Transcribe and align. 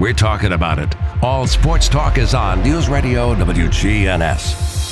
We're 0.00 0.12
talking 0.14 0.52
about 0.52 0.78
it. 0.78 0.94
All 1.22 1.46
sports 1.46 1.88
talk 1.88 2.18
is 2.18 2.34
on 2.34 2.62
News 2.62 2.88
Radio 2.88 3.34
WGNS. 3.34 4.91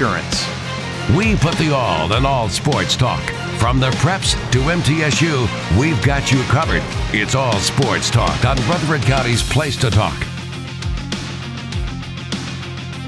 We 0.01 1.35
put 1.35 1.53
the 1.59 1.71
all 1.75 2.11
in 2.13 2.25
all 2.25 2.49
sports 2.49 2.95
talk. 2.95 3.21
From 3.59 3.79
the 3.79 3.91
preps 3.91 4.33
to 4.51 4.57
MTSU, 4.57 5.79
we've 5.79 6.01
got 6.03 6.31
you 6.31 6.41
covered. 6.45 6.81
It's 7.13 7.35
all 7.35 7.53
sports 7.59 8.09
talk 8.09 8.43
on 8.43 8.57
Rutherford 8.67 9.03
County's 9.03 9.43
Place 9.43 9.77
to 9.77 9.91
Talk. 9.91 10.17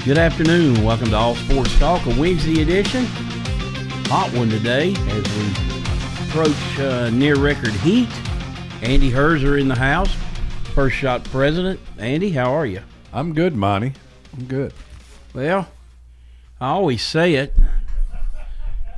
Good 0.04 0.18
afternoon. 0.18 0.84
Welcome 0.84 1.08
to 1.08 1.16
All 1.16 1.34
Sports 1.34 1.76
Talk, 1.80 2.06
a 2.06 2.10
Wednesday 2.10 2.62
edition. 2.62 3.06
Hot 4.06 4.32
one 4.32 4.48
today 4.48 4.94
as 5.08 5.24
we 5.36 6.28
approach 6.28 6.78
uh, 6.78 7.10
near 7.10 7.34
record 7.34 7.72
heat. 7.72 8.08
Andy 8.82 9.10
Herzer 9.10 9.60
in 9.60 9.66
the 9.66 9.74
house, 9.74 10.14
first 10.74 10.94
shot 10.94 11.24
president. 11.24 11.80
Andy, 11.98 12.30
how 12.30 12.52
are 12.52 12.66
you? 12.66 12.82
I'm 13.12 13.34
good, 13.34 13.56
Monty. 13.56 13.94
I'm 14.38 14.44
good. 14.44 14.72
Well, 15.34 15.66
I 16.64 16.68
always 16.68 17.02
say 17.02 17.34
it. 17.34 17.54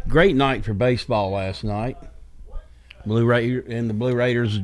Great 0.07 0.37
night 0.37 0.65
for 0.65 0.73
baseball 0.73 1.33
last 1.33 1.65
night. 1.65 1.97
Blue 3.05 3.25
Raider 3.25 3.65
and 3.69 3.91
the 3.91 3.95
Blue 3.95 4.15
Raiders 4.15 4.61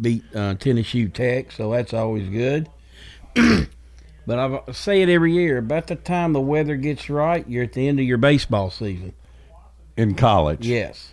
beat 0.00 0.22
uh, 0.32 0.54
Tennessee 0.54 1.08
Tech, 1.08 1.50
so 1.50 1.72
that's 1.72 1.92
always 1.92 2.28
good. 2.28 2.70
but 3.34 4.38
I 4.38 4.60
say 4.70 5.02
it 5.02 5.08
every 5.08 5.32
year. 5.32 5.58
About 5.58 5.88
the 5.88 5.96
time 5.96 6.34
the 6.34 6.40
weather 6.40 6.76
gets 6.76 7.10
right, 7.10 7.44
you're 7.48 7.64
at 7.64 7.72
the 7.72 7.88
end 7.88 7.98
of 7.98 8.06
your 8.06 8.16
baseball 8.16 8.70
season. 8.70 9.12
In 9.96 10.14
college. 10.14 10.64
Yes, 10.64 11.10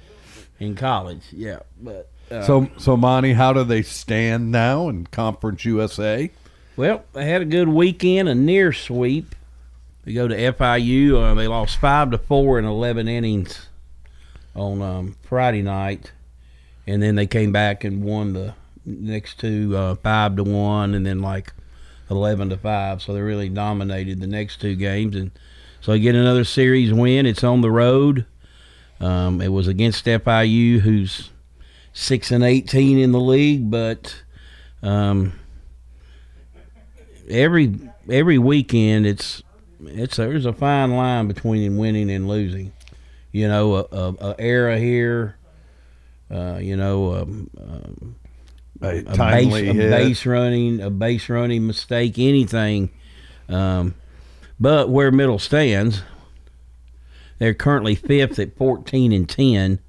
in 0.60 0.76
college. 0.76 1.24
Yeah, 1.32 1.62
but 1.82 2.12
uh, 2.30 2.44
So, 2.44 2.70
so 2.78 2.96
Monty, 2.96 3.34
how 3.34 3.54
do 3.54 3.64
they 3.64 3.82
stand 3.82 4.52
now 4.52 4.88
in 4.88 5.08
Conference 5.08 5.66
USA? 5.66 6.30
Well, 6.78 7.04
they 7.14 7.26
had 7.26 7.42
a 7.42 7.46
good 7.46 7.70
weekend, 7.70 8.30
a 8.30 8.36
near 8.36 8.72
sweep. 8.72 9.34
They 10.04 10.14
go 10.14 10.28
to 10.28 10.36
FIU. 10.36 11.16
Uh, 11.16 11.34
they 11.34 11.48
lost 11.48 11.78
five 11.78 12.12
to 12.12 12.18
four 12.18 12.60
in 12.60 12.66
eleven 12.66 13.08
innings 13.08 13.68
on 14.56 14.82
um, 14.82 15.16
Friday 15.24 15.62
night, 15.62 16.12
and 16.86 17.02
then 17.02 17.16
they 17.16 17.28
came 17.28 17.52
back 17.52 17.84
and 17.84 18.04
won 18.04 18.34
the 18.34 18.54
next 18.86 19.40
two 19.40 19.76
uh, 19.76 19.96
five 19.96 20.36
to 20.36 20.44
one, 20.44 20.94
and 20.94 21.06
then 21.06 21.22
like 21.22 21.54
eleven 22.10 22.50
to 22.50 22.58
five. 22.58 23.02
So 23.02 23.14
they 23.14 23.22
really 23.22 23.50
dominated 23.50 24.20
the 24.20 24.28
next 24.28 24.60
two 24.60 24.76
games, 24.76 25.16
and 25.16 25.32
so 25.80 25.94
they 25.94 26.00
get 26.00 26.16
another 26.16 26.44
series 26.44 26.94
win. 26.94 27.26
It's 27.26 27.44
on 27.44 27.62
the 27.62 27.72
road. 27.72 28.26
Um, 29.00 29.42
it 29.42 29.50
was 29.50 29.68
against 29.68 30.06
FIU, 30.06 30.80
who's 30.80 31.30
six 31.94 32.30
and 32.30 32.44
eighteen 32.44 33.00
in 33.00 33.14
the 33.14 33.22
league, 33.22 33.72
but 33.72 34.22
um, 34.82 35.40
every 37.30 37.80
every 38.10 38.38
weekend 38.38 39.06
it's 39.06 39.42
it's 39.88 40.18
there's 40.18 40.46
a 40.46 40.54
fine 40.54 40.96
line 40.96 41.28
between 41.28 41.78
winning 41.78 42.12
and 42.12 42.28
losing. 42.28 42.72
You 43.32 43.48
know, 43.48 43.76
a, 43.76 43.86
a, 43.92 44.16
a 44.30 44.36
era 44.40 44.78
here. 44.80 45.38
Uh, 46.32 46.58
you 46.62 46.76
know, 46.76 47.14
um, 47.14 47.50
um, 47.60 48.16
A, 48.82 49.00
a 49.00 49.18
base, 49.18 49.54
a 49.54 49.74
base 49.74 50.26
running, 50.26 50.82
a 50.82 50.90
base 50.90 51.30
running 51.30 51.68
mistake, 51.68 52.18
anything. 52.18 52.92
Um, 53.48 53.96
but 54.60 54.90
where 54.90 55.12
middle 55.12 55.40
stands, 55.40 56.02
they're 57.38 57.54
currently 57.54 57.96
fifth 57.96 58.40
at 58.40 58.56
fourteen 58.56 59.12
and 59.12 59.28
ten, 59.30 59.80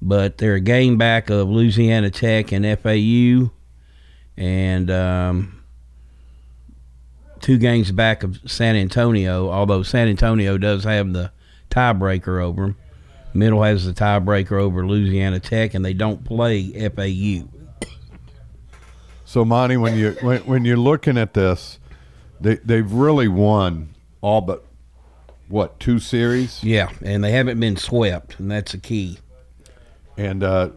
but 0.00 0.38
they're 0.38 0.54
a 0.54 0.60
game 0.60 0.96
back 0.96 1.30
of 1.30 1.48
Louisiana 1.48 2.10
Tech 2.10 2.52
and 2.52 2.64
FAU, 2.78 3.50
and 4.36 4.90
um, 4.90 5.63
two 7.44 7.58
games 7.58 7.92
back 7.92 8.22
of 8.22 8.40
San 8.46 8.74
Antonio. 8.74 9.50
Although 9.50 9.82
San 9.82 10.08
Antonio 10.08 10.56
does 10.56 10.84
have 10.84 11.12
the 11.12 11.30
tiebreaker 11.70 12.42
over 12.42 12.62
them, 12.62 12.76
middle 13.34 13.62
has 13.62 13.84
the 13.84 13.92
tiebreaker 13.92 14.52
over 14.58 14.86
Louisiana 14.86 15.40
Tech, 15.40 15.74
and 15.74 15.84
they 15.84 15.92
don't 15.92 16.24
play 16.24 16.70
FAU. 16.88 17.46
So, 19.26 19.44
Monty, 19.44 19.76
when 19.76 19.96
you 19.96 20.12
when, 20.22 20.40
when 20.46 20.64
you're 20.64 20.76
looking 20.78 21.18
at 21.18 21.34
this, 21.34 21.78
they 22.40 22.56
they've 22.56 22.90
really 22.90 23.28
won 23.28 23.94
all 24.22 24.40
but 24.40 24.64
what 25.48 25.78
two 25.78 25.98
series, 25.98 26.64
Yeah, 26.64 26.88
and 27.02 27.22
they 27.22 27.32
haven't 27.32 27.60
been 27.60 27.76
swept, 27.76 28.38
and 28.38 28.50
that's 28.50 28.72
a 28.72 28.78
key. 28.78 29.18
and 30.16 30.42
uh, 30.42 30.70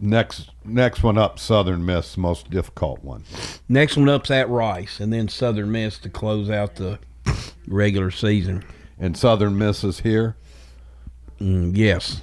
next 0.00 0.50
next 0.64 1.02
one 1.02 1.18
up, 1.18 1.38
Southern 1.38 1.84
Miss, 1.84 2.16
most 2.16 2.50
difficult 2.50 3.04
one. 3.04 3.24
Next 3.68 3.96
one 3.96 4.08
up's 4.08 4.30
at 4.30 4.48
Rice, 4.48 5.00
and 5.00 5.12
then 5.12 5.28
Southern 5.28 5.70
Miss 5.70 5.98
to 5.98 6.08
close 6.08 6.50
out 6.50 6.76
the 6.76 6.98
regular 7.66 8.10
season. 8.10 8.64
And 8.98 9.16
Southern 9.16 9.56
Miss 9.56 9.84
is 9.84 10.00
here. 10.00 10.36
Mm, 11.40 11.76
yes. 11.76 12.22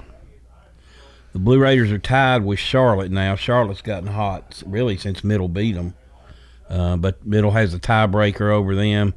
The 1.34 1.40
Blue 1.40 1.60
Raiders 1.60 1.92
are 1.92 2.00
tied 2.00 2.44
with 2.44 2.60
Charlotte 2.60 3.12
now. 3.12 3.36
Charlotte's 3.36 3.82
gotten 3.82 4.08
hot 4.08 4.64
really 4.66 4.98
since 4.98 5.24
Middle 5.24 5.48
beat 5.48 5.74
them. 5.74 5.94
Uh, 6.70 6.98
but 6.98 7.26
Middle 7.26 7.52
has 7.52 7.74
a 7.74 7.80
tiebreaker 7.80 8.52
over 8.52 8.76
them, 8.76 9.14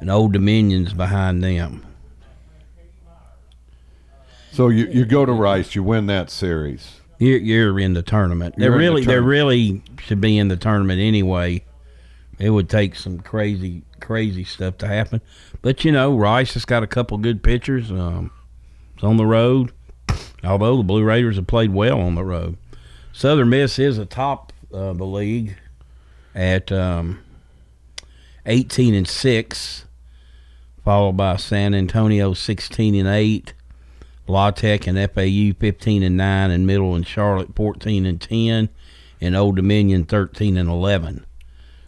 and 0.00 0.10
Old 0.10 0.32
Dominion's 0.32 0.92
behind 0.92 1.42
them. 1.42 1.86
So 4.52 4.68
you, 4.68 4.86
you 4.86 5.04
go 5.04 5.24
to 5.24 5.32
Rice, 5.32 5.74
you 5.74 5.82
win 5.82 6.06
that 6.06 6.30
series. 6.30 6.99
You're, 7.20 7.38
you're 7.38 7.78
in 7.78 7.92
the 7.92 8.02
tournament. 8.02 8.54
They're 8.56 8.70
You're 8.70 8.80
in 8.80 8.86
the 8.86 8.92
really, 8.92 9.04
they 9.04 9.20
really 9.20 9.82
should 9.98 10.22
be 10.22 10.38
in 10.38 10.48
the 10.48 10.56
tournament 10.56 11.00
anyway. 11.00 11.62
It 12.38 12.48
would 12.48 12.70
take 12.70 12.96
some 12.96 13.20
crazy, 13.20 13.82
crazy 14.00 14.42
stuff 14.42 14.78
to 14.78 14.88
happen. 14.88 15.20
But 15.60 15.84
you 15.84 15.92
know, 15.92 16.16
Rice 16.16 16.54
has 16.54 16.64
got 16.64 16.82
a 16.82 16.86
couple 16.86 17.18
good 17.18 17.42
pitchers. 17.42 17.90
Um, 17.90 18.30
it's 18.94 19.04
on 19.04 19.18
the 19.18 19.26
road. 19.26 19.70
Although 20.42 20.78
the 20.78 20.82
Blue 20.82 21.04
Raiders 21.04 21.36
have 21.36 21.46
played 21.46 21.74
well 21.74 22.00
on 22.00 22.14
the 22.14 22.24
road, 22.24 22.56
Southern 23.12 23.50
Miss 23.50 23.78
is 23.78 23.98
atop 23.98 24.54
uh, 24.72 24.94
the 24.94 25.04
league 25.04 25.56
at 26.34 26.72
um, 26.72 27.22
18 28.46 28.94
and 28.94 29.06
six, 29.06 29.84
followed 30.82 31.18
by 31.18 31.36
San 31.36 31.74
Antonio 31.74 32.32
16 32.32 32.94
and 32.94 33.08
eight. 33.08 33.52
La 34.30 34.50
Tech 34.50 34.86
and 34.86 34.96
FAU 35.12 35.52
15 35.58 36.02
and 36.02 36.16
9 36.16 36.50
and 36.50 36.66
Middle 36.66 36.94
and 36.94 37.06
Charlotte 37.06 37.54
14 37.54 38.06
and 38.06 38.20
10 38.20 38.68
and 39.20 39.36
Old 39.36 39.56
Dominion 39.56 40.04
13 40.04 40.56
and 40.56 40.70
11. 40.70 41.26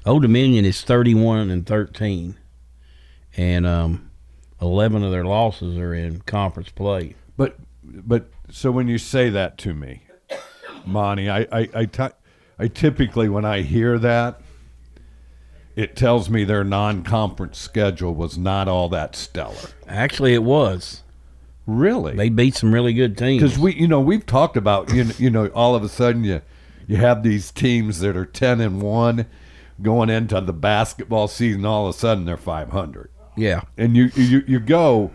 Old 0.05 0.23
Dominion 0.23 0.65
is 0.65 0.83
31 0.83 1.51
and 1.51 1.65
13 1.65 2.37
and 3.37 3.67
um, 3.67 4.11
11 4.61 5.03
of 5.03 5.13
their 5.13 5.25
losses 5.25 5.79
are 5.79 5.95
in 5.95 6.21
conference 6.23 6.71
play. 6.71 7.15
But 7.37 7.57
but 7.85 8.29
so 8.51 8.71
when 8.71 8.89
you 8.89 8.99
say 8.99 9.31
that 9.31 9.59
to 9.59 9.75
me, 9.75 10.03
Monty, 10.85 11.31
I 11.31 11.41
I, 11.53 11.69
I, 11.75 11.85
ti- 11.87 12.17
I 12.59 12.69
typically 12.69 13.29
when 13.29 13.45
I 13.45 13.63
hear 13.63 13.99
that, 13.99 14.41
it 15.75 15.97
tells 15.97 16.29
me 16.29 16.45
their 16.45 16.65
non-conference 16.65 17.59
schedule 17.59 18.15
was 18.15 18.37
not 18.37 18.69
all 18.69 18.89
that 18.91 19.17
stellar. 19.17 19.71
Actually 19.87 20.35
it 20.35 20.43
was. 20.43 21.02
Really? 21.67 22.15
They 22.17 22.29
beat 22.29 22.55
some 22.55 22.75
really 22.75 22.93
good 22.93 23.17
teams. 23.17 23.43
Because 23.43 23.59
we 23.59 23.75
you 23.75 23.87
know 23.87 24.01
we've 24.01 24.27
talked 24.27 24.57
about 24.57 24.93
you 24.93 25.05
know, 25.05 25.15
you 25.19 25.31
know 25.31 25.47
all 25.49 25.75
of 25.75 25.83
a 25.85 25.89
sudden 25.89 26.25
you 26.25 26.43
you 26.87 26.97
have 26.97 27.23
these 27.23 27.51
teams 27.51 28.01
that 28.01 28.17
are 28.17 28.27
ten 28.27 28.61
and 28.61 28.83
one 28.83 29.27
going 29.81 30.11
into 30.11 30.41
the 30.41 30.53
basketball 30.53 31.29
season. 31.29 31.65
All 31.65 31.89
of 31.89 31.95
a 31.95 31.99
sudden 31.99 32.25
they're 32.25 32.37
five 32.37 32.71
hundred, 32.71 33.11
yeah. 33.37 33.63
and 33.77 33.97
you 33.97 34.11
you 34.15 34.43
you 34.47 34.59
go 34.59 35.13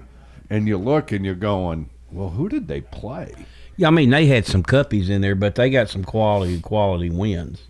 and 0.49 0.67
you 0.67 0.77
look 0.77 1.11
and 1.11 1.25
you're 1.25 1.35
going, 1.35 1.89
well, 2.11 2.29
who 2.29 2.47
did 2.47 2.67
they 2.67 2.81
play? 2.81 3.33
Yeah, 3.75 3.89
I 3.89 3.91
mean 3.91 4.09
they 4.09 4.27
had 4.27 4.45
some 4.45 4.63
cuppies 4.63 5.09
in 5.09 5.21
there, 5.21 5.35
but 5.35 5.55
they 5.55 5.69
got 5.69 5.89
some 5.89 6.03
quality 6.03 6.61
quality 6.61 7.09
wins. 7.09 7.63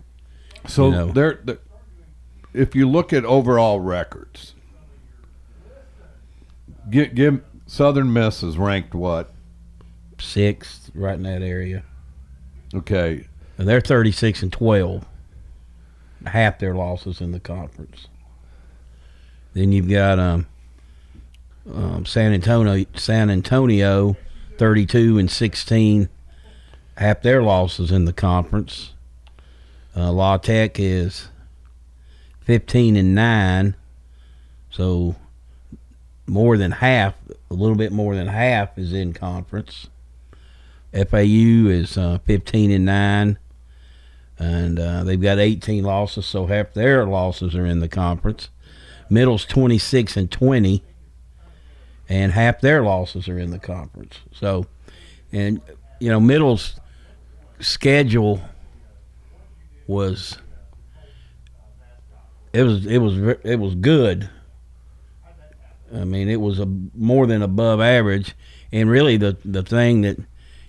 So 0.66 0.86
You 0.86 0.90
know. 0.92 1.12
they're, 1.12 1.40
they're 1.44 1.58
if 2.54 2.74
you 2.74 2.88
look 2.88 3.12
at 3.12 3.24
overall 3.24 3.80
records, 3.80 4.54
give, 6.90 7.14
give 7.14 7.42
Southern 7.68 8.12
Miss 8.12 8.42
is 8.42 8.56
ranked 8.58 8.94
what? 8.94 9.30
Sixth, 10.18 10.90
right 10.94 11.14
in 11.14 11.22
that 11.24 11.42
area. 11.42 11.84
Okay, 12.74 13.26
And 13.56 13.68
they're 13.68 13.80
36 13.80 14.42
and 14.42 14.52
12. 14.52 15.06
half 16.26 16.58
their 16.58 16.74
losses 16.74 17.20
in 17.20 17.30
the 17.32 17.38
conference. 17.40 18.08
Then 19.54 19.70
you've 19.72 19.88
got 19.88 20.18
um, 20.18 20.46
um, 21.72 22.04
San 22.06 22.32
Antonio, 22.32 22.84
San 22.94 23.30
Antonio, 23.30 24.16
thirty-two 24.58 25.18
and 25.18 25.30
sixteen, 25.30 26.08
half 26.96 27.22
their 27.22 27.42
losses 27.42 27.90
in 27.90 28.04
the 28.04 28.12
conference. 28.12 28.92
Uh, 29.96 30.12
La 30.12 30.36
Tech 30.36 30.78
is 30.78 31.28
fifteen 32.40 32.94
and 32.96 33.14
nine, 33.14 33.74
so 34.70 35.16
more 36.28 36.56
than 36.56 36.72
half, 36.72 37.14
a 37.50 37.54
little 37.54 37.76
bit 37.76 37.92
more 37.92 38.14
than 38.14 38.28
half, 38.28 38.76
is 38.78 38.92
in 38.92 39.12
conference. 39.12 39.88
FAU 40.92 41.68
is 41.68 41.98
uh, 41.98 42.18
fifteen 42.24 42.70
and 42.70 42.84
nine, 42.84 43.38
and 44.38 44.78
uh, 44.78 45.04
they've 45.04 45.20
got 45.20 45.38
eighteen 45.38 45.84
losses, 45.84 46.26
so 46.26 46.46
half 46.46 46.72
their 46.72 47.04
losses 47.04 47.54
are 47.54 47.66
in 47.66 47.80
the 47.80 47.88
conference. 47.88 48.48
Middle's 49.10 49.44
twenty 49.44 49.78
six 49.78 50.16
and 50.16 50.30
twenty 50.30 50.82
and 52.08 52.32
half 52.32 52.60
their 52.60 52.82
losses 52.82 53.28
are 53.28 53.38
in 53.38 53.50
the 53.50 53.58
conference. 53.58 54.20
So, 54.32 54.66
and 55.32 55.60
you 56.00 56.10
know, 56.10 56.20
Middle's 56.20 56.80
schedule 57.60 58.40
was 59.86 60.38
it 62.52 62.62
was 62.62 62.86
it 62.86 62.98
was 62.98 63.18
it 63.44 63.56
was 63.56 63.74
good. 63.74 64.30
I 65.94 66.04
mean, 66.04 66.28
it 66.28 66.40
was 66.40 66.58
a 66.58 66.66
more 66.66 67.26
than 67.26 67.42
above 67.42 67.80
average, 67.80 68.34
and 68.72 68.90
really 68.90 69.16
the 69.16 69.36
the 69.44 69.62
thing 69.62 70.02
that 70.02 70.18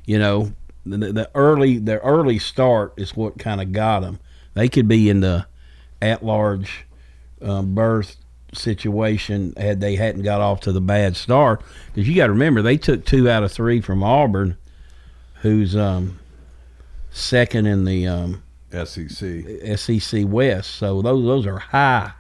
you 0.05 0.17
know 0.19 0.53
the, 0.85 1.11
the 1.11 1.31
early 1.35 1.77
the 1.77 1.99
early 1.99 2.39
start 2.39 2.93
is 2.97 3.15
what 3.15 3.37
kind 3.37 3.61
of 3.61 3.71
got 3.71 4.01
them. 4.01 4.19
They 4.53 4.69
could 4.69 4.87
be 4.87 5.09
in 5.09 5.19
the 5.19 5.45
at 6.01 6.23
large 6.23 6.85
um, 7.41 7.75
berth 7.75 8.17
situation 8.53 9.53
had 9.57 9.79
they 9.79 9.95
hadn't 9.95 10.23
got 10.23 10.41
off 10.41 10.61
to 10.61 10.71
the 10.71 10.81
bad 10.81 11.15
start. 11.15 11.61
Because 11.93 12.07
you 12.07 12.15
got 12.15 12.27
to 12.27 12.33
remember 12.33 12.61
they 12.61 12.77
took 12.77 13.05
two 13.05 13.29
out 13.29 13.43
of 13.43 13.51
three 13.51 13.81
from 13.81 14.03
Auburn, 14.03 14.57
who's 15.41 15.75
um, 15.75 16.19
second 17.11 17.67
in 17.67 17.85
the 17.85 18.07
um, 18.07 18.43
SEC. 18.71 19.19
SEC 19.77 20.25
West. 20.25 20.71
So 20.71 21.01
those 21.01 21.23
those 21.23 21.45
are 21.45 21.59
high. 21.59 22.11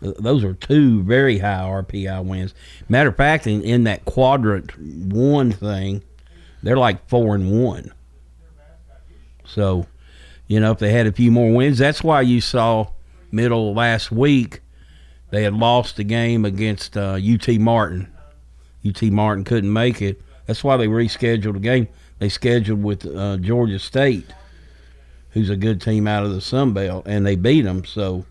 Those 0.00 0.44
are 0.44 0.54
two 0.54 1.02
very 1.02 1.38
high 1.38 1.62
RPI 1.64 2.24
wins. 2.24 2.54
Matter 2.88 3.08
of 3.08 3.16
fact, 3.16 3.46
in, 3.46 3.62
in 3.62 3.84
that 3.84 4.04
quadrant 4.04 4.78
one 4.78 5.52
thing, 5.52 6.02
they're 6.62 6.76
like 6.76 7.08
four 7.08 7.34
and 7.34 7.62
one. 7.62 7.92
So, 9.44 9.86
you 10.46 10.60
know, 10.60 10.72
if 10.72 10.78
they 10.78 10.92
had 10.92 11.06
a 11.06 11.12
few 11.12 11.30
more 11.30 11.52
wins, 11.52 11.78
that's 11.78 12.02
why 12.04 12.20
you 12.20 12.40
saw 12.40 12.88
middle 13.30 13.74
last 13.74 14.12
week 14.12 14.60
they 15.30 15.42
had 15.42 15.54
lost 15.54 15.96
the 15.96 16.04
game 16.04 16.44
against 16.44 16.96
uh, 16.96 17.18
UT 17.22 17.48
Martin. 17.58 18.12
UT 18.86 19.02
Martin 19.04 19.44
couldn't 19.44 19.72
make 19.72 20.00
it. 20.00 20.22
That's 20.46 20.62
why 20.62 20.76
they 20.76 20.86
rescheduled 20.86 21.54
the 21.54 21.60
game. 21.60 21.88
They 22.18 22.28
scheduled 22.28 22.82
with 22.82 23.04
uh, 23.04 23.36
Georgia 23.38 23.78
State, 23.78 24.26
who's 25.30 25.50
a 25.50 25.56
good 25.56 25.80
team 25.80 26.06
out 26.06 26.24
of 26.24 26.32
the 26.32 26.40
Sun 26.40 26.72
Belt, 26.72 27.06
and 27.06 27.26
they 27.26 27.34
beat 27.34 27.62
them. 27.62 27.84
So 27.84 28.24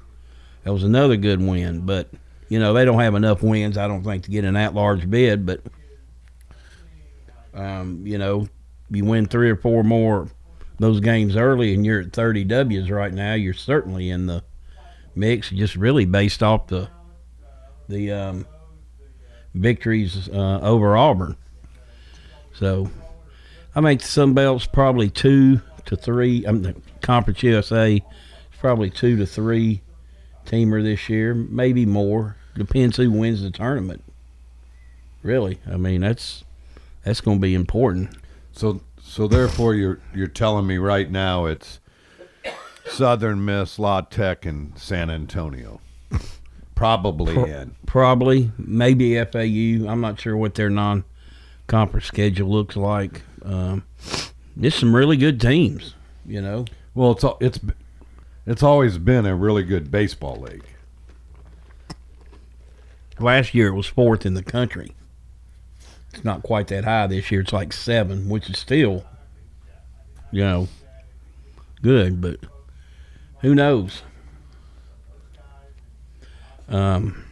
that 0.65 0.73
was 0.73 0.83
another 0.83 1.15
good 1.15 1.41
win. 1.41 1.85
But 1.85 2.09
you 2.49 2.59
know 2.59 2.73
they 2.73 2.83
don't 2.83 2.99
have 2.99 3.15
enough 3.15 3.41
wins, 3.41 3.77
I 3.77 3.87
don't 3.87 4.03
think, 4.03 4.23
to 4.25 4.31
get 4.31 4.43
an 4.43 4.57
at-large 4.57 5.09
bid. 5.09 5.45
But 5.45 5.61
um, 7.53 8.05
you 8.05 8.17
know, 8.17 8.49
you 8.89 9.05
win 9.05 9.27
three 9.27 9.49
or 9.49 9.55
four 9.55 9.83
more 9.83 10.27
those 10.79 10.99
games 10.99 11.37
early, 11.37 11.73
and 11.73 11.85
you're 11.85 12.01
at 12.01 12.11
30 12.11 12.43
Ws 12.43 12.89
right 12.89 13.13
now. 13.13 13.33
You're 13.33 13.53
certainly 13.53 14.09
in 14.09 14.25
the 14.25 14.43
mix, 15.15 15.49
just 15.49 15.75
really 15.77 16.05
based 16.05 16.43
off 16.43 16.67
the 16.67 16.89
the 17.87 18.11
um, 18.11 18.47
victories 19.53 20.27
uh, 20.29 20.59
over 20.61 20.97
Auburn. 20.97 21.37
So 22.53 22.89
I 23.75 23.81
the 23.81 23.99
Sun 23.99 24.33
Belt's 24.33 24.65
probably 24.65 25.09
two 25.09 25.61
to 25.85 25.95
three. 25.95 26.43
I'm 26.45 26.63
the 26.63 26.75
Conference 27.01 27.43
USA 27.43 27.95
is 27.95 28.03
probably 28.59 28.89
two 28.89 29.15
to 29.17 29.25
three 29.25 29.81
teamer 30.45 30.83
this 30.83 31.09
year, 31.09 31.33
maybe 31.33 31.85
more. 31.85 32.35
Depends 32.55 32.97
who 32.97 33.11
wins 33.11 33.41
the 33.41 33.51
tournament. 33.51 34.03
Really, 35.23 35.59
I 35.69 35.77
mean 35.77 36.01
that's 36.01 36.43
that's 37.03 37.21
going 37.21 37.37
to 37.37 37.41
be 37.41 37.53
important. 37.55 38.11
So 38.53 38.81
so 39.01 39.27
therefore 39.27 39.73
you're 39.75 39.99
you're 40.13 40.27
telling 40.27 40.67
me 40.67 40.77
right 40.77 41.09
now 41.09 41.45
it's 41.45 41.79
Southern 42.87 43.43
Miss, 43.43 43.79
La 43.79 44.01
Tech, 44.01 44.45
and 44.45 44.77
San 44.77 45.09
Antonio. 45.09 45.81
Probably 46.75 47.33
Pro- 47.33 47.45
in. 47.45 47.75
Probably, 47.85 48.51
maybe 48.57 49.15
FAU. 49.23 49.89
I'm 49.89 50.01
not 50.01 50.19
sure 50.19 50.35
what 50.35 50.55
their 50.55 50.69
non-conference 50.69 52.05
schedule 52.05 52.49
looks 52.49 52.75
like. 52.75 53.21
Um, 53.43 53.83
there's 54.55 54.75
some 54.75 54.95
really 54.95 55.17
good 55.17 55.39
teams, 55.39 55.95
you 56.25 56.41
know. 56.41 56.65
Well, 56.93 57.11
it's 57.11 57.23
al- 57.23 57.37
it's 57.39 57.59
it's 58.45 58.63
always 58.63 58.97
been 58.97 59.25
a 59.25 59.35
really 59.35 59.63
good 59.63 59.91
baseball 59.91 60.39
league. 60.39 60.65
Last 63.19 63.53
year 63.53 63.67
it 63.67 63.75
was 63.75 63.87
fourth 63.87 64.25
in 64.25 64.33
the 64.33 64.43
country. 64.43 64.93
It's 66.13 66.23
not 66.23 66.43
quite 66.43 66.67
that 66.67 66.85
high 66.85 67.07
this 67.07 67.31
year. 67.31 67.41
It's 67.41 67.53
like 67.53 67.73
seven, 67.73 68.29
which 68.29 68.49
is 68.49 68.57
still, 68.57 69.05
you 70.31 70.43
know, 70.43 70.67
good, 71.81 72.21
but 72.21 72.39
who 73.41 73.55
knows? 73.55 74.01
Um, 76.67 77.23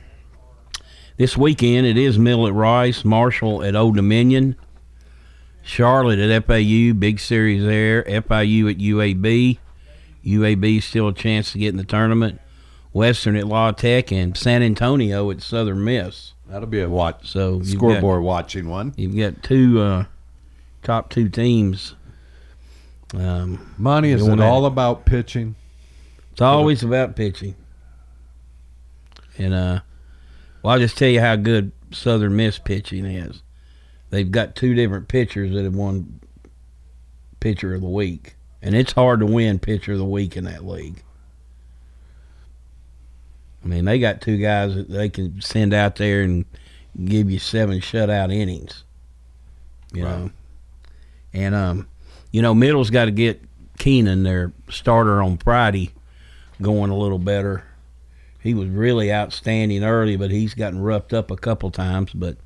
this 1.18 1.38
weekend 1.38 1.86
it 1.88 1.98
is 1.98 2.20
Middle 2.20 2.48
at 2.48 2.54
Rice, 2.54 3.04
Marshall 3.04 3.64
at 3.64 3.76
Old 3.76 3.96
Dominion, 3.96 4.56
Charlotte 5.64 6.20
at 6.20 6.46
FAU, 6.46 6.94
big 6.94 7.20
series 7.20 7.64
there. 7.64 8.04
FIU 8.04 8.70
at 8.70 8.78
UAB. 8.78 9.58
UAB 10.26 10.82
still 10.82 11.10
a 11.10 11.14
chance 11.14 11.52
to 11.52 11.60
get 11.60 11.70
in 11.70 11.78
the 11.78 11.84
tournament. 11.84 12.40
Western 12.94 13.36
at 13.36 13.48
La 13.48 13.72
Tech 13.72 14.12
and 14.12 14.38
San 14.38 14.62
Antonio 14.62 15.32
at 15.32 15.42
Southern 15.42 15.84
Miss. 15.84 16.34
That'll 16.48 16.68
be 16.68 16.82
a 16.82 16.90
watch. 16.90 17.28
So 17.28 17.62
scoreboard 17.64 18.22
watching 18.22 18.70
one. 18.70 18.94
You've 18.96 19.16
got 19.18 19.42
two 19.42 19.82
uh, 19.82 20.06
top 20.84 21.10
two 21.10 21.30
teams. 21.30 21.96
Um, 23.16 23.74
Monty 23.78 24.12
is 24.12 24.28
it 24.28 24.40
all 24.40 24.66
about 24.66 25.06
pitching? 25.06 25.56
It's 26.32 26.42
always 26.42 26.84
about 26.84 27.16
pitching. 27.16 27.56
And 29.38 29.54
uh 29.54 29.80
well 30.62 30.74
I'll 30.74 30.80
just 30.80 30.98
tell 30.98 31.10
you 31.10 31.20
how 31.20 31.36
good 31.36 31.72
Southern 31.92 32.36
Miss 32.36 32.60
pitching 32.60 33.06
is. 33.06 33.42
They've 34.10 34.30
got 34.30 34.56
two 34.56 34.76
different 34.76 35.08
pitchers 35.08 35.54
that 35.54 35.64
have 35.64 35.76
won 35.76 36.20
pitcher 37.40 37.74
of 37.74 37.82
the 37.82 37.88
week. 37.88 38.36
And 38.64 38.76
it's 38.76 38.94
hard 38.94 39.20
to 39.20 39.26
win 39.26 39.60
pitcher 39.60 39.92
of 39.92 39.98
the 39.98 40.06
week 40.06 40.38
in 40.38 40.46
that 40.46 40.66
league. 40.66 41.04
I 43.64 43.68
mean, 43.68 43.84
they 43.84 44.00
got 44.00 44.22
two 44.22 44.38
guys 44.38 44.74
that 44.76 44.90
they 44.90 45.10
can 45.10 45.42
send 45.42 45.74
out 45.74 45.98
there 45.98 46.22
and 46.22 46.46
give 47.04 47.30
you 47.30 47.40
seven 47.40 47.80
shutout 47.82 48.34
innings. 48.34 48.86
You 49.94 50.06
Right. 50.06 50.18
know. 50.18 50.32
And 51.34 51.54
um 51.56 51.88
you 52.32 52.42
know, 52.42 52.56
Middle's 52.56 52.90
got 52.90 53.06
to 53.06 53.12
get 53.12 53.42
Keenan, 53.78 54.24
their 54.24 54.54
starter 54.68 55.22
on 55.22 55.38
Friday, 55.38 55.92
going 56.62 56.90
a 56.90 56.98
little 56.98 57.20
better. 57.20 57.64
He 58.40 58.56
was 58.56 58.70
really 58.70 59.14
outstanding 59.14 59.84
early, 59.84 60.16
but 60.16 60.32
he's 60.32 60.56
gotten 60.56 60.80
roughed 60.82 61.14
up 61.14 61.30
a 61.30 61.36
couple 61.36 61.70
times. 61.70 62.12
But 62.12 62.38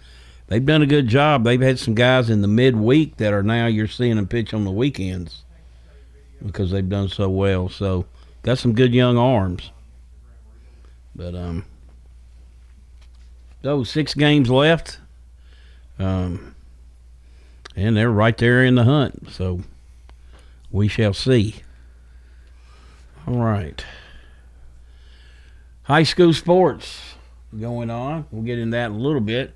they've 0.48 0.66
done 0.66 0.82
a 0.82 0.88
good 0.88 1.08
job. 1.08 1.46
They've 1.46 1.62
had 1.62 1.80
some 1.80 1.94
guys 1.96 2.30
in 2.30 2.42
the 2.42 2.50
midweek 2.50 3.16
that 3.18 3.34
are 3.34 3.44
now 3.44 3.68
you're 3.68 3.88
seeing 3.88 4.18
them 4.18 4.28
pitch 4.28 4.54
on 4.54 4.66
the 4.66 4.72
weekends 4.72 5.44
because 6.46 6.72
they've 6.72 6.88
done 6.88 7.10
so 7.10 7.30
well. 7.30 7.70
So 7.70 8.06
got 8.44 8.58
some 8.58 8.74
good 8.74 8.94
young 8.94 9.18
arms. 9.18 9.72
But 11.16 11.34
um, 11.36 11.66
those 13.62 13.90
six 13.90 14.14
games 14.14 14.50
left, 14.50 15.00
um, 15.98 16.56
and 17.76 17.98
they're 17.98 18.12
right 18.12 18.38
there 18.38 18.64
in 18.64 18.76
the 18.76 18.84
hunt. 18.84 19.30
So 19.32 19.62
we 20.72 20.88
shall 20.88 21.14
see. 21.14 21.56
All 23.28 23.40
right. 23.40 23.84
High 25.84 26.04
school 26.04 26.34
sports 26.34 27.02
going 27.58 27.90
on. 27.90 28.26
We'll 28.32 28.44
get 28.44 28.60
in 28.60 28.70
that 28.72 28.88
in 28.88 28.94
a 28.94 28.98
little 28.98 29.22
bit. 29.22 29.54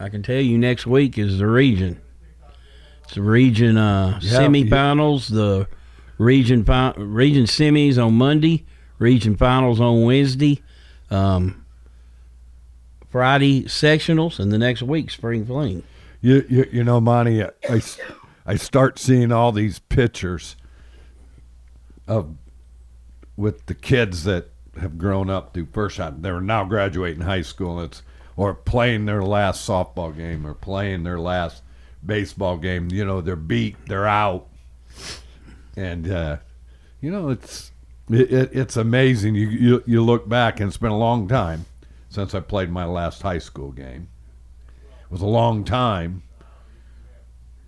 I 0.00 0.08
can 0.08 0.22
tell 0.22 0.40
you 0.40 0.58
next 0.58 0.86
week 0.86 1.18
is 1.18 1.38
the 1.38 1.46
region. 1.46 2.00
It's 3.04 3.14
the 3.14 3.22
region 3.22 3.76
uh, 3.76 4.18
Yeah, 4.22 4.40
semifinals, 4.40 5.28
the 5.28 5.68
region 6.18 6.64
fi- 6.64 6.94
region 6.96 7.44
semis 7.44 8.04
on 8.04 8.14
Monday, 8.14 8.66
region 8.98 9.36
finals 9.36 9.80
on 9.80 10.04
Wednesday, 10.04 10.62
um, 11.10 11.64
Friday 13.08 13.64
sectionals, 13.64 14.38
and 14.38 14.52
the 14.52 14.58
next 14.58 14.82
week 14.82 15.10
spring 15.10 15.46
fling. 15.46 15.82
You 16.20 16.44
you, 16.48 16.68
you 16.72 16.84
know, 16.84 17.00
Monty, 17.00 17.42
I 17.42 17.82
I 18.44 18.56
start 18.56 18.98
seeing 18.98 19.32
all 19.32 19.52
these 19.52 19.78
pictures 19.78 20.56
of 22.06 22.36
with 23.36 23.66
the 23.66 23.74
kids 23.74 24.24
that 24.24 24.50
have 24.80 24.98
grown 24.98 25.30
up 25.30 25.54
through 25.54 25.68
first 25.72 25.96
shot. 25.96 26.22
They're 26.22 26.40
now 26.40 26.64
graduating 26.64 27.22
high 27.22 27.42
school. 27.42 27.80
It's 27.80 28.02
or 28.36 28.54
playing 28.54 29.04
their 29.06 29.22
last 29.22 29.68
softball 29.68 30.16
game 30.16 30.46
or 30.46 30.54
playing 30.54 31.02
their 31.02 31.18
last 31.18 31.62
baseball 32.04 32.56
game. 32.56 32.88
You 32.90 33.04
know, 33.04 33.20
they're 33.20 33.34
beat, 33.36 33.76
they're 33.86 34.06
out, 34.06 34.47
and 35.78 36.10
uh, 36.10 36.36
you 37.00 37.10
know 37.10 37.30
it's 37.30 37.70
it, 38.10 38.32
it, 38.32 38.50
it's 38.52 38.76
amazing. 38.76 39.34
You, 39.34 39.48
you 39.48 39.84
you 39.86 40.04
look 40.04 40.28
back, 40.28 40.60
and 40.60 40.68
it's 40.68 40.76
been 40.76 40.90
a 40.90 40.98
long 40.98 41.28
time 41.28 41.66
since 42.08 42.34
I 42.34 42.40
played 42.40 42.70
my 42.70 42.84
last 42.84 43.22
high 43.22 43.38
school 43.38 43.70
game. 43.70 44.08
It 45.02 45.10
was 45.10 45.22
a 45.22 45.26
long 45.26 45.64
time 45.64 46.22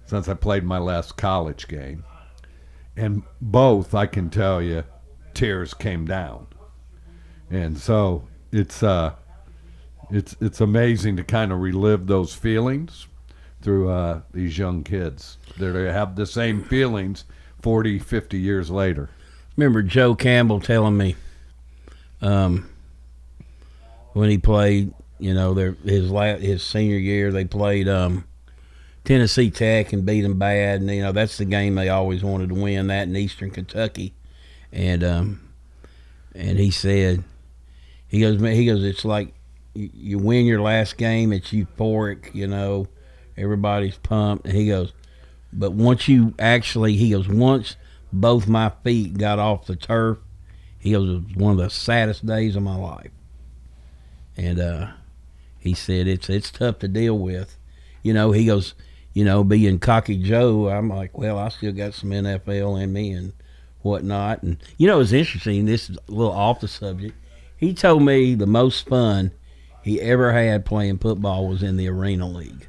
since 0.06 0.28
I 0.28 0.34
played 0.34 0.64
my 0.64 0.78
last 0.78 1.16
college 1.16 1.68
game, 1.68 2.04
and 2.96 3.22
both 3.40 3.94
I 3.94 4.06
can 4.06 4.28
tell 4.28 4.60
you, 4.60 4.82
tears 5.32 5.72
came 5.72 6.04
down, 6.04 6.48
and 7.48 7.78
so 7.78 8.24
it's 8.50 8.82
uh 8.82 9.14
it's 10.10 10.36
it's 10.40 10.60
amazing 10.60 11.16
to 11.16 11.24
kind 11.24 11.52
of 11.52 11.60
relive 11.60 12.08
those 12.08 12.34
feelings 12.34 13.06
through 13.62 13.90
uh, 13.90 14.22
these 14.32 14.56
young 14.56 14.82
kids 14.82 15.36
that 15.58 15.74
have 15.74 16.16
the 16.16 16.24
same 16.24 16.64
feelings 16.64 17.24
40 17.62 17.98
50 17.98 18.38
years 18.38 18.70
later. 18.70 19.10
Remember 19.56 19.82
joe 19.82 20.14
campbell 20.14 20.60
telling 20.60 20.96
me 20.96 21.16
um, 22.22 22.68
when 24.12 24.30
he 24.30 24.38
played 24.38 24.92
you 25.18 25.34
know 25.34 25.54
their 25.54 25.72
his 25.84 26.10
last, 26.10 26.42
his 26.42 26.62
senior 26.62 26.96
year 26.96 27.30
they 27.30 27.44
played 27.44 27.88
um, 27.88 28.24
tennessee 29.04 29.50
tech 29.50 29.92
and 29.92 30.06
beat 30.06 30.22
them 30.22 30.38
bad. 30.38 30.80
And 30.80 30.90
you 30.90 31.02
know 31.02 31.12
that's 31.12 31.38
the 31.38 31.44
game 31.44 31.74
they 31.74 31.88
always 31.88 32.22
wanted 32.22 32.48
to 32.50 32.54
win 32.54 32.88
that 32.88 33.08
in 33.08 33.16
eastern 33.16 33.50
kentucky. 33.50 34.14
And 34.72 35.02
um, 35.04 35.48
and 36.34 36.58
he 36.58 36.70
said 36.70 37.24
he 38.08 38.20
goes 38.20 38.38
man, 38.38 38.54
he 38.54 38.66
goes 38.66 38.82
it's 38.82 39.04
like 39.04 39.34
you, 39.74 39.90
you 39.92 40.18
win 40.18 40.46
your 40.46 40.60
last 40.60 40.96
game, 40.96 41.32
it's 41.32 41.50
euphoric, 41.50 42.34
you 42.34 42.46
know, 42.46 42.86
everybody's 43.36 43.96
pumped. 43.96 44.46
And 44.46 44.56
he 44.56 44.68
goes, 44.68 44.92
but 45.52 45.72
once 45.72 46.08
you 46.08 46.34
actually, 46.38 46.96
he 46.96 47.10
goes, 47.10 47.28
once 47.28 47.76
both 48.12 48.46
my 48.46 48.72
feet 48.84 49.18
got 49.18 49.38
off 49.38 49.66
the 49.66 49.76
turf, 49.76 50.18
he 50.78 50.96
was 50.96 51.20
one 51.34 51.52
of 51.52 51.58
the 51.58 51.70
saddest 51.70 52.24
days 52.24 52.56
of 52.56 52.62
my 52.62 52.76
life. 52.76 53.10
And 54.36 54.58
uh, 54.58 54.92
he 55.58 55.74
said, 55.74 56.06
it's 56.06 56.30
it's 56.30 56.50
tough 56.50 56.78
to 56.80 56.88
deal 56.88 57.18
with. 57.18 57.58
You 58.02 58.14
know, 58.14 58.32
he 58.32 58.46
goes, 58.46 58.74
you 59.12 59.24
know, 59.24 59.44
being 59.44 59.78
cocky 59.78 60.16
Joe, 60.22 60.68
I'm 60.68 60.88
like, 60.88 61.18
well, 61.18 61.38
I 61.38 61.48
still 61.50 61.72
got 61.72 61.94
some 61.94 62.10
NFL 62.10 62.82
in 62.82 62.92
me 62.92 63.10
and 63.12 63.32
whatnot. 63.82 64.42
And, 64.42 64.56
you 64.78 64.86
know, 64.86 65.00
it's 65.00 65.12
interesting. 65.12 65.66
This 65.66 65.90
is 65.90 65.98
a 66.08 66.12
little 66.12 66.32
off 66.32 66.60
the 66.60 66.68
subject. 66.68 67.14
He 67.56 67.74
told 67.74 68.02
me 68.02 68.34
the 68.34 68.46
most 68.46 68.88
fun 68.88 69.32
he 69.82 70.00
ever 70.00 70.32
had 70.32 70.64
playing 70.64 70.98
football 70.98 71.48
was 71.48 71.62
in 71.62 71.76
the 71.76 71.88
Arena 71.88 72.26
League. 72.26 72.68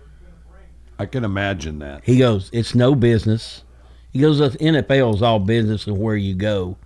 I 1.01 1.07
can 1.07 1.25
imagine 1.25 1.79
that. 1.79 2.03
He 2.03 2.19
goes, 2.19 2.51
it's 2.53 2.75
no 2.75 2.93
business. 2.93 3.63
He 4.11 4.19
goes, 4.19 4.37
the 4.37 4.49
NFL 4.51 5.15
is 5.15 5.23
all 5.23 5.39
business 5.39 5.87
and 5.87 5.97
where 5.97 6.15
you 6.15 6.35
go. 6.35 6.77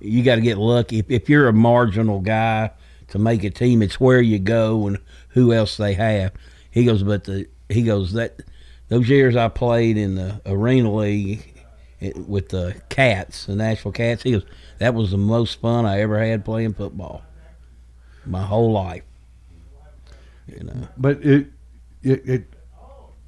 You 0.00 0.24
got 0.24 0.34
to 0.34 0.40
get 0.40 0.58
lucky. 0.58 0.98
If, 0.98 1.08
if 1.08 1.28
you're 1.30 1.46
a 1.46 1.52
marginal 1.52 2.18
guy 2.18 2.72
to 3.10 3.20
make 3.20 3.44
a 3.44 3.50
team, 3.50 3.80
it's 3.80 4.00
where 4.00 4.20
you 4.20 4.40
go 4.40 4.88
and 4.88 4.98
who 5.28 5.52
else 5.52 5.76
they 5.76 5.94
have. 5.94 6.32
He 6.72 6.84
goes, 6.84 7.04
but 7.04 7.22
the 7.22 7.46
he 7.68 7.84
goes 7.84 8.14
that 8.14 8.40
those 8.88 9.08
years 9.08 9.36
I 9.36 9.46
played 9.46 9.96
in 9.96 10.16
the 10.16 10.40
Arena 10.44 10.92
League 10.92 11.54
with 12.26 12.48
the 12.48 12.74
Kats, 12.88 13.46
the 13.46 13.54
Nashville 13.54 13.92
Kats. 13.92 14.24
He 14.24 14.32
goes, 14.32 14.44
that 14.78 14.92
was 14.92 15.12
the 15.12 15.18
most 15.18 15.60
fun 15.60 15.86
I 15.86 16.00
ever 16.00 16.18
had 16.18 16.44
playing 16.44 16.74
football, 16.74 17.22
my 18.26 18.42
whole 18.42 18.72
life. 18.72 19.04
You 20.48 20.64
know, 20.64 20.88
but 20.96 21.24
it, 21.24 21.46
it, 22.02 22.28
it, 22.28 22.54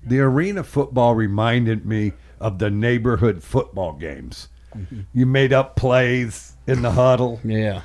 the 0.06 0.20
arena 0.20 0.64
football 0.64 1.14
reminded 1.14 1.86
me 1.86 2.12
of 2.40 2.58
the 2.58 2.70
neighborhood 2.70 3.42
football 3.42 3.92
games. 3.94 4.48
Mm-hmm. 4.76 5.00
You 5.12 5.26
made 5.26 5.52
up 5.52 5.76
plays 5.76 6.56
in 6.66 6.82
the 6.82 6.90
huddle. 6.90 7.40
Yeah. 7.44 7.82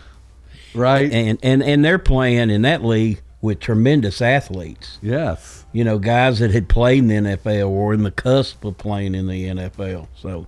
Right. 0.74 1.12
And 1.12 1.38
and 1.44 1.62
and 1.62 1.86
they're 1.86 2.00
playing 2.00 2.50
in 2.50 2.64
that 2.64 2.84
league 2.84 3.22
with 3.42 3.60
tremendous 3.60 4.22
athletes. 4.22 4.98
Yes. 5.02 5.66
You 5.72 5.84
know, 5.84 6.00
guys 6.00 6.40
that 6.40 6.52
had 6.52 6.68
played 6.68 7.00
in 7.00 7.08
the 7.08 7.38
NFL 7.38 7.70
or 7.70 7.94
in 7.94 8.04
the 8.04 8.12
cusp 8.12 8.66
of 8.66 8.78
playing 8.78 9.16
in 9.16 9.28
the 9.28 9.46
NFL. 9.46 10.08
So, 10.16 10.48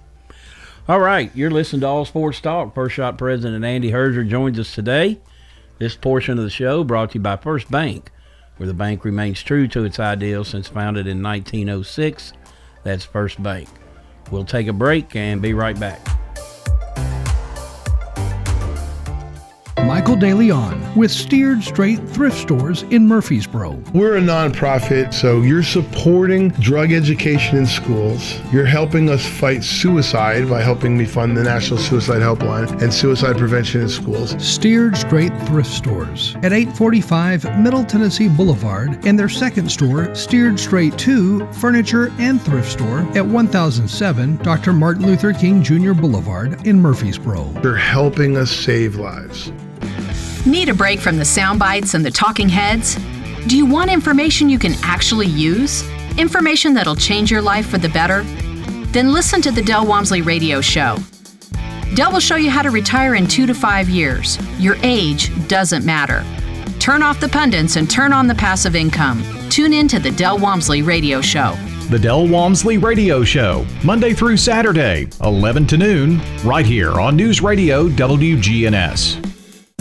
all 0.88 1.00
right, 1.00 1.32
you're 1.36 1.52
listening 1.52 1.82
to 1.82 1.88
All 1.88 2.06
Sports 2.06 2.42
Talk. 2.42 2.74
First 2.74 2.96
Shot 2.96 3.18
President 3.18 3.64
Andy 3.64 3.92
Herzer 3.92 4.28
joins 4.28 4.60
us 4.60 4.74
today. 4.74 5.20
This 5.78 5.96
portion 5.96 6.38
of 6.38 6.44
the 6.44 6.50
show 6.50 6.84
brought 6.84 7.12
to 7.12 7.16
you 7.16 7.22
by 7.22 7.38
First 7.38 7.70
Bank 7.72 8.12
where 8.62 8.68
the 8.68 8.76
bank 8.76 9.04
remains 9.04 9.42
true 9.42 9.68
to 9.68 9.86
its 9.86 10.00
ideals 10.00 10.50
since 10.50 10.68
founded 10.68 11.08
in 11.08 11.24
1906. 11.24 12.34
That's 12.84 13.04
First 13.04 13.42
Bank. 13.42 13.68
We'll 14.30 14.46
take 14.46 14.68
a 14.68 14.74
break 14.74 15.16
and 15.16 15.42
be 15.42 15.56
right 15.56 15.80
back. 15.80 16.21
Michael 19.92 20.16
DeLeon 20.16 20.96
with 20.96 21.12
Steered 21.12 21.62
Straight 21.62 22.00
Thrift 22.08 22.38
Stores 22.38 22.84
in 22.84 23.06
Murfreesboro. 23.06 23.72
We're 23.94 24.16
a 24.16 24.22
nonprofit, 24.22 25.14
so 25.14 25.42
you're 25.42 25.64
supporting 25.64 26.48
drug 26.62 26.94
education 26.94 27.58
in 27.58 27.66
schools. 27.66 28.40
You're 28.54 28.66
helping 28.66 29.10
us 29.10 29.28
fight 29.28 29.66
suicide 29.66 30.50
by 30.50 30.62
helping 30.62 30.98
me 30.98 31.04
fund 31.04 31.36
the 31.36 31.44
National 31.44 31.78
Suicide 31.78 32.22
Helpline 32.22 32.82
and 32.82 32.94
suicide 32.94 33.38
prevention 33.38 33.82
in 33.82 33.90
schools. 33.90 34.34
Steered 34.42 34.96
Straight 34.96 35.34
Thrift 35.46 35.70
Stores 35.70 36.38
at 36.38 36.54
845 36.54 37.60
Middle 37.60 37.84
Tennessee 37.84 38.30
Boulevard 38.30 39.06
and 39.06 39.20
their 39.20 39.28
second 39.28 39.70
store, 39.70 40.16
Steered 40.16 40.58
Straight 40.58 40.98
2 40.98 41.52
Furniture 41.52 42.14
and 42.18 42.42
Thrift 42.42 42.72
Store 42.72 43.00
at 43.18 43.26
1007 43.26 44.38
Dr. 44.38 44.72
Martin 44.72 45.06
Luther 45.06 45.34
King 45.34 45.62
Jr. 45.62 45.92
Boulevard 45.92 46.66
in 46.66 46.82
Murfreesboro. 46.82 47.54
You're 47.62 47.76
helping 47.76 48.38
us 48.38 48.52
save 48.52 48.96
lives. 48.96 49.52
Need 50.46 50.70
a 50.70 50.74
break 50.74 51.00
from 51.00 51.18
the 51.18 51.26
sound 51.26 51.60
bites 51.60 51.94
and 51.94 52.04
the 52.04 52.10
talking 52.10 52.50
heads? 52.50 52.96
Do 53.48 53.56
you 53.56 53.64
want 53.64 53.92
information 53.92 54.50
you 54.50 54.58
can 54.58 54.74
actually 54.82 55.28
use? 55.28 55.88
Information 56.18 56.74
that'll 56.74 56.96
change 56.96 57.30
your 57.30 57.44
life 57.44 57.68
for 57.68 57.78
the 57.78 57.90
better? 57.90 58.24
Then 58.92 59.14
listen 59.14 59.40
to 59.44 59.52
the 59.52 59.62
Del 59.62 59.86
Walmsley 59.86 60.24
Radio 60.24 60.60
Show. 60.60 60.98
Del 61.94 62.12
will 62.12 62.20
show 62.20 62.38
you 62.38 62.50
how 62.50 62.64
to 62.64 62.72
retire 62.72 63.14
in 63.14 63.28
two 63.28 63.46
to 63.46 63.54
five 63.54 63.88
years. 63.88 64.40
Your 64.60 64.78
age 64.82 65.30
doesn't 65.48 65.86
matter. 65.86 66.26
Turn 66.80 67.04
off 67.04 67.20
the 67.20 67.30
pundits 67.30 67.76
and 67.76 67.88
turn 67.88 68.12
on 68.12 68.26
the 68.26 68.34
passive 68.34 68.76
income. 68.76 69.24
Tune 69.52 69.74
in 69.74 69.88
to 69.90 70.00
the 70.00 70.12
Del 70.12 70.40
Walmsley 70.40 70.82
Radio 70.82 71.22
Show. 71.22 71.56
The 71.90 72.00
Del 72.00 72.28
Walmsley 72.28 72.80
Radio 72.80 73.24
Show, 73.24 73.64
Monday 73.84 74.14
through 74.14 74.38
Saturday, 74.38 75.08
11 75.24 75.68
to 75.68 75.78
noon, 75.78 76.20
right 76.44 76.66
here 76.66 77.00
on 77.00 77.16
News 77.16 77.42
Radio 77.42 77.90
WGNS. 77.90 79.31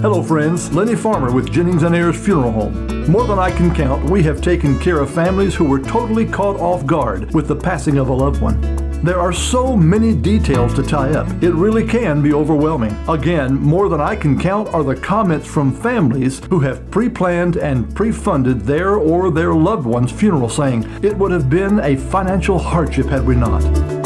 Hello, 0.02 0.22
friends. 0.22 0.72
Lenny 0.72 0.96
Farmer 0.96 1.30
with 1.30 1.52
Jennings 1.52 1.82
and 1.82 1.94
Ayers 1.94 2.18
Funeral 2.18 2.52
Home. 2.52 3.04
More 3.12 3.26
than 3.26 3.38
I 3.38 3.50
can 3.50 3.74
count, 3.74 4.08
we 4.08 4.22
have 4.22 4.40
taken 4.40 4.78
care 4.78 4.98
of 4.98 5.10
families 5.10 5.54
who 5.54 5.66
were 5.66 5.78
totally 5.78 6.24
caught 6.24 6.58
off 6.58 6.86
guard 6.86 7.34
with 7.34 7.46
the 7.46 7.54
passing 7.54 7.98
of 7.98 8.08
a 8.08 8.12
loved 8.14 8.40
one. 8.40 8.58
There 9.04 9.20
are 9.20 9.34
so 9.34 9.76
many 9.76 10.14
details 10.14 10.72
to 10.74 10.82
tie 10.82 11.10
up, 11.10 11.28
it 11.42 11.52
really 11.52 11.86
can 11.86 12.22
be 12.22 12.32
overwhelming. 12.32 12.96
Again, 13.10 13.56
more 13.56 13.90
than 13.90 14.00
I 14.00 14.16
can 14.16 14.40
count 14.40 14.72
are 14.72 14.82
the 14.82 14.96
comments 14.96 15.46
from 15.46 15.70
families 15.70 16.42
who 16.46 16.60
have 16.60 16.90
pre 16.90 17.10
planned 17.10 17.58
and 17.58 17.94
pre 17.94 18.10
funded 18.10 18.62
their 18.62 18.94
or 18.94 19.30
their 19.30 19.54
loved 19.54 19.84
one's 19.84 20.12
funeral, 20.12 20.48
saying, 20.48 20.88
It 21.02 21.14
would 21.18 21.30
have 21.30 21.50
been 21.50 21.78
a 21.80 21.96
financial 21.96 22.58
hardship 22.58 23.04
had 23.08 23.26
we 23.26 23.36
not. 23.36 23.99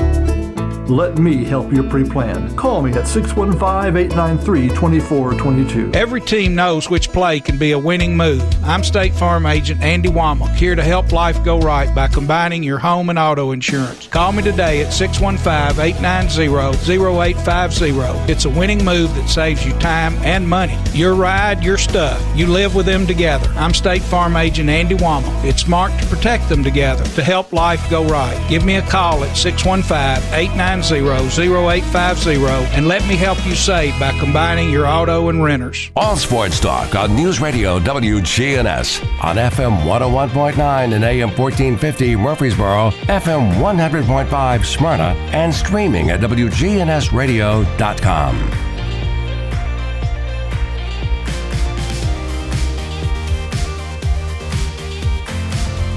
Let 0.89 1.17
me 1.17 1.45
help 1.45 1.73
you 1.73 1.83
pre 1.83 2.05
plan. 2.05 2.55
Call 2.57 2.83
me 2.83 2.93
at 2.93 3.09
615 3.09 3.97
893 3.97 4.69
2422. 4.69 5.93
Every 5.95 6.21
team 6.21 6.55
knows 6.55 6.91
which 6.91 7.11
play 7.11 7.41
can 7.41 7.57
be 7.57 7.73
a 7.73 7.79
winning 7.79 8.15
move. 8.15 8.43
I'm 8.63 8.85
State 8.85 9.15
Farm 9.15 9.47
Agent 9.47 9.81
Andy 9.83 10.11
Womack, 10.11 10.55
here 10.57 10.75
to 10.75 10.83
help 10.83 11.11
life 11.11 11.43
go 11.43 11.59
right 11.59 11.93
by 11.95 12.09
combining 12.09 12.63
your 12.63 12.79
home 12.79 13.09
and 13.09 13.19
auto 13.19 13.53
insurance. 13.53 14.09
Call 14.09 14.33
me 14.33 14.43
today 14.43 14.85
at 14.85 14.93
615 14.93 15.83
890 15.83 16.53
0850. 16.93 18.31
It's 18.31 18.45
a 18.45 18.51
winning 18.51 18.85
move 18.85 19.15
that 19.15 19.29
saves 19.29 19.65
you 19.65 19.73
time 19.79 20.13
and 20.17 20.47
money. 20.47 20.79
Your 20.93 21.15
ride, 21.15 21.65
your 21.65 21.79
stuff. 21.79 22.23
You 22.37 22.47
live 22.47 22.75
with 22.75 22.85
them 22.85 23.07
together. 23.07 23.51
I'm 23.57 23.73
State 23.73 24.03
Farm 24.03 24.37
Agent 24.37 24.69
Andy 24.69 24.97
Womack. 24.97 25.45
It's 25.45 25.63
smart 25.63 25.99
to 26.03 26.07
protect 26.09 26.51
them 26.51 26.63
together 26.63 27.05
to 27.05 27.23
help 27.23 27.55
life 27.55 27.89
go 27.89 28.05
right. 28.05 28.39
Give 28.51 28.67
me 28.67 28.77
a 28.77 28.83
call 28.83 29.25
at 29.25 29.35
615 29.35 30.35
890 30.35 30.74
990-0850 30.83 32.75
and 32.75 32.89
let 32.89 33.07
me 33.07 33.15
help 33.17 33.45
you 33.47 33.55
save 33.55 33.99
by 34.01 34.11
combining 34.19 34.71
your 34.71 34.87
auto 34.87 35.29
and 35.29 35.43
renters. 35.43 35.91
All 35.95 36.17
Sports 36.17 36.59
Talk 36.61 36.95
on 36.95 37.15
News 37.15 37.39
Radio 37.41 37.79
WGNS 37.79 39.05
on 39.23 39.37
FM 39.37 39.83
101.9 39.83 40.95
and 40.95 41.05
AM 41.05 41.29
1450 41.29 42.17
Murfreesboro, 42.17 42.91
FM 42.91 43.53
100.5 43.55 44.65
Smyrna, 44.65 45.15
and 45.33 45.55
streaming 45.55 46.11
at 46.11 46.21
WGNSradio.com. 46.21 48.51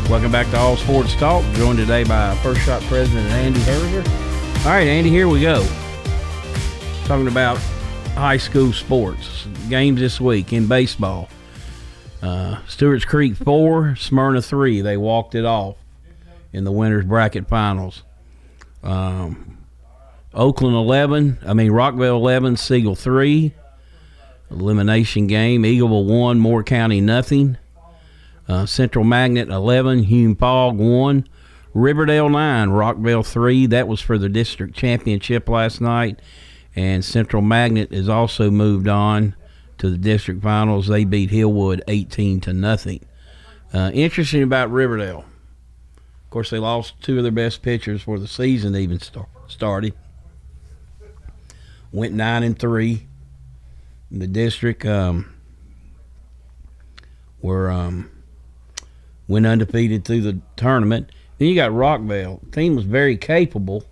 Welcome 0.10 0.32
back 0.32 0.50
to 0.52 0.58
All 0.58 0.78
Sports 0.78 1.16
Talk. 1.16 1.44
Joined 1.56 1.80
today 1.80 2.06
by 2.06 2.34
First 2.36 2.62
Shot 2.62 2.82
President 2.84 3.28
Andy 3.32 3.60
Herzer 3.62 4.27
all 4.66 4.74
right, 4.74 4.88
Andy, 4.88 5.10
here 5.10 5.28
we 5.28 5.42
go. 5.42 5.66
Talking 7.06 7.28
about 7.28 7.58
high 8.16 8.38
school 8.38 8.74
sports 8.74 9.48
games 9.70 10.00
this 10.02 10.20
week 10.20 10.52
in 10.52 10.68
baseball. 10.68 11.30
Uh, 12.22 12.58
Stewart's 12.68 13.06
Creek 13.06 13.36
four, 13.36 13.96
Smyrna 13.96 14.42
three. 14.42 14.82
They 14.82 14.98
walked 14.98 15.36
it 15.36 15.46
off 15.46 15.78
in 16.52 16.66
the 16.66 16.72
winners 16.72 17.06
bracket 17.06 17.48
finals. 17.48 18.04
Um, 18.84 19.58
Oakland 20.34 20.76
eleven. 20.76 21.38
I 21.46 21.54
mean 21.54 21.72
Rockvale 21.72 22.16
eleven, 22.18 22.58
Siegel 22.58 22.96
three. 22.96 23.54
Elimination 24.52 25.28
game. 25.28 25.64
Eagleville 25.64 26.06
one, 26.06 26.40
Moore 26.40 26.64
County 26.64 27.00
nothing. 27.00 27.58
Uh, 28.50 28.66
Central 28.66 29.04
Magnet 29.04 29.50
11, 29.50 30.04
Hume 30.04 30.34
Fogg 30.34 30.78
1, 30.78 31.28
Riverdale 31.78 32.28
9, 32.28 32.70
Rockvale 32.70 33.24
3. 33.24 33.68
That 33.68 33.88
was 33.88 34.02
for 34.02 34.18
the 34.18 34.30
district 34.30 34.76
championship 34.76 35.48
last 35.48 35.80
night. 35.80 36.20
And 36.76 37.06
Central 37.06 37.44
Magnet 37.44 37.94
has 37.94 38.10
also 38.10 38.50
moved 38.50 38.88
on 38.88 39.36
to 39.78 39.92
the 39.92 39.98
district 39.98 40.42
finals. 40.42 40.88
They 40.88 41.06
beat 41.06 41.30
Hillwood 41.30 41.82
18 41.88 42.42
to 42.42 42.54
nothing. 42.54 43.06
Uh, 43.72 43.92
interesting 43.94 44.42
about 44.42 44.72
Riverdale. 44.72 45.26
Of 46.24 46.30
course, 46.32 46.50
they 46.50 46.58
lost 46.58 47.00
two 47.04 47.18
of 47.18 47.24
their 47.24 47.32
best 47.32 47.62
pitchers 47.62 48.00
before 48.00 48.18
the 48.18 48.28
season 48.28 48.76
even 48.76 49.00
start, 49.00 49.30
started. 49.46 49.94
Went 51.92 52.16
9 52.16 52.42
and 52.42 52.58
3. 52.58 53.08
The 54.10 54.28
district 54.28 54.84
um, 54.84 55.32
were. 57.40 57.70
Um, 57.70 58.10
went 59.28 59.46
undefeated 59.46 60.06
through 60.06 60.22
the 60.22 60.40
tournament. 60.56 61.12
Then 61.38 61.50
you 61.50 61.56
got 61.56 61.72
Rockvale. 61.72 62.52
Team 62.52 62.76
was 62.76 62.86
very 62.86 63.18
capable. 63.18 63.84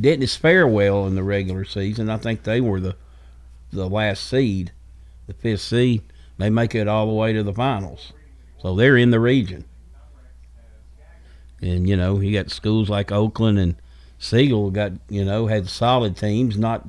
Didn't 0.00 0.28
fare 0.30 0.66
well 0.66 1.06
in 1.06 1.14
the 1.14 1.22
regular 1.22 1.64
season. 1.64 2.08
I 2.08 2.16
think 2.16 2.42
they 2.42 2.60
were 2.60 2.80
the 2.80 2.96
the 3.72 3.88
last 3.88 4.28
seed, 4.28 4.72
the 5.26 5.34
fifth 5.34 5.62
seed. 5.62 6.02
They 6.38 6.50
make 6.50 6.74
it 6.74 6.88
all 6.88 7.06
the 7.06 7.12
way 7.12 7.32
to 7.32 7.42
the 7.42 7.52
finals, 7.52 8.12
so 8.60 8.74
they're 8.74 8.96
in 8.96 9.10
the 9.10 9.20
region. 9.20 9.64
And 11.60 11.88
you 11.88 11.96
know, 11.96 12.20
you 12.20 12.32
got 12.32 12.50
schools 12.50 12.90
like 12.90 13.12
Oakland 13.12 13.58
and 13.58 13.76
Siegel 14.18 14.70
got 14.70 14.92
you 15.08 15.24
know 15.24 15.46
had 15.46 15.68
solid 15.68 16.16
teams, 16.16 16.58
not 16.58 16.86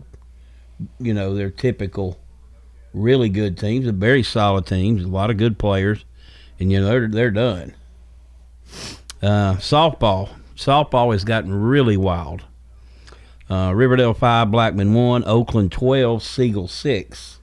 you 0.99 1.13
know 1.13 1.35
their 1.35 1.49
typical 1.49 2.19
really 2.93 3.29
good 3.29 3.57
teams, 3.57 3.87
very 3.87 4.23
solid 4.23 4.65
teams, 4.65 5.03
a 5.03 5.07
lot 5.07 5.29
of 5.29 5.37
good 5.37 5.57
players 5.57 6.05
and 6.59 6.71
you 6.71 6.79
know 6.79 6.87
they're 6.87 7.07
they're 7.07 7.31
done. 7.31 7.73
Uh, 9.23 9.55
softball, 9.55 10.29
softball 10.53 11.13
has 11.13 11.23
gotten 11.23 11.55
really 11.55 11.95
wild. 11.95 12.43
Uh, 13.49 13.71
Riverdale 13.73 14.13
five, 14.13 14.51
Blackman 14.51 14.93
one, 14.93 15.23
Oakland 15.25 15.71
twelve, 15.71 16.21
Siegel 16.21 16.67
six. 16.67 17.39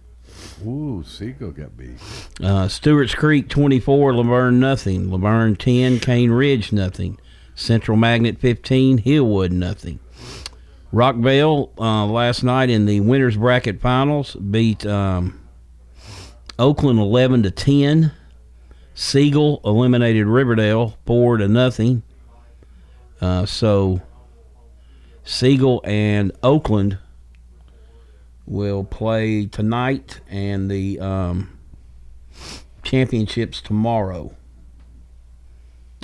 Ooh, 0.66 1.02
Siegel 1.06 1.52
got 1.52 1.78
beat. 1.78 1.96
Uh, 2.42 2.68
Stewart's 2.68 3.14
Creek 3.14 3.48
twenty 3.48 3.80
four, 3.80 4.12
La 4.12 4.22
Vergne 4.22 4.60
nothing. 4.60 5.10
La 5.10 5.16
Vergne 5.16 5.56
ten, 5.56 5.98
Cane 5.98 6.30
Ridge 6.30 6.70
nothing. 6.70 7.18
Central 7.54 7.96
Magnet 7.96 8.38
fifteen, 8.38 8.98
Hillwood 8.98 9.50
nothing. 9.50 10.00
Rockvale 10.92 11.70
uh, 11.78 12.04
last 12.04 12.42
night 12.42 12.68
in 12.68 12.84
the 12.84 13.00
winners 13.00 13.38
bracket 13.38 13.80
finals 13.80 14.34
beat 14.34 14.84
um, 14.84 15.40
Oakland 16.58 16.98
eleven 16.98 17.42
to 17.42 17.50
ten. 17.50 18.12
Siegel 19.00 19.62
eliminated 19.64 20.26
Riverdale 20.26 20.98
four 21.06 21.38
to 21.38 21.48
nothing. 21.48 22.02
Uh, 23.18 23.46
so 23.46 24.02
Siegel 25.24 25.80
and 25.84 26.32
Oakland 26.42 26.98
will 28.44 28.84
play 28.84 29.46
tonight 29.46 30.20
and 30.28 30.70
the 30.70 31.00
um, 31.00 31.58
championships 32.82 33.62
tomorrow. 33.62 34.34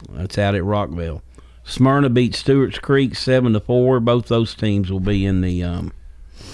That's 0.09 0.39
out 0.39 0.55
at 0.55 0.63
Rockvale. 0.63 1.21
Smyrna 1.65 2.09
beat 2.09 2.35
Stewart's 2.35 2.79
Creek 2.79 3.15
seven 3.15 3.53
to 3.53 3.61
four. 3.61 4.01
Both 4.01 4.29
those 4.29 4.55
teams 4.55 4.91
will 4.91 5.01
be 5.01 5.27
in 5.27 5.43
the. 5.43 5.63
Um, 5.63 5.93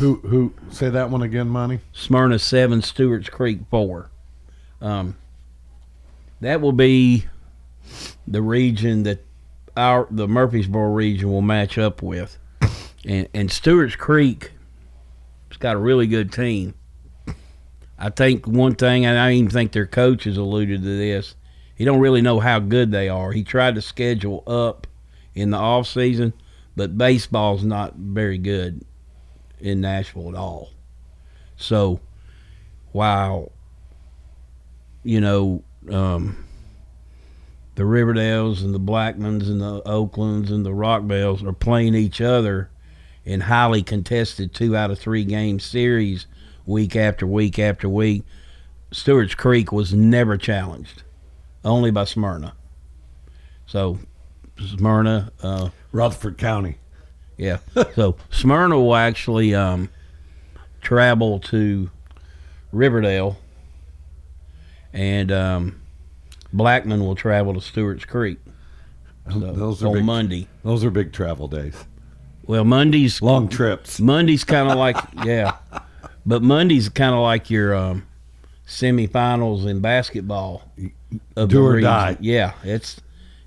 who 0.01 0.17
who 0.17 0.53
say 0.73 0.91
that 0.91 1.09
one 1.09 1.23
again, 1.23 1.47
Monty? 1.47 1.79
Smyrna 1.93 2.41
seven, 2.41 2.83
Stewart's 2.83 3.29
Creek 3.29 3.61
four. 3.71 4.11
Um, 4.81 5.15
that 6.43 6.61
will 6.61 6.73
be 6.73 7.25
the 8.27 8.43
region 8.43 9.05
that 9.05 9.25
our 9.77 10.07
the 10.11 10.29
Murfreesboro 10.29 10.93
region 10.93 11.31
will 11.31 11.43
match 11.43 11.79
up 11.79 12.03
with. 12.03 12.39
And 13.05 13.29
and 13.33 13.51
Stewart's 13.51 13.97
Creek 13.97 14.53
has 15.49 15.57
got 15.57 15.77
a 15.77 15.79
really 15.79 16.07
good 16.07 16.33
team. 16.33 16.75
I 17.99 18.11
think 18.11 18.47
one 18.47 18.75
thing, 18.75 19.07
and 19.07 19.17
I 19.17 19.33
even 19.33 19.51
think 19.51 19.71
their 19.71 19.87
coach 19.87 20.25
has 20.25 20.37
alluded 20.37 20.83
to 20.83 20.99
this. 20.99 21.37
He 21.77 21.85
don't 21.85 22.01
really 22.01 22.21
know 22.21 22.41
how 22.41 22.59
good 22.59 22.91
they 22.91 23.09
are. 23.09 23.31
He 23.33 23.45
tried 23.45 23.77
to 23.77 23.83
schedule 23.83 24.43
up 24.47 24.87
in 25.35 25.51
the 25.51 25.57
off 25.57 25.87
season, 25.87 26.33
but 26.77 26.99
baseball's 26.99 27.65
not 27.65 27.95
very 27.95 28.39
good 28.39 28.85
in 29.61 29.81
Nashville 29.81 30.29
at 30.29 30.35
all. 30.35 30.71
So 31.57 32.01
while 32.91 33.53
you 35.05 35.21
know 35.21 35.63
um, 35.91 36.45
the 37.75 37.83
Riverdales 37.85 38.63
and 38.63 38.75
the 38.75 38.81
Blackmans 38.81 39.49
and 39.49 39.61
the 39.61 39.83
Oaklands 39.87 40.51
and 40.51 40.65
the 40.65 40.71
Rockvales 40.71 41.47
are 41.47 41.53
playing 41.53 41.95
each 41.95 42.21
other 42.21 42.71
in 43.25 43.43
highly 43.43 43.83
contested 43.83 44.53
two 44.53 44.77
out 44.77 44.91
of 44.91 44.99
three 44.99 45.25
game 45.25 45.59
series 45.61 46.27
week 46.67 46.97
after 46.97 47.27
week 47.27 47.59
after 47.59 47.89
week. 47.89 48.25
Stewart's 48.91 49.35
Creek 49.35 49.73
was 49.73 49.95
never 49.95 50.37
challenged, 50.37 51.03
only 51.65 51.91
by 51.91 52.05
Smyrna. 52.05 52.55
So, 53.67 53.99
Smyrna, 54.59 55.33
uh, 55.43 55.71
Rutherford 55.93 56.37
County. 56.37 56.77
Yeah. 57.39 57.59
so 57.95 58.17
Smyrna 58.31 58.79
will 58.79 58.95
actually 58.95 59.55
um, 59.55 59.89
travel 60.83 61.41
to 61.41 61.91
Riverdale 62.71 63.39
and 64.93 65.33
um, 65.33 65.81
Blackman 66.53 67.01
will 67.01 67.15
travel 67.15 67.55
to 67.55 67.61
Stewart's 67.61 68.05
Creek. 68.05 68.39
So, 69.31 69.39
those 69.39 69.83
are 69.83 69.89
on 69.89 69.95
big, 69.95 70.05
Monday. 70.05 70.49
Those 70.65 70.85
are 70.85 70.91
big 70.91 71.13
travel 71.13 71.49
days. 71.49 71.77
Well, 72.45 72.65
Monday's 72.65 73.23
long 73.23 73.49
trips. 73.49 74.01
Monday's 74.01 74.45
kind 74.45 74.71
of 74.71 74.77
like 74.77 74.97
yeah, 75.25 75.59
but 76.27 76.43
Monday's 76.43 76.89
kind 76.89 77.15
of 77.15 77.21
like 77.21 77.49
your 77.51 77.75
um, 77.75 78.07
semifinals 78.67 79.67
in 79.67 79.81
basketball. 79.81 80.63
Of 81.37 81.51
Do 81.51 81.57
the 81.57 81.63
or 81.63 81.73
region. 81.75 81.91
die. 81.91 82.17
Yeah, 82.21 82.55
it's 82.65 83.01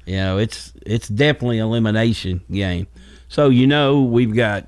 you 0.05 0.17
know 0.17 0.37
it's 0.37 0.71
it's 0.85 1.07
definitely 1.07 1.57
elimination 1.59 2.41
game. 2.49 2.87
So 3.27 3.49
you 3.49 3.67
know 3.67 4.01
we've 4.01 4.33
got 4.33 4.65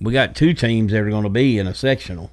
we 0.00 0.12
got 0.12 0.36
two 0.36 0.54
teams 0.54 0.92
that 0.92 1.00
are 1.00 1.10
going 1.10 1.24
to 1.24 1.30
be 1.30 1.58
in 1.58 1.66
a 1.66 1.74
sectional. 1.74 2.30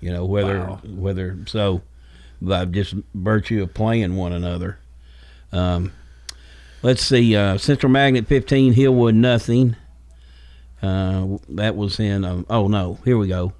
You 0.00 0.12
know 0.12 0.24
whether 0.24 0.60
Wow. 0.60 0.80
whether 0.84 1.38
so 1.46 1.82
by 2.40 2.64
just 2.66 2.94
virtue 3.14 3.62
of 3.62 3.74
playing 3.74 4.16
one 4.16 4.32
another. 4.32 4.78
Um, 5.52 5.92
let's 6.82 7.02
see, 7.02 7.34
uh, 7.34 7.56
Central 7.56 7.90
Magnet 7.90 8.26
15, 8.26 8.74
Hillwood 8.74 9.14
nothing. 9.14 9.76
Uh, 10.82 11.38
that 11.48 11.74
was 11.76 11.98
in, 11.98 12.24
um, 12.24 12.44
oh 12.50 12.68
no, 12.68 12.98
here 13.04 13.16
we 13.16 13.28
go. 13.28 13.52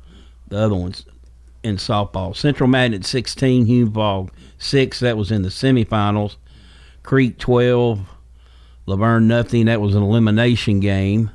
The 0.49 0.59
other 0.59 0.75
one's 0.75 1.07
in 1.63 1.77
softball. 1.77 2.37
Central 2.37 2.69
Magnet 2.69 3.05
16, 3.07 3.67
Hume 3.67 3.93
Fogg 3.93 4.31
6, 4.59 5.01
that 5.01 5.17
was 5.17 5.31
in 5.31 5.43
the 5.43 5.49
semifinals. 5.49 6.37
Creek 7.03 7.39
12, 7.39 8.01
La 8.85 8.97
Vergne 8.97 9.27
nothing, 9.27 9.67
that 9.67 9.81
was 9.81 9.95
an 9.95 10.03
elimination 10.03 10.81
game. 10.81 11.31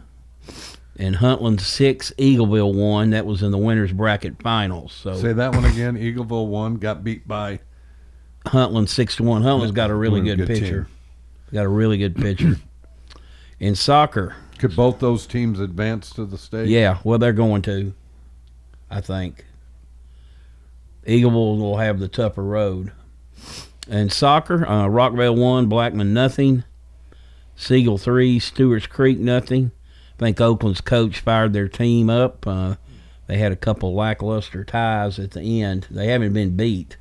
And 0.97 1.15
Huntland 1.15 1.61
6, 1.61 2.13
Eagleville 2.17 2.73
1, 2.73 3.11
that 3.11 3.25
was 3.25 3.41
in 3.41 3.51
the 3.51 3.57
winners 3.57 3.91
bracket 3.93 4.41
finals. 4.41 4.91
So 4.93 5.15
Say 5.15 5.33
that 5.33 5.55
one 5.55 5.65
again. 5.65 5.95
Eagleville 5.97 6.47
one 6.47 6.75
got 6.75 7.03
beat 7.03 7.27
by 7.27 7.59
Huntland 8.45 8.89
six 8.89 9.15
to 9.15 9.23
one. 9.23 9.41
Huntland's 9.41 9.71
got 9.71 9.89
a 9.89 9.95
really 9.95 10.21
good, 10.21 10.37
good 10.39 10.47
pitcher. 10.47 10.87
Got 11.53 11.65
a 11.65 11.69
really 11.69 11.97
good 11.97 12.15
pitcher. 12.15 12.57
In 13.59 13.75
soccer, 13.75 14.35
Could 14.57 14.75
both 14.75 14.99
those 14.99 15.25
teams 15.27 15.59
advance 15.59 16.09
to 16.11 16.25
the 16.25 16.37
state? 16.37 16.67
yeah, 16.67 16.97
well 17.03 17.19
they're 17.19 17.31
going 17.33 17.61
to. 17.63 17.93
I 18.89 18.99
think. 19.01 19.45
Eagleville 21.07 21.57
will 21.59 21.77
have 21.77 21.99
the 21.99 22.07
tougher 22.07 22.43
road. 22.43 22.91
And 23.89 24.11
soccer, 24.11 24.65
uh, 24.67 24.87
Rockvale 24.87 25.35
one, 25.37 25.67
Blackman 25.67 26.13
nothing. 26.13 26.63
Siegel 27.55 27.97
three, 27.97 28.39
Stewart's 28.39 28.87
Creek 28.87 29.19
nothing. 29.19 29.71
I 30.21 30.25
think 30.25 30.39
Oakland's 30.39 30.81
coach 30.81 31.19
fired 31.19 31.51
their 31.51 31.67
team 31.67 32.07
up. 32.07 32.45
Uh, 32.45 32.75
they 33.25 33.37
had 33.37 33.51
a 33.51 33.55
couple 33.55 33.95
lackluster 33.95 34.63
ties 34.63 35.17
at 35.17 35.31
the 35.31 35.63
end. 35.63 35.87
They 35.89 36.07
haven't 36.07 36.33
been 36.33 36.55
beat. 36.55 36.97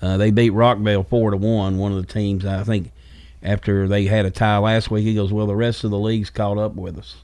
Uh, 0.00 0.16
they 0.16 0.30
beat 0.30 0.52
Rockvale 0.52 1.06
four 1.06 1.30
to 1.30 1.36
one. 1.36 1.76
One 1.76 1.92
of 1.92 2.00
the 2.00 2.10
teams, 2.10 2.46
I 2.46 2.64
think, 2.64 2.90
after 3.42 3.86
they 3.86 4.06
had 4.06 4.24
a 4.24 4.30
tie 4.30 4.56
last 4.56 4.90
week, 4.90 5.04
he 5.04 5.14
goes, 5.14 5.30
"Well, 5.30 5.46
the 5.46 5.54
rest 5.54 5.84
of 5.84 5.90
the 5.90 5.98
league's 5.98 6.30
caught 6.30 6.56
up 6.56 6.74
with 6.74 6.96
us." 6.98 7.16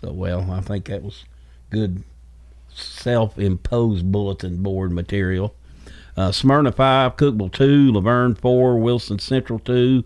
So, 0.00 0.10
well, 0.10 0.50
I 0.50 0.60
think 0.60 0.86
that 0.86 1.04
was 1.04 1.24
good 1.70 2.02
self-imposed 2.74 4.10
bulletin 4.10 4.62
board 4.64 4.90
material. 4.90 5.54
Uh, 6.16 6.32
Smyrna 6.32 6.72
five, 6.72 7.16
Cookeville 7.16 7.52
two, 7.52 7.92
La 7.92 8.00
Vergne 8.00 8.34
four, 8.34 8.78
Wilson 8.78 9.20
Central 9.20 9.60
two. 9.60 10.02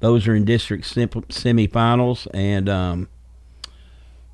Those 0.00 0.28
are 0.28 0.34
in 0.34 0.44
district 0.44 0.84
semifinals, 0.84 2.26
and 2.34 2.68
um, 2.68 3.08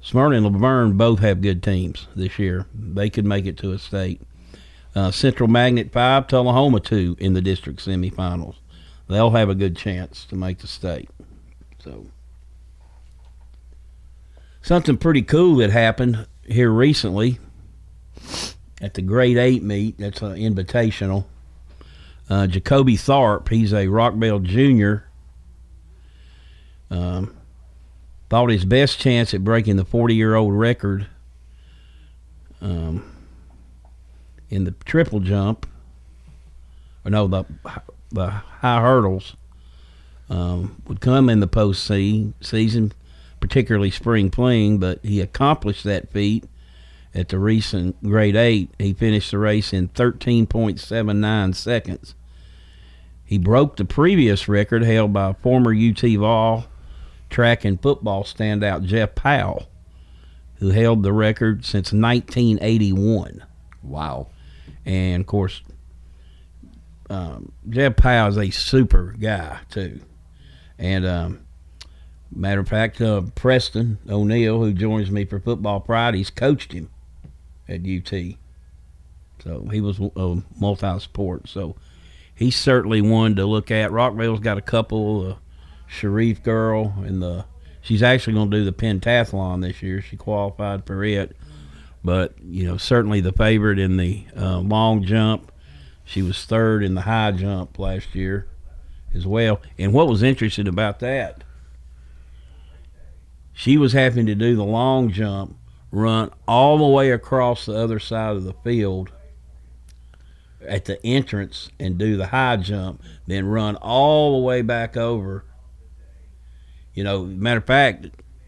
Smyrna 0.01 0.37
and 0.37 0.44
La 0.44 0.51
Vergne 0.51 0.96
both 0.96 1.20
have 1.20 1.40
good 1.40 1.62
teams 1.62 2.09
this 2.16 2.38
year. 2.38 2.66
They 2.75 3.09
could 3.09 3.25
make 3.25 3.46
it 3.46 3.57
to 3.59 3.72
a 3.72 3.79
state. 3.79 4.20
Uh, 4.94 5.11
Central 5.11 5.48
Magnet 5.48 5.92
five, 5.92 6.27
Tullahoma 6.27 6.81
two 6.81 7.16
in 7.18 7.35
the 7.35 7.40
district 7.40 7.79
semifinals. 7.79 8.57
They'll 9.09 9.31
have 9.31 9.48
a 9.48 9.55
good 9.55 9.77
chance 9.77 10.25
to 10.27 10.37
make 10.37 10.59
the 10.59 10.66
state. 10.66 11.09
So 11.83 12.07
something 14.61 14.96
pretty 14.98 15.22
cool 15.22 15.57
that 15.57 15.70
happened 15.70 16.27
here 16.44 16.70
recently 16.70 17.38
at 18.81 18.94
the 18.94 19.03
grade 19.03 19.38
eight 19.38 19.62
meet. 19.62 19.96
That's 19.98 20.22
an 20.22 20.35
invitational. 20.35 21.25
Uh, 22.29 22.46
Jacoby 22.46 22.96
Tharp, 22.96 23.48
he's 23.48 23.72
a 23.72 23.87
Rockvale 23.87 24.42
junior. 24.42 25.09
Um, 26.92 27.35
thought 28.28 28.50
his 28.50 28.66
best 28.66 28.98
chance 28.98 29.33
at 29.33 29.42
breaking 29.42 29.76
the 29.76 29.85
40 29.85 30.14
year 30.14 30.35
old 30.35 30.52
record 30.52 31.07
um, 32.61 33.16
in 34.50 34.64
the 34.64 34.72
triple 34.85 35.20
jump, 35.20 35.66
or 37.02 37.11
no, 37.11 37.26
the, 37.26 37.44
the 38.11 38.28
high 38.28 38.83
hurdles, 38.83 39.37
um, 40.28 40.83
would 40.87 41.00
come 41.00 41.31
in 41.31 41.40
the 41.40 41.46
post 41.46 41.83
season, 41.87 42.92
particularly 43.40 43.90
spring 43.90 44.31
fling, 44.31 44.76
but 44.76 44.98
he 45.02 45.22
accomplished 45.22 45.85
that 45.85 46.12
feat 46.12 46.44
at 47.14 47.31
the 47.31 47.38
recent 47.38 48.02
grade 48.02 48.37
8. 48.37 48.70
He 48.78 48.92
finished 48.92 49.31
the 49.31 49.38
race 49.38 49.72
in 49.72 49.88
13.79 49.88 51.55
seconds. 51.55 52.14
He 53.24 53.38
broke 53.38 53.76
the 53.76 53.87
previous 53.87 54.46
record 54.46 54.83
held 54.85 55.14
by 55.14 55.33
former 55.33 55.74
UT 55.74 56.00
Vol 56.00 56.66
track 57.33 57.64
and 57.64 57.81
football 57.81 58.23
standout 58.23 58.85
Jeff 58.85 59.14
Powell, 59.14 59.68
who 60.57 60.71
held 60.71 61.03
the 61.03 61.12
record 61.12 61.64
since 61.64 61.92
1981. 61.92 63.45
Wow. 63.83 64.29
And 64.85 65.23
of 65.23 65.27
course, 65.27 65.62
um, 67.11 67.53
Jeff 67.68 67.97
Powell 67.97 68.29
is 68.29 68.38
a 68.38 68.51
super 68.51 69.14
guy, 69.18 69.59
too. 69.71 70.01
And 70.79 71.05
um, 71.05 71.40
matter 72.31 72.61
of 72.61 72.68
fact, 72.68 73.01
uh, 73.01 73.23
Preston 73.35 73.99
O'Neill, 74.09 74.61
who 74.61 74.73
joins 74.73 75.11
me 75.11 75.25
for 75.25 75.40
Football 75.40 75.81
Pride, 75.81 76.14
he's 76.14 76.31
coached 76.31 76.73
him 76.73 76.90
at 77.68 77.81
UT. 77.81 78.37
So 79.42 79.66
he 79.71 79.81
was 79.81 79.99
a 79.99 80.42
multi 80.59 80.99
sport. 81.01 81.49
So 81.49 81.77
he's 82.35 82.57
certainly 82.57 83.01
one 83.01 83.37
to 83.37 83.47
look 83.47 83.71
at. 83.71 83.90
Rockvale's 83.90 84.40
got 84.40 84.59
a 84.59 84.62
couple. 84.62 85.33
Uh, 85.33 85.35
Sharif 85.92 86.42
girl, 86.42 86.94
and 87.05 87.22
the 87.22 87.44
she's 87.83 88.02
actually 88.02 88.33
going 88.33 88.50
to 88.50 88.57
do 88.57 88.64
the 88.64 88.72
pentathlon 88.72 89.61
this 89.61 89.83
year. 89.83 90.00
She 90.00 90.16
qualified 90.16 90.87
for 90.87 91.05
it, 91.05 91.37
but 92.02 92.35
you 92.42 92.66
know 92.66 92.78
certainly 92.78 93.20
the 93.20 93.33
favorite 93.33 93.78
in 93.78 93.98
the 93.98 94.24
uh, 94.35 94.59
long 94.59 95.05
jump. 95.05 95.52
She 96.05 96.22
was 96.22 96.44
third 96.46 96.83
in 96.83 96.94
the 96.94 97.02
high 97.02 97.33
jump 97.33 97.78
last 97.78 98.14
year 98.14 98.48
as 99.14 99.26
well. 99.26 99.61
And 99.78 99.92
what 99.92 100.09
was 100.09 100.22
interesting 100.22 100.66
about 100.66 100.98
that, 101.00 101.44
she 103.52 103.76
was 103.76 103.92
having 103.92 104.24
to 104.26 104.35
do 104.35 104.57
the 104.57 104.64
long 104.64 105.11
jump, 105.12 105.57
run 105.90 106.31
all 106.48 106.78
the 106.78 106.87
way 106.87 107.11
across 107.11 107.66
the 107.66 107.76
other 107.76 107.98
side 107.98 108.35
of 108.37 108.44
the 108.44 108.55
field 108.64 109.11
at 110.66 110.87
the 110.87 111.05
entrance 111.05 111.70
and 111.78 111.98
do 111.98 112.16
the 112.16 112.28
high 112.28 112.57
jump, 112.57 113.02
then 113.26 113.44
run 113.44 113.76
all 113.76 114.40
the 114.40 114.46
way 114.46 114.62
back 114.62 114.96
over 114.96 115.44
you 116.94 117.05
know, 117.05 117.24
matter 117.24 117.59
of 117.59 117.66
fact, 117.66 118.07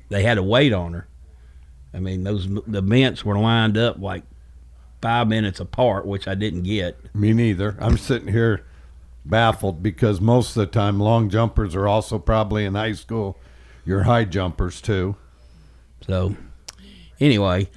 they 0.08 0.22
had 0.22 0.34
to 0.34 0.42
wait 0.42 0.72
on 0.72 0.92
her. 0.92 1.08
I 1.92 2.00
mean, 2.00 2.24
those 2.24 2.48
the 2.48 2.78
events 2.78 3.24
were 3.24 3.38
lined 3.38 3.78
up 3.78 3.98
like 3.98 4.24
five 5.00 5.28
minutes 5.28 5.60
apart, 5.60 6.06
which 6.06 6.26
I 6.26 6.34
didn't 6.34 6.64
get. 6.64 7.14
Me 7.14 7.32
neither. 7.32 7.76
I'm 7.78 7.96
sitting 7.96 8.28
here 8.28 8.64
baffled 9.24 9.82
because 9.82 10.20
most 10.20 10.56
of 10.56 10.60
the 10.60 10.66
time 10.66 10.98
long 11.00 11.30
jumpers 11.30 11.74
are 11.74 11.86
also 11.86 12.18
probably 12.18 12.64
in 12.64 12.74
high 12.74 12.92
school. 12.92 13.38
You're 13.84 14.02
high 14.04 14.24
jumpers 14.24 14.80
too. 14.80 15.16
So, 16.06 16.36
anyway. 17.20 17.68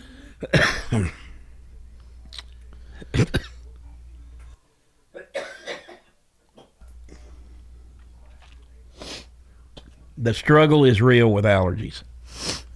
The 10.17 10.34
struggle 10.34 10.84
is 10.84 11.01
real 11.01 11.32
with 11.32 11.45
allergies. 11.45 12.03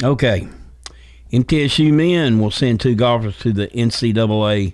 Okay. 0.04 0.48
MTSU 1.32 1.92
men 1.94 2.40
will 2.40 2.52
send 2.52 2.80
two 2.80 2.96
golfers 2.96 3.38
to 3.40 3.54
the 3.54 3.68
NCAA 3.70 4.74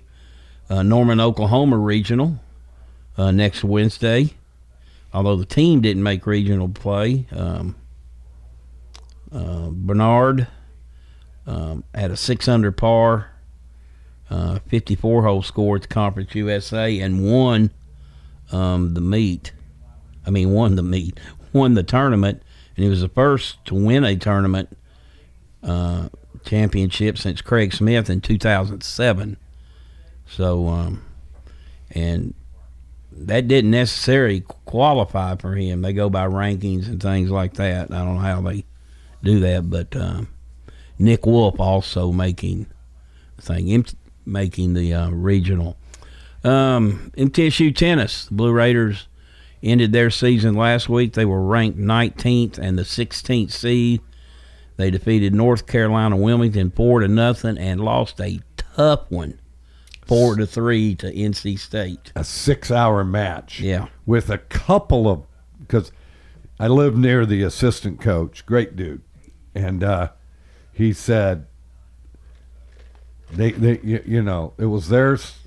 uh, 0.68 0.82
Norman, 0.82 1.20
Oklahoma 1.20 1.78
regional 1.78 2.40
uh, 3.16 3.30
next 3.30 3.64
Wednesday. 3.64 4.30
Although 5.14 5.36
the 5.36 5.46
team 5.46 5.80
didn't 5.80 6.02
make 6.02 6.26
regional 6.26 6.68
play, 6.68 7.26
um, 7.32 7.76
uh, 9.32 9.68
Bernard 9.70 10.48
um, 11.46 11.84
had 11.94 12.10
a 12.10 12.16
six 12.16 12.46
under 12.48 12.70
par, 12.70 13.30
uh, 14.28 14.58
54 14.66 15.22
hole 15.22 15.42
score 15.42 15.76
at 15.76 15.82
the 15.82 15.88
Conference 15.88 16.34
USA 16.34 17.00
and 17.00 17.24
won 17.24 17.70
um, 18.52 18.92
the 18.92 19.00
meet. 19.00 19.52
I 20.26 20.30
mean, 20.30 20.50
won 20.50 20.76
the 20.76 20.82
meet, 20.82 21.18
won 21.52 21.74
the 21.74 21.82
tournament 21.82 22.42
and 22.78 22.84
he 22.84 22.88
was 22.88 23.00
the 23.00 23.08
first 23.08 23.64
to 23.64 23.74
win 23.74 24.04
a 24.04 24.14
tournament 24.14 24.68
uh, 25.64 26.08
championship 26.44 27.18
since 27.18 27.42
Craig 27.42 27.72
Smith 27.72 28.08
in 28.08 28.20
2007. 28.20 29.36
So, 30.28 30.68
um, 30.68 31.04
and 31.90 32.34
that 33.10 33.48
didn't 33.48 33.72
necessarily 33.72 34.42
qualify 34.42 35.34
for 35.34 35.56
him. 35.56 35.82
They 35.82 35.92
go 35.92 36.08
by 36.08 36.28
rankings 36.28 36.86
and 36.86 37.02
things 37.02 37.32
like 37.32 37.54
that. 37.54 37.90
I 37.90 37.96
don't 37.96 38.14
know 38.14 38.20
how 38.20 38.42
they 38.42 38.64
do 39.24 39.40
that, 39.40 39.68
but 39.68 39.96
um, 39.96 40.28
Nick 41.00 41.26
Wolf 41.26 41.58
also 41.58 42.12
making 42.12 42.68
the 43.38 43.42
thing, 43.42 43.86
making 44.24 44.74
the 44.74 44.94
uh, 44.94 45.10
regional. 45.10 45.76
Um, 46.44 47.10
MTSU 47.16 47.74
tennis, 47.74 48.26
the 48.26 48.34
Blue 48.34 48.52
Raiders 48.52 49.08
ended 49.62 49.92
their 49.92 50.10
season 50.10 50.54
last 50.54 50.88
week. 50.88 51.12
They 51.12 51.24
were 51.24 51.42
ranked 51.42 51.78
19th 51.78 52.58
and 52.58 52.78
the 52.78 52.82
16th 52.82 53.52
seed. 53.52 54.00
They 54.76 54.90
defeated 54.90 55.34
North 55.34 55.66
Carolina 55.66 56.16
Wilmington 56.16 56.70
four 56.70 57.00
to 57.00 57.08
nothing 57.08 57.58
and 57.58 57.80
lost 57.80 58.20
a 58.20 58.40
tough 58.56 59.10
one, 59.10 59.40
four 60.06 60.36
to 60.36 60.46
three 60.46 60.94
to 60.96 61.12
NC 61.12 61.58
State. 61.58 62.12
A 62.14 62.22
six-hour 62.22 63.02
match. 63.04 63.60
Yeah, 63.60 63.88
with 64.06 64.30
a 64.30 64.38
couple 64.38 65.08
of 65.08 65.24
because 65.58 65.90
I 66.60 66.68
live 66.68 66.96
near 66.96 67.26
the 67.26 67.42
assistant 67.42 68.00
coach, 68.00 68.46
great 68.46 68.76
dude, 68.76 69.02
and 69.52 69.82
uh, 69.82 70.10
he 70.72 70.92
said 70.92 71.48
they 73.32 73.50
they 73.50 73.80
you 73.82 74.22
know 74.22 74.54
it 74.58 74.66
was 74.66 74.88
theirs 74.90 75.38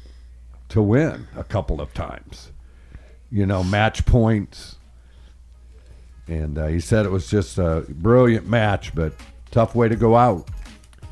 to 0.69 0.81
win 0.81 1.27
a 1.37 1.43
couple 1.45 1.79
of 1.79 1.93
times 1.93 2.51
you 3.31 3.45
know, 3.45 3.63
match 3.63 4.05
points. 4.05 4.75
And 6.27 6.57
uh, 6.57 6.67
he 6.67 6.79
said 6.79 7.05
it 7.05 7.11
was 7.11 7.29
just 7.29 7.57
a 7.57 7.85
brilliant 7.89 8.47
match, 8.47 8.93
but 8.93 9.13
tough 9.51 9.75
way 9.75 9.89
to 9.89 9.95
go 9.95 10.15
out. 10.15 10.49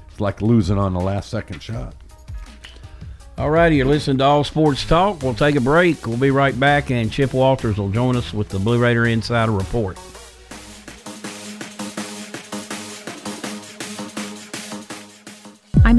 It's 0.10 0.20
like 0.20 0.42
losing 0.42 0.78
on 0.78 0.94
the 0.94 1.00
last 1.00 1.30
second 1.30 1.62
shot. 1.62 1.96
All 3.38 3.50
righty, 3.50 3.78
you're 3.78 3.86
listening 3.86 4.18
to 4.18 4.26
All 4.26 4.44
Sports 4.44 4.86
Talk. 4.86 5.24
We'll 5.24 5.34
take 5.34 5.56
a 5.56 5.62
break. 5.62 6.06
We'll 6.06 6.18
be 6.18 6.30
right 6.30 6.58
back, 6.60 6.92
and 6.92 7.10
Chip 7.10 7.34
Walters 7.34 7.78
will 7.78 7.90
join 7.90 8.18
us 8.18 8.34
with 8.34 8.50
the 8.50 8.60
Blue 8.60 8.80
Raider 8.80 9.06
Insider 9.06 9.54
Report. 9.54 9.98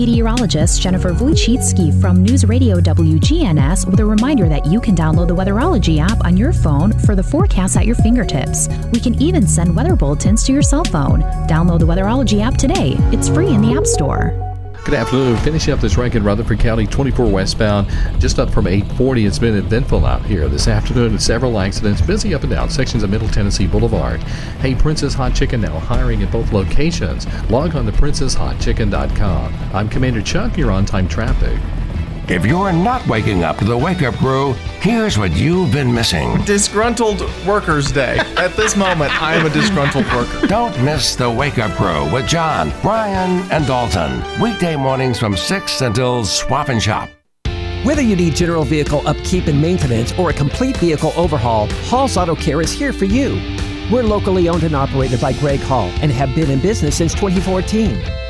Meteorologist 0.06 0.80
Jennifer 0.80 1.10
Wojcicki 1.10 2.00
from 2.00 2.22
News 2.22 2.46
Radio 2.46 2.80
WGNS 2.80 3.86
with 3.86 4.00
a 4.00 4.04
reminder 4.04 4.48
that 4.48 4.64
you 4.64 4.80
can 4.80 4.96
download 4.96 5.28
the 5.28 5.34
Weatherology 5.34 5.98
app 5.98 6.24
on 6.24 6.38
your 6.38 6.54
phone 6.54 6.98
for 7.00 7.14
the 7.14 7.22
forecast 7.22 7.76
at 7.76 7.84
your 7.84 7.96
fingertips. 7.96 8.68
We 8.92 9.00
can 9.00 9.20
even 9.20 9.46
send 9.46 9.76
weather 9.76 9.94
bulletins 9.94 10.42
to 10.44 10.52
your 10.52 10.62
cell 10.62 10.84
phone. 10.84 11.20
Download 11.46 11.80
the 11.80 11.86
Weatherology 11.86 12.40
app 12.40 12.54
today. 12.54 12.94
It's 13.12 13.28
free 13.28 13.48
in 13.48 13.60
the 13.60 13.74
App 13.74 13.84
Store. 13.84 14.49
Good 14.82 14.94
afternoon. 14.94 15.36
Finishing 15.36 15.74
up 15.74 15.80
this 15.80 15.98
rank 15.98 16.14
in 16.14 16.24
Rutherford 16.24 16.58
County 16.58 16.86
24 16.86 17.26
westbound, 17.30 17.88
just 18.18 18.38
up 18.38 18.50
from 18.50 18.66
840. 18.66 19.26
It's 19.26 19.38
been 19.38 19.54
eventful 19.54 20.06
out 20.06 20.24
here 20.24 20.48
this 20.48 20.68
afternoon. 20.68 21.18
Several 21.18 21.60
accidents, 21.60 22.00
busy 22.00 22.34
up 22.34 22.42
and 22.42 22.50
down 22.50 22.70
sections 22.70 23.02
of 23.02 23.10
Middle 23.10 23.28
Tennessee 23.28 23.66
Boulevard. 23.66 24.22
Hey, 24.60 24.74
Princess 24.74 25.12
Hot 25.14 25.34
Chicken 25.34 25.60
now 25.60 25.78
hiring 25.78 26.22
at 26.22 26.32
both 26.32 26.52
locations. 26.52 27.26
Log 27.50 27.76
on 27.76 27.84
to 27.86 27.92
princesshotchicken.com. 27.92 29.54
I'm 29.74 29.88
Commander 29.90 30.22
Chuck. 30.22 30.56
You're 30.56 30.72
on 30.72 30.86
time 30.86 31.06
traffic. 31.06 31.60
If 32.30 32.46
you're 32.46 32.72
not 32.72 33.04
waking 33.08 33.42
up 33.42 33.56
to 33.56 33.64
the 33.64 33.76
wake 33.76 34.02
up 34.02 34.14
crew, 34.14 34.52
here's 34.78 35.18
what 35.18 35.32
you've 35.32 35.72
been 35.72 35.92
missing. 35.92 36.40
Disgruntled 36.44 37.22
Workers 37.44 37.90
Day. 37.90 38.18
At 38.36 38.54
this 38.56 38.76
moment, 38.76 39.20
I 39.20 39.34
am 39.34 39.46
a 39.46 39.50
disgruntled 39.50 40.06
worker. 40.12 40.46
Don't 40.46 40.80
miss 40.84 41.16
the 41.16 41.28
wake 41.28 41.58
up 41.58 41.72
crew 41.72 42.08
with 42.12 42.28
John, 42.28 42.72
Brian, 42.82 43.42
and 43.50 43.66
Dalton. 43.66 44.22
Weekday 44.40 44.76
mornings 44.76 45.18
from 45.18 45.36
6 45.36 45.80
until 45.80 46.24
swap 46.24 46.68
and 46.68 46.80
shop. 46.80 47.10
Whether 47.82 48.02
you 48.02 48.14
need 48.14 48.36
general 48.36 48.62
vehicle 48.62 49.02
upkeep 49.08 49.48
and 49.48 49.60
maintenance 49.60 50.16
or 50.16 50.30
a 50.30 50.32
complete 50.32 50.76
vehicle 50.76 51.12
overhaul, 51.16 51.66
Hall's 51.86 52.16
Auto 52.16 52.36
Care 52.36 52.60
is 52.60 52.70
here 52.70 52.92
for 52.92 53.06
you. 53.06 53.40
We're 53.90 54.04
locally 54.04 54.48
owned 54.48 54.62
and 54.62 54.76
operated 54.76 55.20
by 55.20 55.32
Greg 55.32 55.58
Hall 55.58 55.90
and 56.00 56.12
have 56.12 56.32
been 56.36 56.48
in 56.48 56.60
business 56.60 56.94
since 56.96 57.12
2014. 57.12 58.29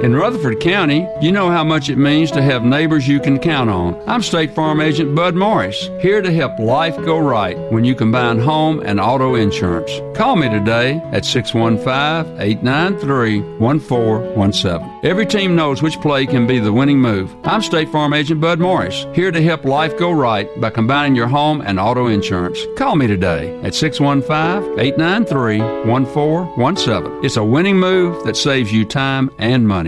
In 0.00 0.14
Rutherford 0.14 0.60
County, 0.60 1.08
you 1.20 1.32
know 1.32 1.50
how 1.50 1.64
much 1.64 1.88
it 1.88 1.98
means 1.98 2.30
to 2.30 2.40
have 2.40 2.62
neighbors 2.62 3.08
you 3.08 3.18
can 3.18 3.36
count 3.36 3.68
on. 3.68 4.00
I'm 4.08 4.22
State 4.22 4.54
Farm 4.54 4.80
Agent 4.80 5.12
Bud 5.12 5.34
Morris, 5.34 5.90
here 6.00 6.22
to 6.22 6.32
help 6.32 6.56
life 6.60 6.94
go 6.98 7.18
right 7.18 7.58
when 7.72 7.84
you 7.84 7.96
combine 7.96 8.38
home 8.38 8.78
and 8.78 9.00
auto 9.00 9.34
insurance. 9.34 9.90
Call 10.16 10.36
me 10.36 10.48
today 10.48 11.02
at 11.10 11.24
615 11.24 12.40
893 12.40 13.40
1417. 13.58 15.00
Every 15.02 15.26
team 15.26 15.56
knows 15.56 15.82
which 15.82 16.00
play 16.00 16.26
can 16.26 16.46
be 16.46 16.60
the 16.60 16.72
winning 16.72 17.00
move. 17.00 17.34
I'm 17.42 17.60
State 17.60 17.88
Farm 17.88 18.14
Agent 18.14 18.40
Bud 18.40 18.60
Morris, 18.60 19.04
here 19.14 19.32
to 19.32 19.42
help 19.42 19.64
life 19.64 19.98
go 19.98 20.12
right 20.12 20.48
by 20.60 20.70
combining 20.70 21.16
your 21.16 21.26
home 21.26 21.60
and 21.60 21.80
auto 21.80 22.06
insurance. 22.06 22.60
Call 22.76 22.94
me 22.94 23.08
today 23.08 23.60
at 23.62 23.74
615 23.74 24.78
893 24.78 25.58
1417. 25.90 27.24
It's 27.24 27.36
a 27.36 27.42
winning 27.42 27.78
move 27.78 28.24
that 28.24 28.36
saves 28.36 28.72
you 28.72 28.84
time 28.84 29.32
and 29.38 29.66
money. 29.66 29.87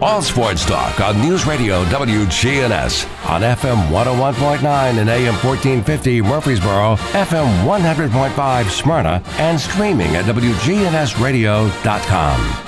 All 0.00 0.22
sports 0.22 0.64
talk 0.64 1.00
on 1.00 1.20
News 1.20 1.44
Radio 1.44 1.84
WGNS 1.86 3.28
on 3.28 3.40
FM 3.40 3.88
101.9 3.90 4.62
and 5.00 5.10
AM 5.10 5.34
1450 5.34 6.22
Murfreesboro, 6.22 6.94
FM 6.94 7.64
100.5 7.64 8.70
Smyrna, 8.70 9.20
and 9.38 9.58
streaming 9.58 10.14
at 10.14 10.26
WGNSradio.com. 10.26 12.67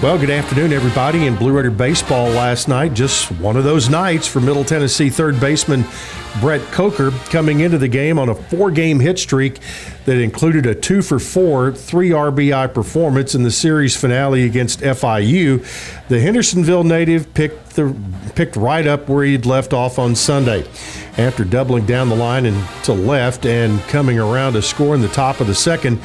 Well, 0.00 0.16
good 0.16 0.30
afternoon, 0.30 0.72
everybody. 0.72 1.26
In 1.26 1.34
Blue 1.34 1.50
Raider 1.50 1.72
baseball 1.72 2.28
last 2.28 2.68
night, 2.68 2.94
just 2.94 3.32
one 3.32 3.56
of 3.56 3.64
those 3.64 3.88
nights 3.88 4.28
for 4.28 4.38
Middle 4.38 4.62
Tennessee 4.62 5.10
third 5.10 5.40
baseman 5.40 5.84
Brett 6.40 6.60
Coker 6.70 7.10
coming 7.30 7.60
into 7.60 7.78
the 7.78 7.88
game 7.88 8.16
on 8.16 8.28
a 8.28 8.34
four 8.36 8.70
game 8.70 9.00
hit 9.00 9.18
streak 9.18 9.58
that 10.04 10.18
included 10.18 10.66
a 10.66 10.74
two 10.74 11.02
for 11.02 11.18
four, 11.18 11.72
three 11.72 12.10
RBI 12.10 12.72
performance 12.72 13.34
in 13.34 13.42
the 13.42 13.50
series 13.50 13.96
finale 13.96 14.44
against 14.44 14.82
FIU. 14.82 15.66
The 16.06 16.20
Hendersonville 16.20 16.84
native 16.84 17.34
picked, 17.34 17.70
the, 17.70 17.92
picked 18.36 18.54
right 18.54 18.86
up 18.86 19.08
where 19.08 19.24
he'd 19.24 19.46
left 19.46 19.72
off 19.72 19.98
on 19.98 20.14
Sunday. 20.14 20.64
After 21.16 21.44
doubling 21.44 21.86
down 21.86 22.08
the 22.08 22.14
line 22.14 22.46
and 22.46 22.64
to 22.84 22.92
left 22.92 23.44
and 23.44 23.80
coming 23.88 24.20
around 24.20 24.52
to 24.52 24.62
score 24.62 24.94
in 24.94 25.00
the 25.00 25.08
top 25.08 25.40
of 25.40 25.48
the 25.48 25.54
second, 25.56 25.98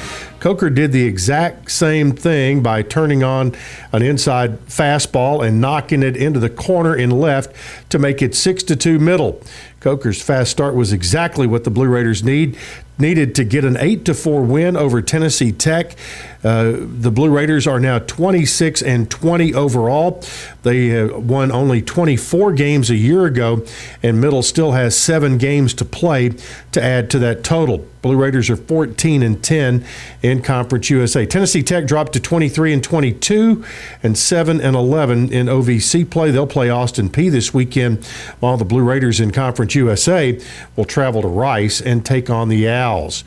Coker 0.44 0.70
did 0.70 0.92
the 0.92 1.06
exact 1.06 1.72
same 1.72 2.12
thing 2.12 2.62
by 2.62 2.82
turning 2.82 3.24
on 3.24 3.56
an 3.94 4.02
inside 4.02 4.60
fastball 4.66 5.48
and 5.48 5.62
knocking 5.62 6.04
it 6.04 6.18
into 6.18 6.38
the 6.38 6.50
corner 6.50 6.94
in 6.94 7.12
left 7.12 7.56
to 7.90 7.98
make 7.98 8.22
it 8.22 8.36
6 8.36 8.62
to 8.64 8.76
2 8.76 9.00
middle. 9.00 9.42
Coker's 9.80 10.22
fast 10.22 10.52
start 10.52 10.76
was 10.76 10.92
exactly 10.92 11.48
what 11.48 11.64
the 11.64 11.72
Blue 11.72 11.88
Raiders 11.88 12.26
need 12.26 12.58
needed 13.00 13.36
to 13.36 13.46
get 13.46 13.64
an 13.64 13.78
8 13.78 14.04
to 14.04 14.14
4 14.14 14.44
win 14.44 14.76
over 14.76 15.02
Tennessee 15.02 15.54
Tech. 15.54 15.96
Uh, 16.44 16.74
the 16.78 17.10
Blue 17.10 17.30
Raiders 17.30 17.66
are 17.68 17.80
now 17.80 18.00
26 18.00 18.82
and 18.82 19.10
20 19.10 19.54
overall. 19.54 20.22
They 20.64 21.00
uh, 21.00 21.18
won 21.18 21.52
only 21.52 21.82
24 21.82 22.54
games 22.54 22.90
a 22.90 22.96
year 22.96 23.26
ago, 23.26 23.66
and 24.02 24.20
Middle 24.20 24.44
still 24.44 24.74
has 24.74 24.98
seven 24.98 25.38
games 25.38 25.74
to 25.76 25.86
play 25.86 26.32
to 26.74 26.84
add 26.84 27.10
to 27.12 27.20
that 27.20 27.44
total. 27.44 27.86
Blue 28.02 28.18
Raiders 28.18 28.50
are 28.50 28.58
14 28.58 29.24
and 29.24 29.42
10 29.42 29.86
in 30.22 30.42
Conference 30.42 30.90
USA. 30.90 31.26
Tennessee 31.26 31.64
Tech 31.64 31.88
dropped 31.88 32.12
to 32.14 32.20
23 32.20 32.74
and 32.74 32.84
22 32.84 33.64
and 34.04 34.18
7 34.18 34.60
and 34.60 34.76
11 34.76 35.32
in 35.32 35.48
OVC 35.48 36.10
play. 36.10 36.30
They'll 36.30 36.46
play 36.46 36.70
Austin 36.70 37.10
Peay 37.10 37.32
this 37.32 37.54
weekend, 37.54 38.04
while 38.42 38.58
the 38.58 38.66
Blue 38.66 38.84
Raiders 38.84 39.22
in 39.22 39.32
Conference 39.32 39.74
USA 39.76 40.38
will 40.76 40.84
travel 40.84 41.22
to 41.22 41.30
Rice 41.30 41.80
and 41.80 42.06
take 42.06 42.30
on 42.30 42.50
the 42.50 42.68
Owls. 42.68 43.24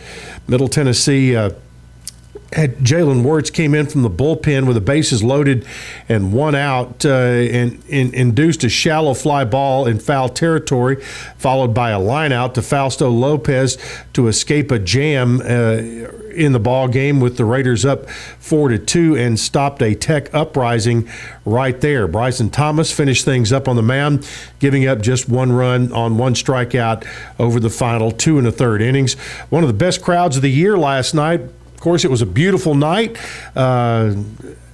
Middle 0.46 0.68
Tennessee. 0.68 1.34
Uh, 1.34 1.50
had 2.52 2.76
Jalen 2.78 3.22
Wirtz 3.22 3.50
came 3.50 3.74
in 3.74 3.86
from 3.86 4.02
the 4.02 4.10
bullpen 4.10 4.66
with 4.66 4.74
the 4.74 4.80
bases 4.80 5.22
loaded 5.22 5.66
and 6.08 6.32
one 6.32 6.54
out 6.54 7.04
uh, 7.04 7.10
and, 7.10 7.82
and, 7.90 8.14
induced 8.14 8.62
a 8.62 8.68
shallow 8.68 9.14
fly 9.14 9.44
ball 9.44 9.86
in 9.86 9.98
foul 9.98 10.28
territory, 10.28 11.02
followed 11.36 11.74
by 11.74 11.90
a 11.90 11.98
line 11.98 12.32
out 12.32 12.54
to 12.54 12.62
Fausto 12.62 13.10
Lopez 13.10 13.76
to 14.12 14.28
escape 14.28 14.70
a 14.70 14.78
jam 14.78 15.40
uh, 15.40 15.78
in 16.36 16.52
the 16.52 16.60
ball 16.60 16.86
game 16.86 17.18
with 17.18 17.36
the 17.36 17.44
Raiders 17.44 17.84
up 17.84 18.08
four 18.10 18.68
to 18.68 18.78
two 18.78 19.16
and 19.16 19.40
stopped 19.40 19.82
a 19.82 19.94
Tech 19.94 20.32
uprising 20.32 21.08
right 21.44 21.80
there. 21.80 22.06
Bryson 22.06 22.50
Thomas 22.50 22.92
finished 22.92 23.24
things 23.24 23.52
up 23.52 23.68
on 23.68 23.76
the 23.76 23.82
mound, 23.82 24.28
giving 24.60 24.86
up 24.86 25.00
just 25.00 25.28
one 25.28 25.50
run 25.50 25.92
on 25.92 26.16
one 26.16 26.34
strikeout 26.34 27.06
over 27.38 27.58
the 27.58 27.70
final 27.70 28.12
two 28.12 28.38
and 28.38 28.46
a 28.46 28.52
third 28.52 28.82
innings. 28.82 29.14
One 29.48 29.64
of 29.64 29.68
the 29.68 29.74
best 29.74 30.02
crowds 30.02 30.36
of 30.36 30.42
the 30.42 30.50
year 30.50 30.78
last 30.78 31.14
night 31.14 31.40
of 31.76 31.80
course, 31.82 32.06
it 32.06 32.10
was 32.10 32.22
a 32.22 32.26
beautiful 32.26 32.74
night. 32.74 33.18
Uh, 33.54 34.14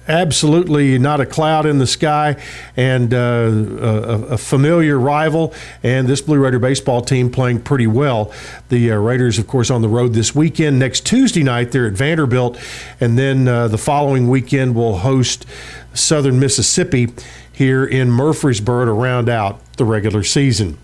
absolutely 0.07 0.97
not 0.97 1.19
a 1.19 1.25
cloud 1.25 1.65
in 1.65 1.79
the 1.79 1.85
sky, 1.85 2.41
and 2.77 3.13
uh, 3.13 3.17
a, 3.17 4.21
a, 4.31 4.37
familiar 4.37 4.97
rival. 4.97 5.53
And 5.83 6.07
this 6.07 6.21
Blue 6.21 6.39
Raider 6.39 6.59
baseball 6.59 7.01
team 7.01 7.29
playing 7.29 7.63
pretty 7.63 7.87
well. 7.87 8.31
The 8.69 8.93
uh, 8.93 8.95
Raiders, 8.95 9.37
of 9.37 9.47
course, 9.47 9.69
on 9.69 9.81
the 9.81 9.89
road 9.89 10.13
this 10.13 10.33
weekend. 10.33 10.79
Next 10.79 11.05
Tuesday 11.05 11.43
night, 11.43 11.73
they're 11.73 11.87
at 11.87 11.93
Vanderbilt, 11.93 12.57
and 13.01 13.17
then 13.17 13.49
uh, 13.49 13.67
the 13.67 13.77
following 13.77 14.29
weekend 14.29 14.75
will 14.75 14.99
host 14.99 15.45
Southern 15.93 16.39
Mississippi 16.39 17.09
here 17.51 17.83
in 17.83 18.09
Murfreesboro 18.09 18.85
to 18.85 18.93
round 18.93 19.27
out 19.27 19.59
the 19.73 19.83
regular 19.83 20.23
season. 20.23 20.77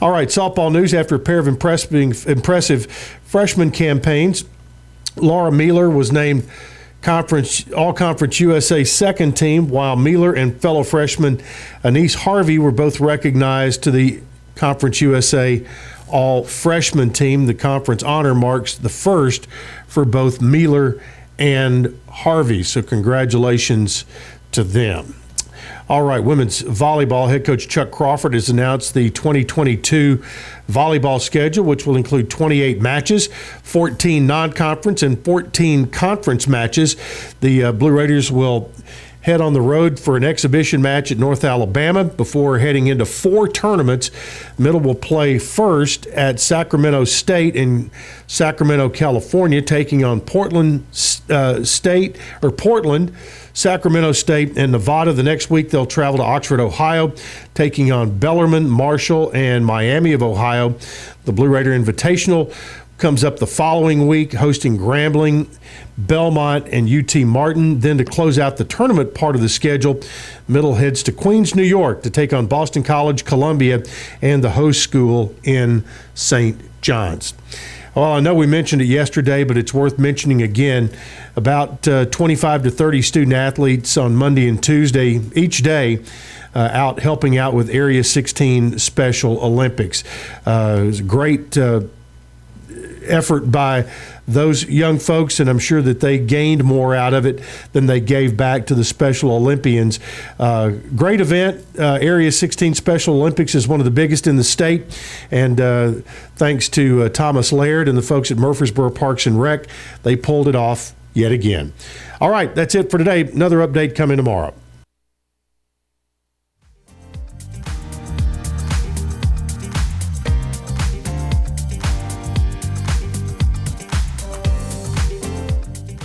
All 0.00 0.12
right, 0.12 0.28
softball 0.28 0.72
news 0.72 0.94
after 0.94 1.16
a 1.16 1.18
pair 1.18 1.40
of 1.40 1.48
impressive, 1.48 2.26
impressive 2.28 2.86
freshman 3.24 3.72
campaigns. 3.72 4.44
Laura 5.16 5.50
Mueller 5.52 5.90
was 5.90 6.12
named 6.12 6.48
Conference 7.02 7.70
All 7.72 7.92
Conference 7.92 8.40
USA 8.40 8.84
second 8.84 9.36
team, 9.36 9.68
while 9.68 9.96
Mueller 9.96 10.32
and 10.32 10.60
fellow 10.60 10.82
freshman 10.82 11.40
Anise 11.82 12.14
Harvey 12.14 12.58
were 12.58 12.72
both 12.72 13.00
recognized 13.00 13.82
to 13.84 13.90
the 13.90 14.20
Conference 14.54 15.00
USA 15.00 15.64
All 16.08 16.44
Freshman 16.44 17.12
team. 17.12 17.46
The 17.46 17.54
conference 17.54 18.02
honor 18.02 18.34
marks 18.34 18.74
the 18.74 18.88
first 18.88 19.46
for 19.86 20.04
both 20.04 20.40
Mueller 20.40 21.00
and 21.38 21.98
Harvey. 22.08 22.62
So 22.62 22.82
congratulations 22.82 24.04
to 24.52 24.62
them. 24.62 25.19
All 25.90 26.02
right, 26.02 26.22
women's 26.22 26.62
volleyball 26.62 27.28
head 27.28 27.44
coach 27.44 27.66
Chuck 27.66 27.90
Crawford 27.90 28.34
has 28.34 28.48
announced 28.48 28.94
the 28.94 29.10
2022 29.10 30.22
volleyball 30.70 31.20
schedule, 31.20 31.64
which 31.64 31.84
will 31.84 31.96
include 31.96 32.30
28 32.30 32.80
matches, 32.80 33.26
14 33.64 34.24
non 34.24 34.52
conference, 34.52 35.02
and 35.02 35.20
14 35.24 35.88
conference 35.88 36.46
matches. 36.46 36.94
The 37.40 37.64
uh, 37.64 37.72
Blue 37.72 37.90
Raiders 37.90 38.30
will 38.30 38.70
head 39.22 39.40
on 39.40 39.52
the 39.52 39.60
road 39.60 39.98
for 39.98 40.16
an 40.16 40.24
exhibition 40.24 40.80
match 40.80 41.12
at 41.12 41.18
North 41.18 41.44
Alabama 41.44 42.04
before 42.04 42.58
heading 42.58 42.86
into 42.86 43.04
four 43.04 43.46
tournaments. 43.48 44.10
Middle 44.58 44.80
will 44.80 44.94
play 44.94 45.38
first 45.38 46.06
at 46.08 46.40
Sacramento 46.40 47.04
State 47.04 47.54
in 47.54 47.90
Sacramento, 48.26 48.88
California, 48.88 49.60
taking 49.60 50.04
on 50.04 50.20
Portland 50.20 50.86
uh, 51.28 51.62
State 51.64 52.16
or 52.42 52.50
Portland. 52.50 53.14
Sacramento 53.52 54.12
State 54.12 54.56
and 54.56 54.72
Nevada. 54.72 55.12
The 55.12 55.24
next 55.24 55.50
week, 55.50 55.70
they'll 55.70 55.84
travel 55.84 56.18
to 56.18 56.24
Oxford, 56.24 56.60
Ohio, 56.60 57.12
taking 57.52 57.90
on 57.90 58.16
Bellarmine, 58.18 58.70
Marshall, 58.70 59.32
and 59.34 59.66
Miami 59.66 60.12
of 60.12 60.22
Ohio. 60.22 60.76
The 61.24 61.32
Blue 61.32 61.48
Raider 61.48 61.70
Invitational 61.70 62.54
comes 63.00 63.24
up 63.24 63.38
the 63.38 63.46
following 63.46 64.06
week, 64.06 64.34
hosting 64.34 64.76
Grambling, 64.76 65.48
Belmont, 65.96 66.68
and 66.68 66.88
UT 66.88 67.14
Martin. 67.26 67.80
Then 67.80 67.98
to 67.98 68.04
close 68.04 68.38
out 68.38 68.58
the 68.58 68.64
tournament 68.64 69.14
part 69.14 69.34
of 69.34 69.40
the 69.40 69.48
schedule, 69.48 70.00
Middle 70.46 70.74
heads 70.74 71.02
to 71.04 71.12
Queens, 71.12 71.54
New 71.54 71.62
York 71.62 72.02
to 72.02 72.10
take 72.10 72.32
on 72.32 72.46
Boston 72.46 72.82
College, 72.82 73.24
Columbia, 73.24 73.82
and 74.20 74.44
the 74.44 74.50
host 74.50 74.82
school 74.82 75.34
in 75.42 75.82
St. 76.14 76.60
John's. 76.82 77.34
Well, 77.94 78.12
I 78.12 78.20
know 78.20 78.34
we 78.34 78.46
mentioned 78.46 78.82
it 78.82 78.86
yesterday, 78.86 79.44
but 79.44 79.56
it's 79.56 79.74
worth 79.74 79.98
mentioning 79.98 80.42
again. 80.42 80.90
About 81.36 81.88
uh, 81.88 82.04
25 82.06 82.64
to 82.64 82.70
30 82.70 83.02
student 83.02 83.32
athletes 83.32 83.96
on 83.96 84.14
Monday 84.14 84.46
and 84.46 84.62
Tuesday 84.62 85.20
each 85.34 85.62
day. 85.62 86.00
Uh, 86.52 86.68
out 86.72 86.98
helping 86.98 87.38
out 87.38 87.54
with 87.54 87.70
Area 87.70 88.02
16 88.02 88.78
Special 88.80 89.38
Olympics. 89.38 90.02
Uh, 90.44 90.80
it 90.80 90.86
was 90.86 90.98
a 90.98 91.04
great 91.04 91.56
uh, 91.56 91.82
effort 93.04 93.50
by 93.50 93.90
those 94.26 94.64
young 94.64 94.98
folks, 94.98 95.40
and 95.40 95.50
I'm 95.50 95.58
sure 95.58 95.82
that 95.82 96.00
they 96.00 96.18
gained 96.18 96.64
more 96.64 96.94
out 96.94 97.14
of 97.14 97.26
it 97.26 97.40
than 97.72 97.86
they 97.86 98.00
gave 98.00 98.36
back 98.36 98.66
to 98.66 98.74
the 98.74 98.84
Special 98.84 99.32
Olympians. 99.32 99.98
Uh, 100.38 100.70
great 100.94 101.20
event. 101.20 101.64
Uh, 101.78 101.98
Area 102.00 102.30
16 102.30 102.74
Special 102.74 103.14
Olympics 103.14 103.54
is 103.54 103.66
one 103.66 103.80
of 103.80 103.84
the 103.84 103.90
biggest 103.90 104.26
in 104.26 104.36
the 104.36 104.44
state, 104.44 104.84
and 105.30 105.60
uh, 105.60 105.92
thanks 106.36 106.68
to 106.70 107.02
uh, 107.04 107.08
Thomas 107.08 107.52
Laird 107.52 107.88
and 107.88 107.98
the 107.98 108.02
folks 108.02 108.30
at 108.30 108.38
Murfreesboro 108.38 108.90
Parks 108.90 109.26
and 109.26 109.40
Rec, 109.40 109.66
they 110.02 110.16
pulled 110.16 110.48
it 110.48 110.54
off 110.54 110.94
yet 111.12 111.32
again. 111.32 111.72
All 112.20 112.30
right, 112.30 112.54
that's 112.54 112.74
it 112.74 112.90
for 112.90 112.98
today. 112.98 113.22
Another 113.22 113.58
update 113.66 113.94
coming 113.94 114.16
tomorrow. 114.16 114.54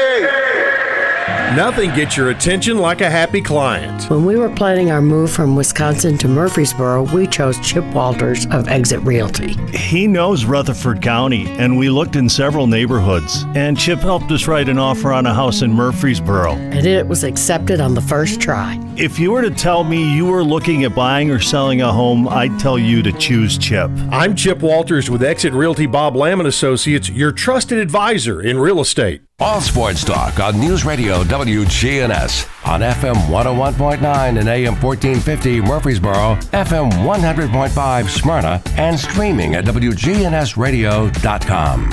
Nothing 1.56 1.96
gets 1.96 2.18
your 2.18 2.30
attention 2.30 2.78
like 2.78 3.00
a 3.00 3.10
happy 3.10 3.42
client. 3.42 4.10
When 4.10 4.26
we 4.26 4.36
were 4.36 4.50
planning 4.50 4.92
our 4.92 5.02
move 5.02 5.32
from 5.32 5.56
Wisconsin 5.56 6.18
to 6.18 6.28
Murfreesboro, 6.28 7.04
we 7.14 7.26
chose 7.26 7.58
Chip 7.62 7.86
Walters 7.94 8.46
of 8.48 8.68
Exit 8.68 9.00
Realty. 9.00 9.54
He 9.76 10.08
knows 10.08 10.44
Rutherford 10.44 11.02
County, 11.02 11.48
and 11.52 11.78
we 11.78 11.90
looked 11.90 12.18
in 12.18 12.28
several 12.28 12.68
neighborhoods. 12.68 13.46
And 13.56 13.78
Chip 13.78 14.00
helped 14.00 14.30
us 14.32 14.46
write 14.46 14.68
an 14.68 14.78
offer 14.78 15.14
on 15.14 15.26
a 15.26 15.34
house 15.34 15.62
in 15.62 15.72
Murfreesboro. 15.72 16.52
And 16.52 16.86
it 16.86 17.08
was 17.08 17.24
accepted 17.24 17.80
on 17.80 17.94
the 17.94 18.02
first 18.02 18.42
try. 18.42 18.76
If 18.98 19.20
you 19.20 19.30
were 19.30 19.44
to 19.44 19.52
tell 19.52 19.84
me 19.84 20.12
you 20.12 20.26
were 20.26 20.44
looking 20.44 20.84
at 20.84 20.96
buying 20.96 21.30
or 21.30 21.40
selling 21.40 21.84
a 21.84 21.94
home, 21.94 22.28
I'd 22.28 22.60
tell 22.60 22.80
you 22.80 23.04
to 23.04 23.12
choose 23.14 23.60
Chip. 23.60 23.92
I'm 24.10 24.36
Chip 24.36 24.62
Walters 24.62 25.08
with 25.08 25.22
Exit 25.22 25.54
Realty 25.54 25.86
Bob 25.86 26.16
Lamb 26.16 26.40
and 26.40 26.50
Associates, 26.50 27.08
your 27.08 27.32
trusted 27.32 27.78
advisor 27.78 28.42
in 28.42 28.58
real 28.58 28.80
estate. 28.80 29.22
All 29.38 29.62
sports 29.62 30.04
talk 30.04 30.40
on 30.40 30.60
News 30.60 30.84
Radio 30.84 31.24
WGNS 31.26 32.68
on 32.68 32.82
FM 32.82 33.14
101.9 33.28 34.40
and 34.40 34.50
AM 34.50 34.74
1450 34.82 35.62
Murfreesboro, 35.62 36.36
FM 36.54 36.90
100.5 36.90 38.10
Smyrna, 38.10 38.60
and 38.78 39.00
streaming 39.00 39.54
at 39.54 39.66
WGNSradio.com. 39.66 41.90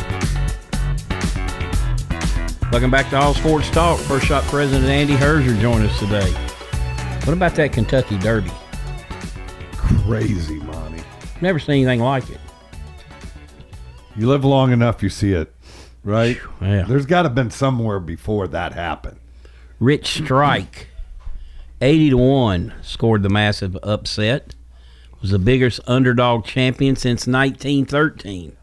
Welcome 2.73 2.91
back 2.91 3.11
to 3.11 3.19
All 3.19 3.35
Sports 3.35 3.69
Talk. 3.69 4.01
First 4.01 4.25
Shot 4.25 4.43
President 4.45 4.87
Andy 4.87 5.17
Herzer 5.17 5.61
joined 5.61 5.85
us 5.85 5.99
today. 5.99 6.35
What 7.25 7.33
about 7.33 7.55
that 7.55 7.73
Kentucky 7.73 8.19
Derby? 8.19 8.51
Crazy, 9.73 10.59
Monty. 10.61 11.03
Never 11.41 11.59
seen 11.59 11.77
anything 11.77 12.01
like 12.01 12.29
it. 12.29 12.39
You 14.15 14.29
live 14.29 14.45
long 14.45 14.73
enough, 14.73 15.03
you 15.03 15.09
see 15.09 15.33
it, 15.33 15.53
right? 16.05 16.39
Yeah. 16.61 16.85
There's 16.85 17.07
got 17.07 17.23
to 17.23 17.29
have 17.29 17.35
been 17.35 17.51
somewhere 17.51 17.99
before 17.99 18.47
that 18.49 18.75
happened. 18.75 19.17
Rich 19.81 20.23
Strike, 20.23 20.89
80 21.81 22.11
to 22.11 22.17
1, 22.19 22.75
scored 22.83 23.23
the 23.23 23.31
massive 23.31 23.77
upset. 23.83 24.55
Was 25.23 25.31
the 25.31 25.39
biggest 25.39 25.81
underdog 25.87 26.45
champion 26.45 26.95
since 26.95 27.27
1913. 27.27 28.55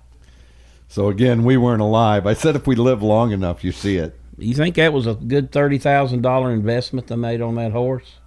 So 0.88 1.08
again, 1.08 1.44
we 1.44 1.58
weren't 1.58 1.82
alive. 1.82 2.28
I 2.28 2.36
said 2.36 2.56
if 2.56 2.68
we 2.68 2.76
live 2.76 3.02
long 3.02 3.32
enough, 3.32 3.64
you 3.64 3.72
see 3.72 3.98
it. 3.98 4.20
You 4.38 4.54
think 4.54 4.76
that 4.76 4.94
was 4.94 5.08
a 5.08 5.16
good 5.16 5.52
$30,000 5.52 6.54
investment 6.54 7.08
they 7.08 7.16
made 7.16 7.42
on 7.42 7.56
that 7.56 7.72
horse? 7.72 8.18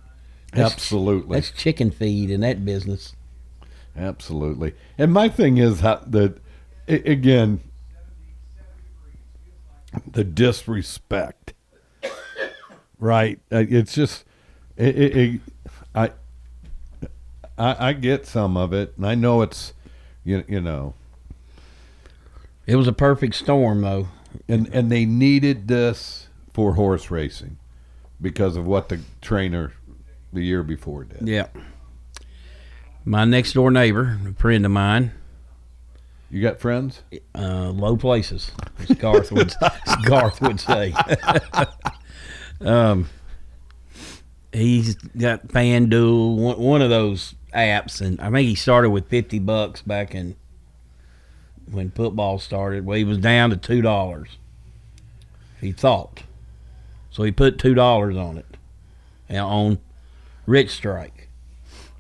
That's- 0.55 0.73
Absolutely. 0.73 1.37
That's 1.37 1.51
chicken 1.51 1.91
feed 1.91 2.31
in 2.31 2.41
that 2.41 2.65
business. 2.65 3.15
Absolutely. 3.97 4.75
And 4.99 5.13
my 5.13 5.29
thing 5.29 5.59
is 5.59 5.81
that, 5.83 6.11
the 6.13 6.39
a- 6.89 7.11
again 7.11 7.61
the 10.11 10.25
disrespect. 10.25 11.53
Right? 12.99 13.39
Uh, 13.53 13.65
It's 13.69 13.95
just 13.95 14.25
it, 14.77 14.97
it, 14.97 15.17
it, 15.17 15.41
I, 15.95 16.11
I 17.59 17.89
I 17.89 17.93
get 17.93 18.27
some 18.27 18.57
of 18.57 18.73
it, 18.73 18.95
and 18.97 19.07
I 19.07 19.15
know 19.15 19.43
it's 19.43 19.73
you 20.25 20.43
you 20.49 20.61
know. 20.61 20.95
It 22.67 22.77
was 22.77 22.89
a 22.89 22.93
perfect 22.93 23.35
storm, 23.35 23.83
though. 23.83 24.09
And 24.49 24.69
and 24.73 24.91
they 24.91 25.05
needed 25.05 25.69
this 25.69 26.29
for 26.53 26.75
horse 26.75 27.11
racing 27.11 27.59
because 28.21 28.57
of 28.57 28.65
what 28.67 28.89
the 28.89 29.01
trainer 29.21 29.73
the 30.35 30.43
year 30.43 30.63
before 30.63 31.05
did. 31.05 31.27
Yeah. 31.27 31.47
My 33.05 33.25
next 33.25 33.53
door 33.53 33.71
neighbor, 33.71 34.19
a 34.27 34.33
friend 34.35 34.65
of 34.65 34.73
mine. 34.73 35.13
You 36.31 36.43
got 36.43 36.59
friends? 36.59 37.03
Uh, 37.35 37.71
low 37.71 37.97
places, 37.97 38.51
as 38.81 38.97
Garth 38.97 39.31
would, 39.31 39.53
as 39.63 39.97
Garth 40.05 40.41
would 40.41 40.59
say. 40.59 40.93
um, 42.61 43.09
he's 44.53 44.97
got 44.97 45.47
FanDuel, 45.49 46.37
one, 46.37 46.59
one 46.59 46.83
of 46.83 46.91
those 46.91 47.35
apps, 47.55 48.01
and 48.01 48.21
I 48.21 48.31
think 48.31 48.49
he 48.49 48.55
started 48.57 48.91
with 48.91 49.09
fifty 49.09 49.39
bucks 49.39 49.83
back 49.83 50.15
in 50.15 50.35
when 51.71 51.91
football 51.91 52.39
started. 52.39 52.85
Well, 52.85 52.99
he 52.99 53.05
was 53.05 53.19
down 53.19 53.51
to 53.51 53.57
two 53.57 53.81
dollars. 53.81 54.39
He 55.61 55.71
thought, 55.71 56.25
so 57.11 57.23
he 57.23 57.31
put 57.31 57.59
two 57.59 57.75
dollars 57.75 58.17
on 58.17 58.39
it, 58.39 58.57
and 59.29 59.39
on 59.39 59.79
Rich 60.47 60.71
Strike. 60.71 61.29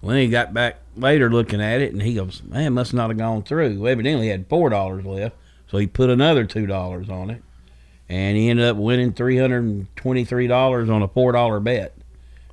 Well, 0.00 0.12
then 0.12 0.22
he 0.22 0.28
got 0.28 0.52
back 0.52 0.80
later 0.96 1.30
looking 1.30 1.60
at 1.62 1.80
it, 1.80 1.92
and 1.92 2.02
he 2.02 2.14
goes, 2.14 2.42
"Man, 2.42 2.74
must 2.74 2.92
not 2.92 3.10
have 3.10 3.18
gone 3.18 3.42
through." 3.42 3.80
Well, 3.80 3.90
evidently, 3.90 4.26
he 4.26 4.30
had 4.30 4.46
four 4.48 4.68
dollars 4.68 5.04
left, 5.04 5.36
so 5.66 5.78
he 5.78 5.86
put 5.86 6.10
another 6.10 6.44
two 6.44 6.66
dollars 6.66 7.08
on 7.08 7.30
it, 7.30 7.42
and 8.08 8.36
he 8.36 8.50
ended 8.50 8.66
up 8.66 8.76
winning 8.76 9.12
three 9.12 9.38
hundred 9.38 9.64
and 9.64 9.96
twenty-three 9.96 10.46
dollars 10.46 10.90
on 10.90 11.02
a 11.02 11.08
four 11.08 11.32
dollar 11.32 11.58
bet. 11.58 11.94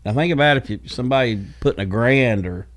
Now 0.05 0.13
think 0.13 0.31
about 0.31 0.57
if 0.57 0.69
you, 0.69 0.79
somebody 0.87 1.45
putting 1.59 1.81
a 1.81 1.85
grand 1.85 2.47
or, 2.47 2.67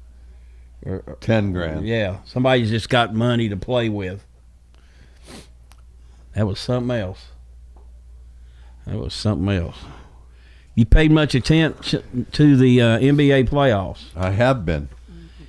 or 0.85 1.17
ten 1.21 1.53
grand. 1.53 1.87
Yeah, 1.87 2.19
somebody's 2.25 2.71
just 2.71 2.89
got 2.89 3.15
money 3.15 3.49
to 3.49 3.57
play 3.57 3.89
with. 3.89 4.27
That 6.35 6.49
was 6.49 6.59
something 6.59 6.97
else. 6.97 7.27
That 8.87 8.99
was 8.99 9.15
something 9.15 9.49
else. 9.49 9.79
You 10.75 10.85
paid 10.85 11.11
much 11.13 11.35
attention 11.35 12.27
to 12.33 12.57
the 12.57 12.81
uh, 12.83 12.99
NBA 12.99 13.49
playoffs. 13.49 14.07
I 14.17 14.31
have 14.31 14.65
been. 14.67 14.89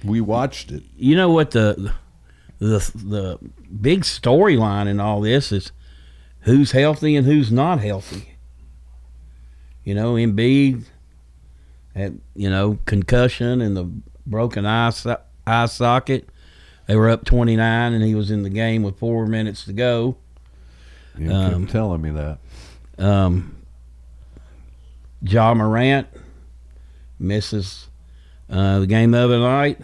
We 0.03 0.21
watched 0.21 0.71
it. 0.71 0.83
You 0.97 1.15
know 1.15 1.31
what 1.31 1.51
the 1.51 1.93
the 2.59 2.79
the 2.95 3.39
big 3.81 4.01
storyline 4.01 4.87
in 4.87 4.99
all 4.99 5.21
this 5.21 5.51
is 5.51 5.71
who's 6.41 6.71
healthy 6.71 7.15
and 7.15 7.25
who's 7.25 7.51
not 7.51 7.79
healthy. 7.79 8.35
You 9.83 9.95
know, 9.95 10.13
Embiid 10.13 10.85
had 11.95 12.19
you 12.35 12.49
know 12.49 12.77
concussion 12.85 13.61
and 13.61 13.75
the 13.75 13.89
broken 14.27 14.65
eye 14.65 14.91
so- 14.91 15.21
eye 15.47 15.65
socket. 15.65 16.29
They 16.85 16.95
were 16.95 17.09
up 17.09 17.25
twenty 17.25 17.55
nine, 17.55 17.93
and 17.93 18.03
he 18.03 18.13
was 18.13 18.29
in 18.29 18.43
the 18.43 18.49
game 18.51 18.83
with 18.83 18.99
four 18.99 19.25
minutes 19.25 19.65
to 19.65 19.73
go. 19.73 20.17
You 21.17 21.29
kept 21.29 21.71
telling 21.71 22.01
me 22.01 22.11
that. 22.11 22.37
Um, 22.99 23.54
Ja 25.27 25.53
Morant 25.53 26.07
misses 27.19 27.87
uh, 28.49 28.79
the 28.79 28.87
game 28.87 29.11
the 29.11 29.19
other 29.19 29.39
night, 29.39 29.79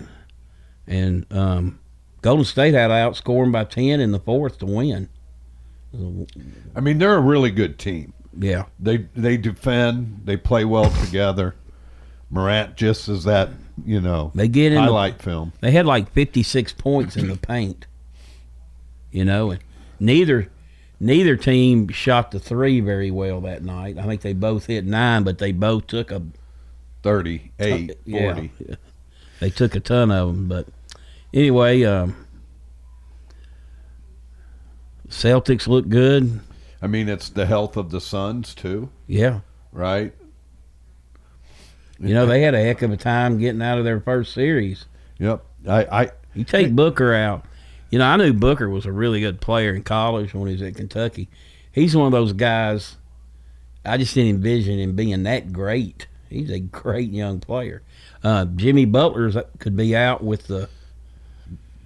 and 0.88 1.26
um, 1.32 1.80
Golden 2.22 2.46
State 2.46 2.74
had 2.74 2.92
outscored 2.92 3.46
him 3.46 3.52
by 3.52 3.64
ten 3.64 4.00
in 4.00 4.12
the 4.12 4.20
fourth 4.20 4.60
to 4.60 4.66
win. 4.66 5.10
I 6.76 6.80
mean, 6.80 7.00
they're 7.00 7.16
a 7.16 7.22
really 7.22 7.52
good 7.52 7.78
team. 7.78 8.14
Yeah, 8.40 8.66
They 8.80 8.98
they 9.16 9.36
defend. 9.38 10.22
They 10.24 10.38
play 10.38 10.64
well 10.64 10.90
together. 11.06 11.56
Morant 12.30 12.78
just 12.78 13.10
as 13.10 13.26
that 13.26 13.50
you 13.86 14.00
know 14.00 14.32
they 14.34 14.48
get 14.48 14.68
in 14.72 14.76
the- 14.76 14.82
highlight 14.84 15.22
film. 15.22 15.52
They 15.60 15.72
had 15.72 15.86
like 15.86 16.12
fifty 16.14 16.44
six 16.44 16.72
points 16.72 17.18
in 17.18 17.28
the 17.28 17.36
paint. 17.36 17.88
You 19.12 19.26
know, 19.26 19.52
and 19.52 19.60
neither 20.00 20.50
neither 21.02 21.36
team 21.36 21.90
shot 21.90 22.32
the 22.32 22.40
three 22.40 22.80
very 22.80 23.12
well 23.12 23.42
that 23.42 23.64
night. 23.64 23.98
I 23.98 24.04
think 24.04 24.22
they 24.22 24.34
both 24.34 24.68
hit 24.68 24.86
nine, 24.86 25.24
but 25.24 25.40
they 25.40 25.52
both 25.52 25.88
took 25.88 26.12
a 26.12 26.22
38, 27.02 27.98
yeah, 28.06 28.34
40. 28.34 28.52
yeah. 28.60 28.76
They 29.40 29.50
took 29.50 29.76
a 29.76 29.80
ton 29.80 30.12
of 30.12 30.28
them, 30.28 30.48
but 30.48 30.68
anyway, 31.34 31.84
um, 31.84 32.16
Celtics 35.10 35.68
look 35.68 35.90
good. 35.90 36.40
I 36.82 36.88
mean, 36.88 37.10
it's 37.10 37.30
the 37.30 37.48
health 37.48 37.76
of 37.76 37.90
the 37.90 38.00
Suns 38.00 38.54
too. 38.54 38.90
Yeah. 39.08 39.40
Right. 39.72 40.14
You 42.00 42.14
know, 42.14 42.26
they 42.26 42.42
had 42.42 42.54
a 42.54 42.64
heck 42.64 42.82
of 42.84 42.92
a 42.92 42.98
time 42.98 43.40
getting 43.40 43.62
out 43.62 43.78
of 43.78 43.84
their 43.84 44.00
first 44.00 44.34
series. 44.34 44.86
Yep. 45.20 45.44
I, 45.68 46.04
I 46.04 46.10
you 46.34 46.44
take 46.44 46.76
Booker 46.76 47.14
out. 47.14 47.46
You 47.92 48.00
know, 48.00 48.06
I 48.06 48.16
knew 48.16 48.34
Booker 48.34 48.70
was 48.70 48.86
a 48.86 48.92
really 48.92 49.20
good 49.20 49.42
player 49.42 49.74
in 49.74 49.84
college 49.84 50.34
when 50.34 50.48
he 50.48 50.54
was 50.54 50.62
at 50.62 50.76
Kentucky. 50.76 51.30
He's 51.72 51.96
one 51.96 52.08
of 52.08 52.12
those 52.12 52.34
guys. 52.34 52.98
I 53.86 53.98
just 53.98 54.16
didn't 54.16 54.36
envision 54.36 54.80
him 54.80 54.96
being 54.96 55.24
that 55.24 55.54
great. 55.54 56.08
He's 56.30 56.50
a 56.50 56.60
great 56.60 57.12
young 57.12 57.40
player. 57.40 57.84
Uh, 58.24 58.46
Jimmy 58.46 58.86
Butler 58.86 59.44
could 59.60 59.76
be 59.76 59.96
out 59.96 60.24
with 60.24 60.48
the 60.48 60.70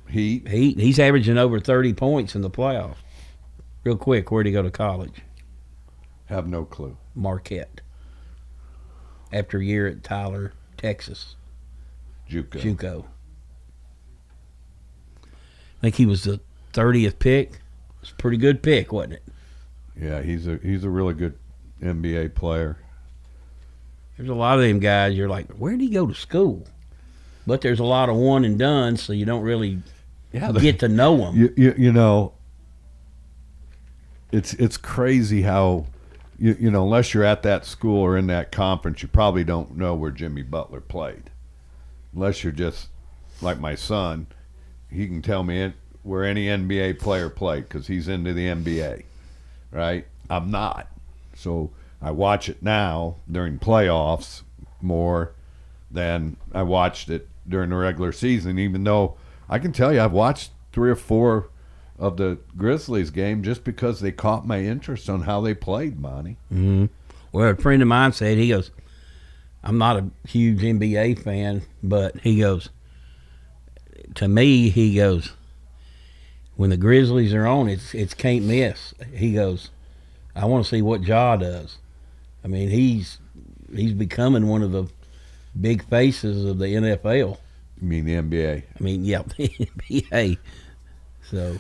Heat. 0.10 0.48
Heat. 0.48 0.80
He's 0.80 1.00
averaging 1.00 1.38
over 1.38 1.60
thirty 1.60 1.94
points 1.94 2.36
in 2.36 2.42
the 2.42 2.50
playoffs. 2.50 2.98
Real 3.84 3.98
quick, 3.98 4.32
where'd 4.32 4.46
he 4.46 4.52
go 4.52 4.62
to 4.62 4.72
college? 4.72 5.22
Have 6.26 6.48
no 6.48 6.64
clue. 6.66 6.98
Marquette. 7.14 7.82
After 9.34 9.60
a 9.60 9.64
year 9.64 9.88
at 9.88 10.04
Tyler, 10.04 10.54
Texas. 10.78 11.36
JUCO. 12.30 12.62
JUCO. 12.62 13.06
I 15.86 15.90
think 15.90 15.98
he 15.98 16.08
was 16.08 16.24
the 16.24 16.40
thirtieth 16.74 17.20
pick. 17.20 17.60
It's 18.02 18.10
a 18.10 18.16
pretty 18.16 18.38
good 18.38 18.64
pick, 18.64 18.92
wasn't 18.92 19.14
it? 19.14 19.24
Yeah, 20.02 20.24
he's 20.24 20.48
a 20.48 20.58
he's 20.64 20.84
a 20.84 20.90
really 20.90 21.14
good 21.14 21.38
NBA 21.80 22.34
player. 22.34 22.80
There's 24.18 24.30
a 24.30 24.34
lot 24.34 24.58
of 24.58 24.64
them 24.64 24.80
guys. 24.80 25.16
You're 25.16 25.30
like, 25.30 25.52
where 25.52 25.74
did 25.74 25.82
he 25.82 25.90
go 25.90 26.08
to 26.08 26.16
school? 26.16 26.66
But 27.46 27.62
there's 27.62 27.80
a 27.80 27.84
lot 27.84 28.10
of 28.10 28.16
one 28.16 28.46
and 28.46 28.58
done, 28.58 28.98
so 28.98 29.14
you 29.14 29.26
don't 29.26 29.44
really 29.44 29.84
get 30.34 30.80
to 30.80 30.88
know 30.88 31.18
them. 31.18 31.38
You, 31.38 31.54
you 31.56 31.76
you 31.78 31.92
know, 31.92 32.34
it's 34.32 34.56
it's 34.56 34.78
crazy 34.78 35.44
how 35.44 35.86
you 36.40 36.58
you 36.60 36.72
know 36.72 36.84
unless 36.84 37.14
you're 37.14 37.24
at 37.24 37.44
that 37.44 37.64
school 37.64 38.00
or 38.00 38.18
in 38.18 38.26
that 38.26 38.52
conference, 38.52 39.04
you 39.04 39.08
probably 39.08 39.44
don't 39.44 39.78
know 39.78 39.94
where 39.94 40.10
Jimmy 40.10 40.42
Butler 40.42 40.82
played. 40.82 41.30
Unless 42.16 42.44
you're 42.44 42.54
just 42.54 42.88
like 43.40 43.60
my 43.60 43.76
son, 43.76 44.26
he 44.96 45.08
can 45.08 45.22
tell 45.22 45.44
me 45.44 45.62
it, 45.62 45.74
where 46.04 46.24
any 46.24 46.48
NBA 46.48 47.00
player 47.00 47.30
played 47.30 47.64
because 47.64 47.88
he's 47.88 48.08
into 48.08 48.34
the 48.34 48.48
NBA, 48.48 49.04
right? 49.72 50.06
I'm 50.30 50.52
not, 50.52 50.88
so 51.36 51.72
I 52.02 52.12
watch 52.12 52.50
it 52.50 52.62
now 52.62 53.16
during 53.32 53.60
playoffs 53.60 54.42
more 54.82 55.32
than 55.90 56.38
I 56.54 56.64
watched 56.64 57.10
it 57.10 57.28
during 57.48 57.70
the 57.70 57.76
regular 57.76 58.12
season. 58.12 58.60
Even 58.60 58.84
though 58.84 59.16
I 59.50 59.60
can 59.60 59.72
tell 59.72 59.94
you, 59.94 60.02
I've 60.02 60.12
watched 60.12 60.52
three 60.72 60.90
or 60.92 60.96
four 60.96 61.50
of 61.98 62.18
the 62.18 62.38
Grizzlies 62.58 63.10
game 63.10 63.42
just 63.44 63.64
because 63.64 64.02
they 64.02 64.12
caught 64.12 64.46
my 64.46 64.62
interest 64.62 65.10
on 65.10 65.22
how 65.22 65.42
they 65.42 65.54
played, 65.54 66.00
Monty. 66.00 66.38
hmm 66.50 66.86
Well, 67.32 67.50
a 67.52 67.56
friend 67.56 67.82
of 67.82 67.88
mine 67.88 68.12
said 68.12 68.38
he 68.38 68.50
goes, 68.50 68.72
"I'm 69.64 69.78
not 69.78 69.98
a 69.98 70.10
huge 70.28 70.62
NBA 70.62 71.20
fan, 71.24 71.62
but 71.82 72.20
he 72.20 72.40
goes 72.40 72.70
to 74.16 74.28
me. 74.28 74.70
He 74.70 74.96
goes 74.96 75.34
when 76.56 76.70
the 76.70 76.78
Grizzlies 76.78 77.34
are 77.34 77.46
on, 77.48 77.68
it's 77.70 77.94
it's 77.94 78.14
can't 78.14 78.46
miss. 78.46 78.94
He 79.14 79.34
goes, 79.34 79.70
I 80.36 80.46
want 80.46 80.66
to 80.66 80.70
see 80.70 80.82
what 80.82 81.04
Ja 81.04 81.36
does. 81.36 81.78
I 82.44 82.48
mean, 82.48 82.70
he's 82.70 83.18
he's 83.74 83.94
becoming 83.94 84.48
one 84.48 84.62
of 84.62 84.72
the 84.72 84.88
big 85.60 85.84
faces 85.90 86.46
of 86.46 86.60
the 86.60 86.68
NFL. 86.68 87.38
You 87.82 87.88
mean 87.88 88.06
the 88.06 88.16
NBA? 88.16 88.64
I 88.80 88.84
mean, 88.84 89.04
yeah, 89.04 89.22
the 89.38 89.50
NBA. 89.50 90.38
So, 91.30 91.58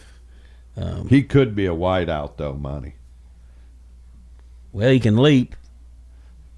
um, 0.77 1.07
He 1.09 1.23
could 1.23 1.55
be 1.55 1.65
a 1.65 1.71
wideout 1.71 2.37
though, 2.37 2.53
Monty. 2.53 2.95
well, 4.71 4.89
he 4.91 4.99
can 4.99 5.17
leap. 5.17 5.55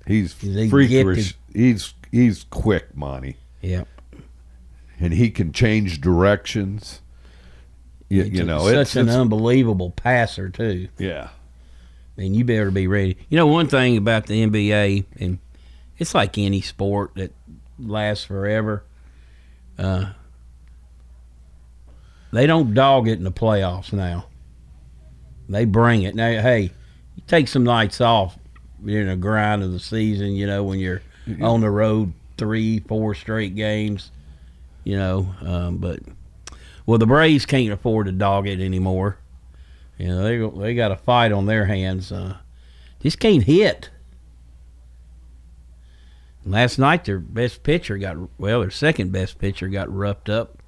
He's 0.05 0.33
He's 0.39 0.69
freakish. 0.69 1.35
He's 1.53 1.93
he's 2.11 2.45
quick, 2.49 2.95
Monty. 2.95 3.37
Yeah. 3.61 3.83
And 4.99 5.13
he 5.13 5.29
can 5.29 5.51
change 5.51 6.01
directions. 6.01 7.01
You, 8.09 8.23
you 8.23 8.43
know, 8.43 8.59
such 8.59 8.75
it's, 8.75 8.95
an 8.95 9.07
it's 9.09 9.17
unbelievable 9.17 9.91
passer 9.91 10.49
too. 10.49 10.87
yeah. 10.97 11.29
and 12.17 12.35
you 12.35 12.45
better 12.45 12.71
be 12.71 12.87
ready. 12.87 13.17
You 13.29 13.37
know, 13.37 13.47
one 13.47 13.67
thing 13.67 13.97
about 13.97 14.27
the 14.27 14.45
NBA, 14.45 15.05
and 15.19 15.39
it's 15.97 16.15
like 16.15 16.37
any 16.37 16.61
sport 16.61 17.11
that 17.15 17.33
lasts 17.77 18.23
forever. 18.23 18.85
Uh, 19.77 20.11
they 22.31 22.47
don't 22.47 22.73
dog 22.73 23.07
it 23.07 23.13
in 23.13 23.23
the 23.23 23.31
playoffs 23.31 23.91
now. 23.91 24.27
They 25.49 25.65
bring 25.65 26.03
it 26.03 26.15
now. 26.15 26.41
Hey, 26.41 26.71
you 27.15 27.23
take 27.27 27.47
some 27.47 27.63
nights 27.63 28.01
off 28.01 28.37
during 28.83 29.07
the 29.07 29.15
grind 29.15 29.63
of 29.63 29.71
the 29.71 29.79
season. 29.79 30.35
You 30.35 30.47
know, 30.47 30.63
when 30.63 30.79
you're 30.79 31.01
on 31.41 31.61
the 31.61 31.69
road 31.69 32.13
three, 32.37 32.79
four 32.79 33.15
straight 33.15 33.55
games. 33.55 34.11
You 34.87 34.95
know, 34.95 35.35
um, 35.41 35.77
but 35.79 35.99
well, 36.85 36.97
the 36.97 37.05
Braves 37.05 37.45
can't 37.45 37.73
afford 37.73 38.05
to 38.05 38.13
dog 38.13 38.47
it 38.47 38.61
anymore. 38.61 39.17
You 39.97 40.07
know, 40.07 40.23
they 40.23 40.59
they 40.61 40.75
got 40.75 40.93
a 40.93 40.95
fight 40.95 41.33
on 41.33 41.45
their 41.45 41.65
hands. 41.65 42.09
Uh, 42.09 42.37
just 43.01 43.19
can't 43.19 43.43
hit. 43.43 43.89
Last 46.45 46.79
night, 46.79 47.03
their 47.03 47.19
best 47.19 47.63
pitcher 47.63 47.97
got 47.97 48.15
well, 48.39 48.61
their 48.61 48.71
second 48.71 49.11
best 49.11 49.39
pitcher 49.39 49.67
got 49.67 49.93
roughed 49.93 50.29
up 50.29 50.63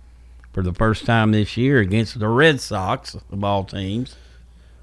for 0.51 0.63
the 0.63 0.73
first 0.73 1.05
time 1.05 1.31
this 1.31 1.55
year 1.55 1.79
against 1.79 2.19
the 2.19 2.27
Red 2.27 2.59
Sox 2.59 3.15
of 3.31 3.41
all 3.41 3.63
teams, 3.63 4.17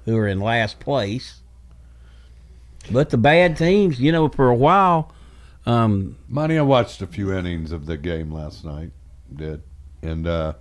who 0.05 0.17
are 0.17 0.27
in 0.27 0.39
last 0.39 0.79
place. 0.79 1.41
But 2.89 3.11
the 3.11 3.19
bad 3.19 3.55
teams, 3.55 3.99
you 3.99 4.11
know, 4.11 4.29
for 4.29 4.49
a 4.49 4.55
while, 4.55 5.13
um, 5.67 6.17
I 6.35 6.59
watched 6.61 7.03
a 7.03 7.07
few 7.07 7.31
innings 7.31 7.71
of 7.71 7.85
the 7.85 7.97
game 7.97 8.31
last 8.31 8.65
night. 8.65 8.93
Did 9.35 9.61
and 10.01 10.27
uh, 10.27 10.53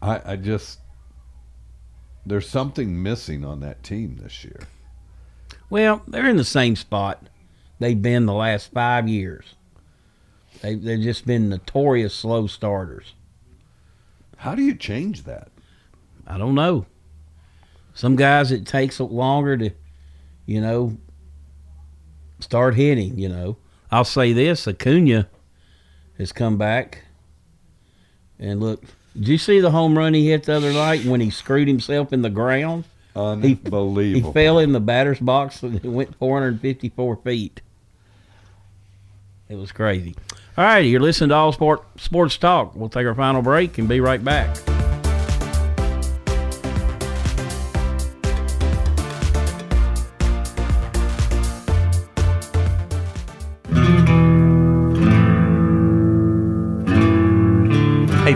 I 0.00 0.32
I 0.32 0.36
just 0.36 0.80
there's 2.24 2.48
something 2.48 3.02
missing 3.02 3.44
on 3.44 3.60
that 3.60 3.82
team 3.82 4.18
this 4.22 4.44
year. 4.44 4.60
Well, 5.70 6.02
they're 6.06 6.28
in 6.28 6.36
the 6.36 6.44
same 6.44 6.76
spot 6.76 7.28
they've 7.78 8.00
been 8.00 8.26
the 8.26 8.32
last 8.32 8.72
five 8.72 9.08
years. 9.08 9.54
They 10.60 10.76
they've 10.76 11.00
just 11.00 11.26
been 11.26 11.48
notorious 11.48 12.14
slow 12.14 12.46
starters. 12.46 13.14
How 14.38 14.54
do 14.54 14.62
you 14.62 14.74
change 14.74 15.24
that? 15.24 15.48
I 16.26 16.38
don't 16.38 16.54
know. 16.54 16.86
Some 17.94 18.16
guys 18.16 18.50
it 18.52 18.66
takes 18.66 19.00
longer 19.00 19.56
to, 19.56 19.70
you 20.46 20.60
know, 20.60 20.96
start 22.40 22.74
hitting. 22.74 23.18
You 23.18 23.28
know, 23.28 23.56
I'll 23.90 24.04
say 24.04 24.32
this: 24.32 24.66
Acuna 24.68 25.28
has 26.22 26.32
come 26.32 26.56
back, 26.56 27.02
and 28.38 28.60
look. 28.60 28.82
Did 29.14 29.28
you 29.28 29.36
see 29.36 29.60
the 29.60 29.70
home 29.70 29.98
run 29.98 30.14
he 30.14 30.30
hit 30.30 30.44
the 30.44 30.54
other 30.54 30.72
night 30.72 31.04
when 31.04 31.20
he 31.20 31.28
screwed 31.28 31.68
himself 31.68 32.14
in 32.14 32.22
the 32.22 32.30
ground? 32.30 32.84
Unbelievable. 33.14 33.98
He 33.98 34.22
fell 34.32 34.58
in 34.58 34.72
the 34.72 34.80
batter's 34.80 35.20
box 35.20 35.62
and 35.62 35.76
it 35.76 35.84
went 35.84 36.16
454 36.16 37.16
feet. 37.16 37.60
It 39.50 39.56
was 39.56 39.70
crazy. 39.70 40.14
All 40.56 40.64
right, 40.64 40.78
you're 40.78 41.00
listening 41.00 41.28
to 41.28 41.34
All 41.34 41.52
Sport 41.52 41.82
Sports 42.00 42.38
Talk. 42.38 42.74
We'll 42.74 42.88
take 42.88 43.06
our 43.06 43.14
final 43.14 43.42
break 43.42 43.76
and 43.76 43.86
be 43.86 44.00
right 44.00 44.24
back. 44.24 44.71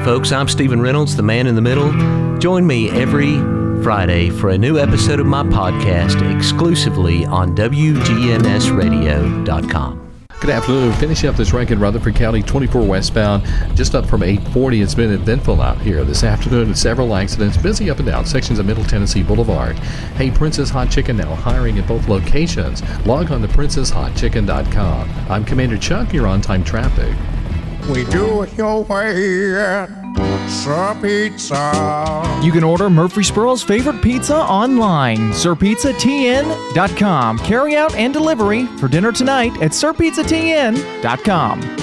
Folks, 0.07 0.31
I'm 0.31 0.47
Stephen 0.47 0.81
Reynolds, 0.81 1.17
the 1.17 1.25
man 1.25 1.49
in 1.49 1.57
the 1.57 1.61
middle. 1.61 1.91
Join 2.39 2.65
me 2.65 2.89
every 2.91 3.39
Friday 3.83 4.31
for 4.31 4.51
a 4.51 4.57
new 4.57 4.79
episode 4.79 5.19
of 5.19 5.27
my 5.27 5.43
podcast 5.43 6.33
exclusively 6.33 7.25
on 7.25 7.57
WGNSradio.com. 7.57 10.27
Good 10.41 10.51
afternoon. 10.51 10.93
Finishing 10.93 11.29
up 11.29 11.35
this 11.35 11.53
rank 11.53 11.73
in 11.73 11.81
Rutherford 11.81 12.15
County 12.15 12.41
24 12.41 12.83
westbound, 12.83 13.45
just 13.77 13.97
up 13.97 14.07
from 14.07 14.23
840. 14.23 14.81
It's 14.81 14.95
been 14.95 15.11
eventful 15.11 15.61
out 15.61 15.81
here 15.81 16.05
this 16.05 16.23
afternoon. 16.23 16.73
Several 16.77 17.13
accidents, 17.13 17.57
busy 17.57 17.91
up 17.91 17.99
and 17.99 18.07
down 18.07 18.25
sections 18.25 18.61
of 18.61 18.67
Middle 18.67 18.85
Tennessee 18.85 19.25
Boulevard. 19.25 19.77
Hey, 20.15 20.31
Prince's 20.31 20.71
Hot 20.71 20.89
Chicken 20.89 21.17
now 21.17 21.35
hiring 21.35 21.81
at 21.81 21.89
both 21.89 22.07
locations. 22.07 22.81
Log 23.07 23.33
on 23.33 23.43
to 23.43 23.49
princeshotchicken.com. 23.49 25.11
I'm 25.29 25.45
Commander 25.45 25.79
Chuck. 25.79 26.13
You're 26.13 26.29
on 26.29 26.41
time 26.41 26.63
traffic. 26.63 27.13
We 27.89 28.05
do 28.07 28.43
it 28.43 28.53
your 28.55 28.83
way 28.85 29.55
at 29.55 29.87
Sir 30.49 30.99
Pizza. 31.01 32.41
You 32.43 32.51
can 32.51 32.65
order 32.65 32.91
Murfreesboro's 32.91 33.63
favorite 33.63 34.03
pizza 34.03 34.35
online, 34.37 35.31
sirpizzatn.com. 35.31 37.39
Carry 37.39 37.77
out 37.77 37.95
and 37.95 38.13
delivery 38.13 38.67
for 38.79 38.89
dinner 38.89 39.13
tonight 39.13 39.53
at 39.63 39.71
sirpizzatn.com. 39.71 41.77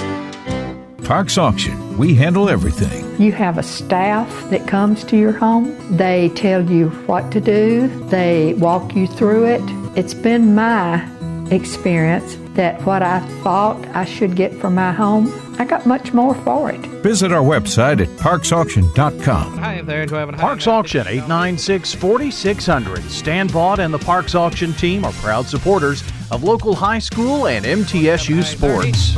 Parks 1.04 1.38
Auction. 1.38 1.96
We 1.96 2.14
handle 2.14 2.50
everything. 2.50 3.02
You 3.22 3.32
have 3.32 3.56
a 3.58 3.62
staff 3.62 4.50
that 4.50 4.66
comes 4.68 5.04
to 5.04 5.16
your 5.16 5.32
home. 5.32 5.96
They 5.96 6.28
tell 6.30 6.68
you 6.68 6.88
what 7.06 7.30
to 7.32 7.40
do, 7.40 7.88
they 8.08 8.52
walk 8.54 8.94
you 8.96 9.06
through 9.06 9.44
it. 9.46 9.62
It's 9.96 10.14
been 10.14 10.54
my 10.54 11.08
experience 11.50 12.36
that 12.54 12.82
what 12.84 13.02
I 13.02 13.20
thought 13.42 13.76
I 13.94 14.04
should 14.04 14.36
get 14.36 14.52
for 14.54 14.70
my 14.70 14.92
home, 14.92 15.26
I 15.58 15.64
got 15.64 15.86
much 15.86 16.12
more 16.12 16.34
for 16.34 16.70
it. 16.70 16.80
Visit 17.02 17.32
our 17.32 17.42
website 17.42 18.00
at 18.00 18.08
parksauction.com. 18.18 19.56
Hi 19.58 19.80
there, 19.82 20.06
do 20.06 20.16
I 20.16 20.20
have 20.20 20.28
a 20.28 20.32
Parks 20.32 20.66
Auction 20.66 21.06
896 21.06 21.94
4600. 21.94 23.02
Stan 23.04 23.48
Vaught 23.48 23.78
and 23.78 23.94
the 23.94 23.98
Parks 23.98 24.34
Auction 24.34 24.72
team 24.74 25.04
are 25.04 25.12
proud 25.14 25.46
supporters 25.46 26.02
of 26.30 26.42
local 26.42 26.74
high 26.74 26.98
school 26.98 27.46
and 27.46 27.64
MTSU 27.64 28.42
sports. 28.42 29.14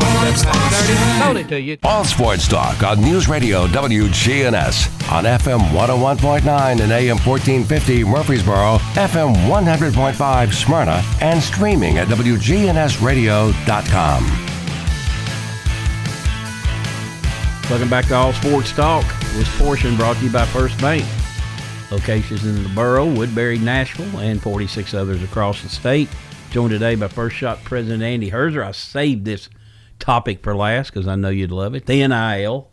Sold 1.23 1.37
it 1.37 1.49
to 1.49 1.61
you. 1.61 1.79
All 1.85 2.05
Sports 2.05 2.49
Talk 2.49 2.83
on 2.83 3.01
News 3.01 3.29
Radio 3.29 3.67
WGNS 3.69 5.13
on 5.13 5.25
FM 5.25 5.61
101.9 5.71 6.81
and 6.81 6.93
AM 6.93 7.17
1450 7.19 8.05
Murfreesboro, 8.05 8.79
FM 8.95 9.35
100.5 9.49 10.53
Smyrna, 10.53 11.03
and 11.21 11.41
streaming 11.43 11.99
at 11.99 12.09
WGNSradio.com. 12.09 14.56
Welcome 17.69 17.91
back 17.91 18.07
to 18.07 18.15
All 18.15 18.33
Sports 18.33 18.71
Talk. 18.71 19.05
This 19.33 19.59
portion 19.59 19.97
brought 19.97 20.19
to 20.19 20.25
you 20.25 20.31
by 20.31 20.47
First 20.47 20.81
Bank. 20.81 21.05
Locations 21.91 22.47
in 22.47 22.63
the 22.63 22.69
borough, 22.69 23.13
Woodbury, 23.13 23.59
Nashville, 23.59 24.21
and 24.21 24.41
46 24.41 24.95
others 24.95 25.21
across 25.25 25.63
the 25.63 25.69
state. 25.69 26.09
Joined 26.53 26.71
today 26.71 26.95
by 26.95 27.09
First 27.09 27.35
Shot 27.35 27.65
President 27.65 28.05
Andy 28.05 28.31
Herzer. 28.31 28.65
I 28.65 28.71
saved 28.71 29.25
this 29.25 29.49
topic 29.99 30.45
for 30.45 30.55
last 30.55 30.93
because 30.93 31.09
I 31.09 31.17
know 31.17 31.29
you'd 31.29 31.51
love 31.51 31.75
it. 31.75 31.87
The 31.87 32.07
NIL. 32.07 32.71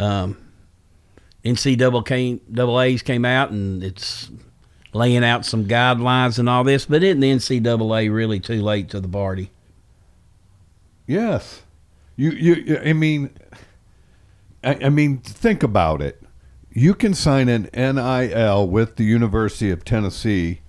Um, 0.00 0.36
NCAA's 1.44 3.02
came 3.02 3.24
out 3.24 3.50
and 3.50 3.84
it's 3.84 4.32
laying 4.92 5.22
out 5.22 5.46
some 5.46 5.66
guidelines 5.66 6.40
and 6.40 6.48
all 6.48 6.64
this, 6.64 6.86
but 6.86 7.04
isn't 7.04 7.20
the 7.20 7.30
NCAA 7.30 8.12
really 8.12 8.40
too 8.40 8.62
late 8.62 8.88
to 8.88 9.00
the 9.00 9.08
party? 9.08 9.52
Yes. 11.06 11.62
You, 12.20 12.32
you, 12.32 12.76
I 12.76 12.92
mean, 12.92 13.30
I, 14.62 14.74
I 14.74 14.88
mean, 14.90 15.20
think 15.20 15.62
about 15.62 16.02
it. 16.02 16.22
You 16.70 16.92
can 16.92 17.14
sign 17.14 17.48
an 17.48 17.70
NIL 17.72 18.68
with 18.68 18.96
the 18.96 19.04
University 19.04 19.70
of 19.70 19.86
Tennessee, 19.86 20.60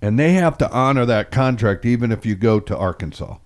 and 0.00 0.18
they 0.18 0.32
have 0.32 0.56
to 0.56 0.70
honor 0.72 1.04
that 1.04 1.30
contract 1.30 1.84
even 1.84 2.10
if 2.10 2.24
you 2.24 2.34
go 2.34 2.58
to 2.58 2.74
Arkansas. 2.74 3.36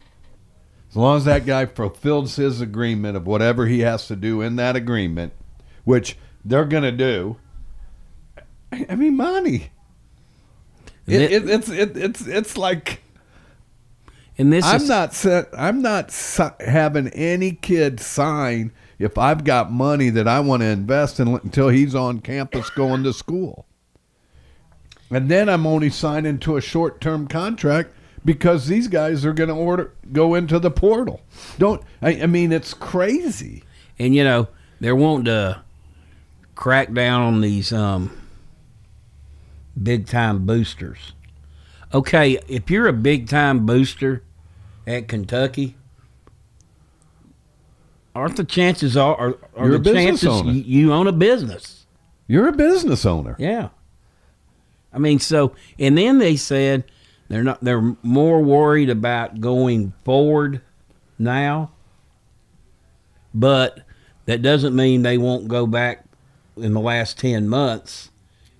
As 0.89 0.97
long 0.97 1.17
as 1.17 1.25
that 1.25 1.45
guy 1.45 1.67
fulfills 1.67 2.37
his 2.37 2.61
agreement 2.61 3.17
of 3.17 3.27
whatever 3.27 3.67
he 3.67 3.81
has 3.81 4.07
to 4.07 4.15
do 4.15 4.41
in 4.41 4.55
that 4.57 4.77
agreement, 4.77 5.33
which 5.83 6.17
they're 6.45 6.65
going 6.65 6.85
to 6.85 6.93
do. 6.93 7.39
I, 8.71 8.87
I 8.89 8.95
mean, 8.95 9.17
money. 9.17 9.73
It, 11.09 11.23
it, 11.23 11.51
it's 11.51 11.69
it, 11.69 11.97
it's 11.97 12.25
it's 12.25 12.57
like 12.57 13.03
and 14.39 14.53
this 14.53 14.65
I'm 14.65 14.83
is, 14.83 14.89
not 14.89 15.15
set, 15.15 15.49
I'm 15.57 15.83
not 15.83 16.11
si- 16.11 16.45
having 16.61 17.09
any 17.09 17.53
kid 17.53 18.01
sign 18.01 18.73
if 18.99 19.19
I've 19.19 19.45
got 19.45 19.73
money 19.73 20.11
that 20.11 20.29
I 20.29 20.41
want 20.41 20.63
to 20.63 20.67
invest 20.67 21.21
in 21.21 21.29
until 21.29 21.69
he's 21.69 21.95
on 21.95 22.21
campus 22.21 22.71
going 22.71 23.03
to 23.05 23.13
school. 23.13 23.67
And 25.11 25.29
then 25.29 25.49
I'm 25.49 25.67
only 25.67 25.91
signing 25.91 26.39
to 26.41 26.57
a 26.57 26.61
short-term 26.61 27.29
contract 27.29 27.93
because 28.25 28.67
these 28.67 28.89
guys 28.89 29.25
are 29.25 29.33
going 29.33 29.49
to 29.49 29.55
order 29.55 29.95
go 30.13 30.35
into 30.35 30.59
the 30.59 30.71
portal. 30.71 31.21
Don't 31.59 31.83
I, 32.03 32.23
I 32.23 32.27
mean 32.27 32.53
it's 32.53 32.75
crazy. 32.75 33.63
And 33.99 34.15
you 34.15 34.25
know 34.25 34.49
they're 34.81 34.97
wanting 34.97 35.27
to 35.27 35.63
crack 36.55 36.93
down 36.93 37.23
on 37.23 37.41
these 37.41 37.73
um, 37.73 38.11
big 39.81 40.07
time 40.07 40.45
boosters. 40.45 41.13
Okay, 41.95 42.39
if 42.49 42.69
you're 42.69 42.89
a 42.89 42.93
big 42.93 43.29
time 43.29 43.65
booster 43.65 44.23
at 44.87 45.09
Kentucky, 45.09 45.77
aren't 48.15 48.37
the 48.37 48.45
chances 48.45 48.97
are 48.97 49.17
are, 49.17 49.39
are 49.57 49.67
You're 49.67 49.77
a 49.77 49.81
business 49.81 50.05
chances 50.05 50.29
owner. 50.29 50.53
you, 50.53 50.63
you 50.63 50.93
own 50.93 51.07
a 51.07 51.13
business? 51.13 51.87
You're 52.27 52.49
a 52.49 52.53
business 52.53 53.05
owner. 53.07 53.37
Yeah. 53.39 53.69
I 54.93 54.99
mean, 54.99 55.19
so 55.19 55.55
and 55.79 55.97
then 55.97 56.19
they 56.19 56.37
said 56.37 56.85
they're 57.29 57.45
not 57.45 57.63
they're 57.63 57.97
more 58.03 58.43
worried 58.43 58.91
about 58.91 59.41
going 59.41 59.93
forward 60.05 60.63
now. 61.19 61.73
But 63.35 63.81
that 64.25 64.41
doesn't 64.41 64.75
mean 64.75 65.03
they 65.03 65.19
won't 65.19 65.49
go 65.49 65.67
back 65.67 66.05
in 66.57 66.73
the 66.73 66.81
last 66.81 67.19
10 67.19 67.49
months 67.49 68.11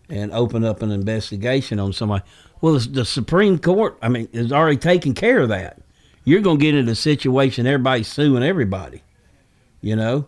and 0.09 0.31
open 0.33 0.65
up 0.65 0.83
an 0.83 0.91
investigation 0.91 1.81
on 1.81 1.93
somebody. 1.93 2.23
Well, 2.61 2.75
the, 2.75 2.89
the 2.89 3.05
Supreme 3.05 3.59
Court, 3.59 3.99
I 4.03 4.09
mean, 4.09 4.29
is 4.33 4.53
already 4.53 4.77
taking 4.77 5.15
care 5.15 5.41
of 5.41 5.49
that. 5.49 5.79
You're 6.27 6.41
going 6.41 6.59
to 6.59 6.63
get 6.63 6.75
into 6.75 6.91
a 6.91 6.97
situation 6.97 7.69
everybody's 7.69 8.09
suing 8.09 8.43
everybody, 8.43 9.03
you 9.81 9.95
know? 9.95 10.27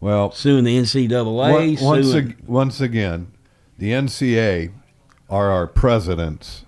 Well, 0.00 0.32
suing 0.32 0.64
the 0.64 0.78
NCAA, 0.78 1.52
Once, 1.52 1.80
once, 1.82 2.06
suing, 2.06 2.28
ag- 2.30 2.36
once 2.46 2.80
again, 2.80 3.32
the 3.76 3.90
NCA 3.90 4.72
are 5.28 5.50
our 5.50 5.66
presidents 5.66 6.64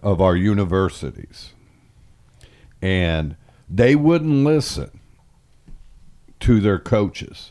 of 0.00 0.20
our 0.20 0.36
universities. 0.36 1.54
And 2.80 3.34
they 3.68 3.96
wouldn't 3.96 4.44
listen 4.44 5.00
to 6.40 6.60
their 6.60 6.78
coaches. 6.78 7.50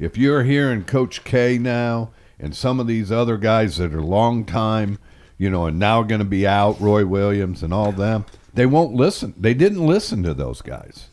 If 0.00 0.18
you're 0.18 0.42
hearing 0.42 0.82
Coach 0.82 1.22
K 1.22 1.56
now 1.56 2.10
and 2.40 2.56
some 2.56 2.80
of 2.80 2.88
these 2.88 3.12
other 3.12 3.36
guys 3.36 3.76
that 3.76 3.94
are 3.94 4.02
long 4.02 4.44
time, 4.44 4.98
you 5.38 5.50
know, 5.50 5.66
and 5.66 5.78
now 5.78 6.02
going 6.02 6.18
to 6.18 6.24
be 6.24 6.46
out, 6.48 6.80
Roy 6.80 7.06
Williams 7.06 7.62
and 7.62 7.72
all 7.72 7.92
them, 7.92 8.24
they 8.54 8.66
won't 8.66 8.94
listen. 8.94 9.34
They 9.36 9.54
didn't 9.54 9.84
listen 9.84 10.22
to 10.22 10.34
those 10.34 10.62
guys. 10.62 11.08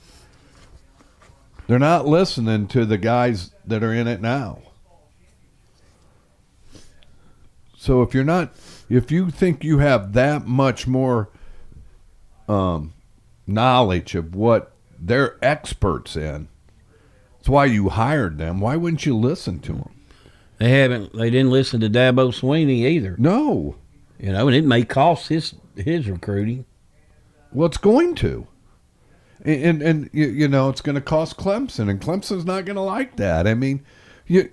They're 1.68 1.80
not 1.80 2.08
listening 2.08 2.68
to 2.68 2.86
the 2.86 2.98
guys 2.98 3.52
that 3.66 3.84
are 3.84 3.94
in 3.94 4.08
it 4.08 4.22
now. 4.22 4.60
So 7.78 8.02
if 8.02 8.14
you're 8.14 8.24
not, 8.24 8.54
if 8.90 9.12
you 9.12 9.32
think 9.32 9.64
you 9.64 9.80
have 9.80 10.14
that 10.14 10.46
much 10.46 10.86
more 10.86 11.30
um, 12.48 12.94
knowledge 13.48 14.14
of 14.14 14.36
what 14.36 14.74
they're 15.00 15.38
experts 15.42 16.16
in, 16.16 16.48
that's 17.38 17.50
why 17.50 17.66
you 17.66 17.90
hired 17.90 18.38
them. 18.38 18.60
Why 18.60 18.76
wouldn't 18.76 19.06
you 19.06 19.18
listen 19.18 19.60
to 19.62 19.74
them? 19.74 19.92
They 20.60 20.70
haven't. 20.70 21.18
They 21.18 21.32
didn't 21.32 21.50
listen 21.50 21.80
to 21.80 21.90
Dabo 21.90 22.32
Swinney 22.32 22.86
either. 22.86 23.16
No. 23.18 23.78
You 24.20 24.34
know, 24.34 24.48
and 24.48 24.56
it 24.56 24.64
may 24.64 24.84
cost 24.84 25.30
his 25.30 25.56
his 25.76 26.08
recruiting. 26.08 26.66
Well, 27.54 27.68
it's 27.68 27.78
going 27.78 28.16
to. 28.16 28.48
And, 29.44 29.64
and, 29.64 29.82
and 29.82 30.10
you, 30.14 30.28
you 30.28 30.48
know, 30.48 30.70
it's 30.70 30.82
going 30.82 30.96
to 30.96 31.02
cost 31.02 31.38
Clemson, 31.38 31.90
and 31.90 32.00
Clemson's 32.00 32.46
not 32.46 32.66
going 32.66 32.76
to 32.76 32.82
like 32.82 33.18
that. 33.18 33.48
I 33.48 33.54
mean, 33.54 33.84
you, 34.28 34.52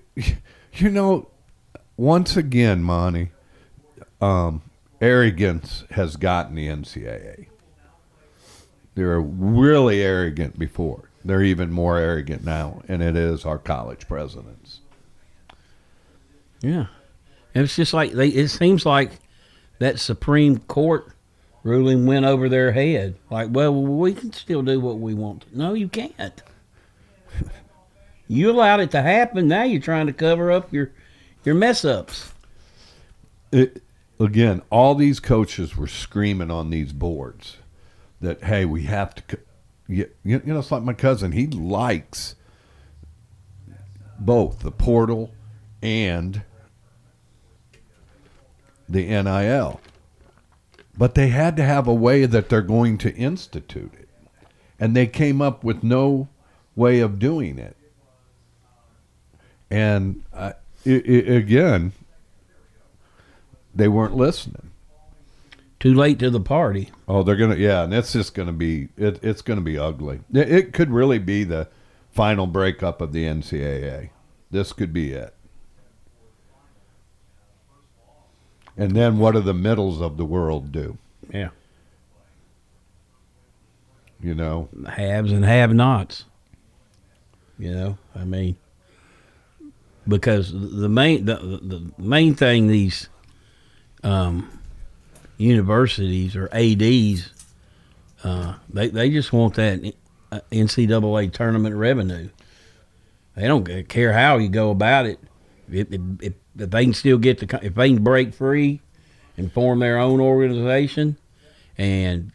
you 0.73 0.91
know, 0.91 1.29
once 1.97 2.37
again, 2.37 2.83
Monty, 2.83 3.31
um, 4.21 4.63
arrogance 5.01 5.85
has 5.91 6.17
gotten 6.17 6.55
the 6.55 6.69
NCAA. 6.69 7.47
They 8.95 9.05
were 9.05 9.21
really 9.21 10.03
arrogant 10.03 10.59
before. 10.59 11.11
They're 11.25 11.43
even 11.43 11.71
more 11.71 11.99
arrogant 11.99 12.45
now, 12.45 12.83
and 12.89 13.03
it 13.03 13.17
is 13.17 13.45
our 13.45 13.59
college 13.59 14.09
presidents. 14.09 14.81
Yeah, 16.61 16.87
and 17.55 17.65
it's 17.65 17.77
just 17.77 17.93
like 17.93 18.13
they. 18.13 18.29
It 18.29 18.49
seems 18.49 18.85
like 18.85 19.13
that 19.79 20.01
Supreme 20.01 20.59
Court 20.59 21.13
ruling 21.69 22.07
went 22.07 22.25
over 22.25 22.49
their 22.49 22.73
head. 22.73 23.17
Like, 23.31 23.49
well, 23.51 23.73
we 23.73 24.15
can 24.15 24.33
still 24.33 24.63
do 24.63 24.81
what 24.81 24.99
we 24.99 25.15
want. 25.15 25.45
No, 25.55 25.75
you 25.75 25.89
can't. 25.89 26.43
you 28.29 28.51
allowed 28.51 28.81
it 28.81 28.91
to 28.93 29.03
happen. 29.03 29.49
Now 29.49 29.65
you're 29.65 29.81
trying 29.81 30.07
to 30.07 30.13
cover 30.13 30.51
up 30.51 30.73
your 30.73 30.91
your 31.45 31.55
mess 31.55 31.85
ups. 31.85 32.33
It, 33.53 33.83
again, 34.19 34.63
all 34.71 34.95
these 34.95 35.21
coaches 35.21 35.77
were 35.77 35.87
screaming 35.87 36.51
on 36.51 36.71
these 36.71 36.93
boards 36.93 37.59
that 38.21 38.45
hey, 38.45 38.65
we 38.65 38.83
have 38.85 39.15
to. 39.15 39.39
You, 39.87 40.11
you 40.23 40.41
know, 40.45 40.59
it's 40.59 40.71
like 40.71 40.83
my 40.83 40.93
cousin. 40.93 41.33
He 41.33 41.47
likes 41.47 42.35
both 44.19 44.61
the 44.61 44.71
portal 44.71 45.33
and 45.81 46.43
the 48.89 49.05
NIL, 49.05 49.81
but 50.99 51.15
they 51.15 51.29
had 51.29 51.57
to 51.57 51.63
have 51.63 51.87
a 51.87 51.95
way 51.95 52.27
that 52.27 52.49
they're 52.49 52.61
going 52.61 52.99
to 52.99 53.15
institute 53.15 53.93
it, 53.99 54.09
and 54.81 54.97
they 54.97 55.07
came 55.07 55.41
up 55.41 55.63
with 55.63 55.85
no 55.85 56.29
way 56.75 56.99
of 56.99 57.21
doing 57.21 57.59
it. 57.59 57.77
And 59.71 60.25
uh, 60.35 60.53
i 60.85 60.91
i 60.91 60.93
again, 60.93 61.93
they 63.75 63.89
weren't 63.89 64.17
listening. 64.17 64.73
Too 65.79 65.95
late 65.95 66.19
to 66.19 66.31
the 66.31 66.41
party. 66.41 66.91
Oh, 67.07 67.23
they're 67.23 67.37
gonna 67.37 67.55
yeah, 67.55 67.85
and 67.85 67.95
it's 67.95 68.13
just 68.13 68.35
gonna 68.35 68.53
be 68.53 68.89
it, 68.97 69.23
it's 69.23 69.43
gonna 69.43 69.61
be 69.61 69.79
ugly. 69.79 70.21
It, 70.33 70.51
it 70.51 70.73
could 70.73 70.91
really 70.91 71.21
be 71.21 71.45
the 71.45 71.69
final 72.11 72.49
breakup 72.49 73.01
of 73.01 73.13
the 73.13 73.25
NCAA. 73.25 74.11
This 74.51 74.73
could 74.73 74.93
be 74.93 75.13
it. 75.13 75.35
And 78.79 78.93
then 78.93 79.19
what 79.19 79.33
do 79.33 79.41
the 79.41 79.53
middles 79.53 80.01
of 80.01 80.17
the 80.17 80.25
world 80.25 80.71
do? 80.73 80.97
Yeah. 81.33 81.51
You 84.23 84.35
know, 84.35 84.69
haves 84.89 85.33
and 85.33 85.45
have-nots. 85.45 86.25
You 87.59 87.73
know, 87.73 87.99
I 88.15 88.25
mean, 88.25 88.57
because 90.07 90.53
the 90.53 90.89
main 90.89 91.25
the, 91.25 91.35
the 91.37 91.93
main 91.99 92.35
thing 92.35 92.69
these 92.69 93.09
um, 94.05 94.61
universities 95.39 96.37
or 96.37 96.49
ads 96.53 97.33
uh, 98.25 98.55
they 98.73 98.89
they 98.89 99.11
just 99.11 99.33
want 99.33 99.55
that 99.55 99.93
NCAA 100.53 101.33
tournament 101.33 101.75
revenue. 101.75 102.29
They 103.37 103.47
don't 103.47 103.89
care 103.89 104.13
how 104.13 104.39
you 104.39 104.49
go 104.49 104.71
about 104.71 105.07
it. 105.07 105.21
If, 105.71 105.93
if, 105.93 106.01
if, 106.21 106.33
if 106.59 106.71
they 106.71 106.85
can 106.85 106.95
still 106.95 107.19
get 107.19 107.39
the 107.39 107.61
if 107.63 107.75
they 107.75 107.89
can 107.89 108.03
break 108.03 108.35
free 108.35 108.81
and 109.37 109.53
form 109.53 109.79
their 109.79 109.99
own 109.99 110.21
organization 110.21 111.17
and 111.77 112.33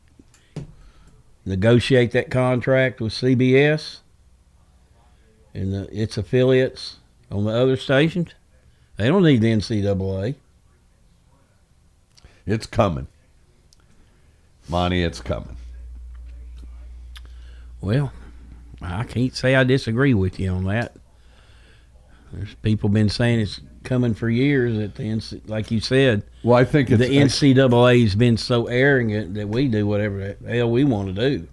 negotiate 1.45 2.11
that 2.11 2.31
contract 2.31 3.01
with 3.01 3.13
CBS 3.13 3.99
and 5.53 5.73
the, 5.73 6.01
its 6.01 6.17
affiliates 6.17 6.97
on 7.29 7.45
the 7.45 7.51
other 7.51 7.75
stations. 7.75 8.33
They 8.97 9.07
don't 9.07 9.23
need 9.23 9.41
the 9.41 9.51
NCAA. 9.51 10.35
it's 12.45 12.65
coming. 12.65 13.07
Monty, 14.69 15.03
it's 15.03 15.19
coming. 15.19 15.57
Well, 17.81 18.13
I 18.81 19.03
can't 19.03 19.35
say 19.35 19.55
I 19.55 19.65
disagree 19.65 20.13
with 20.13 20.39
you 20.39 20.49
on 20.51 20.63
that. 20.65 20.95
There's 22.31 22.55
people 22.55 22.89
been 22.89 23.09
saying 23.09 23.41
it's 23.41 23.59
coming 23.83 24.13
for 24.13 24.29
years. 24.29 24.77
At 24.77 24.95
the 24.95 25.03
NC, 25.03 25.47
like 25.49 25.71
you 25.71 25.79
said, 25.79 26.23
Well, 26.43 26.57
I 26.57 26.65
think 26.65 26.89
the 26.89 26.97
NCAA's 26.97 28.15
been 28.15 28.37
so 28.37 28.67
arrogant 28.67 29.35
that 29.35 29.47
we 29.49 29.67
do 29.67 29.85
whatever 29.85 30.35
the 30.39 30.55
hell 30.55 30.69
we 30.69 30.83
want 30.83 31.13
to 31.15 31.29
do. 31.29 31.47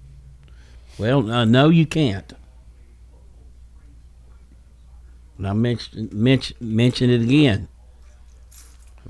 Well, 0.98 1.30
uh, 1.30 1.44
no, 1.44 1.68
you 1.68 1.86
can't. 1.86 2.32
And 5.38 5.48
I 5.48 5.52
mentioned 5.54 6.12
mention, 6.12 6.56
mention 6.60 7.10
it 7.10 7.22
again. 7.22 7.68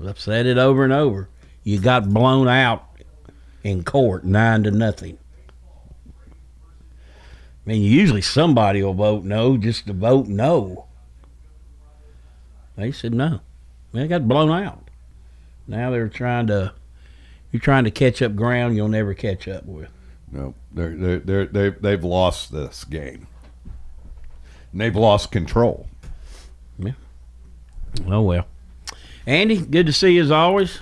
I've 0.07 0.19
said 0.19 0.45
it 0.45 0.57
over 0.57 0.83
and 0.83 0.93
over. 0.93 1.27
You 1.63 1.79
got 1.79 2.09
blown 2.09 2.47
out 2.47 2.85
in 3.63 3.83
court 3.83 4.23
nine 4.23 4.63
to 4.63 4.71
nothing. 4.71 5.17
I 7.65 7.69
mean, 7.69 7.83
usually 7.83 8.21
somebody 8.21 8.81
will 8.81 8.93
vote 8.93 9.23
no 9.23 9.57
just 9.57 9.87
to 9.87 9.93
vote 9.93 10.27
no. 10.27 10.85
They 12.75 12.91
said 12.91 13.13
no. 13.13 13.41
They 13.93 14.07
got 14.07 14.27
blown 14.27 14.49
out. 14.51 14.89
Now 15.67 15.91
they're 15.91 16.07
trying 16.07 16.47
to, 16.47 16.73
you're 17.51 17.59
trying 17.59 17.83
to 17.83 17.91
catch 17.91 18.21
up 18.21 18.35
ground 18.35 18.75
you'll 18.75 18.87
never 18.87 19.13
catch 19.13 19.47
up 19.47 19.65
with. 19.65 19.89
No, 20.31 20.55
they're 20.71 20.95
they're 20.95 21.19
they're 21.19 21.45
they've, 21.45 21.81
they've 21.81 22.03
lost 22.03 22.51
this 22.51 22.83
game. 22.85 23.27
And 24.71 24.79
they've 24.79 24.95
lost 24.95 25.31
control. 25.31 25.87
Yeah. 26.79 26.93
Oh 28.07 28.21
well. 28.21 28.47
Andy, 29.27 29.57
good 29.57 29.85
to 29.85 29.93
see 29.93 30.13
you 30.13 30.23
as 30.23 30.31
always. 30.31 30.79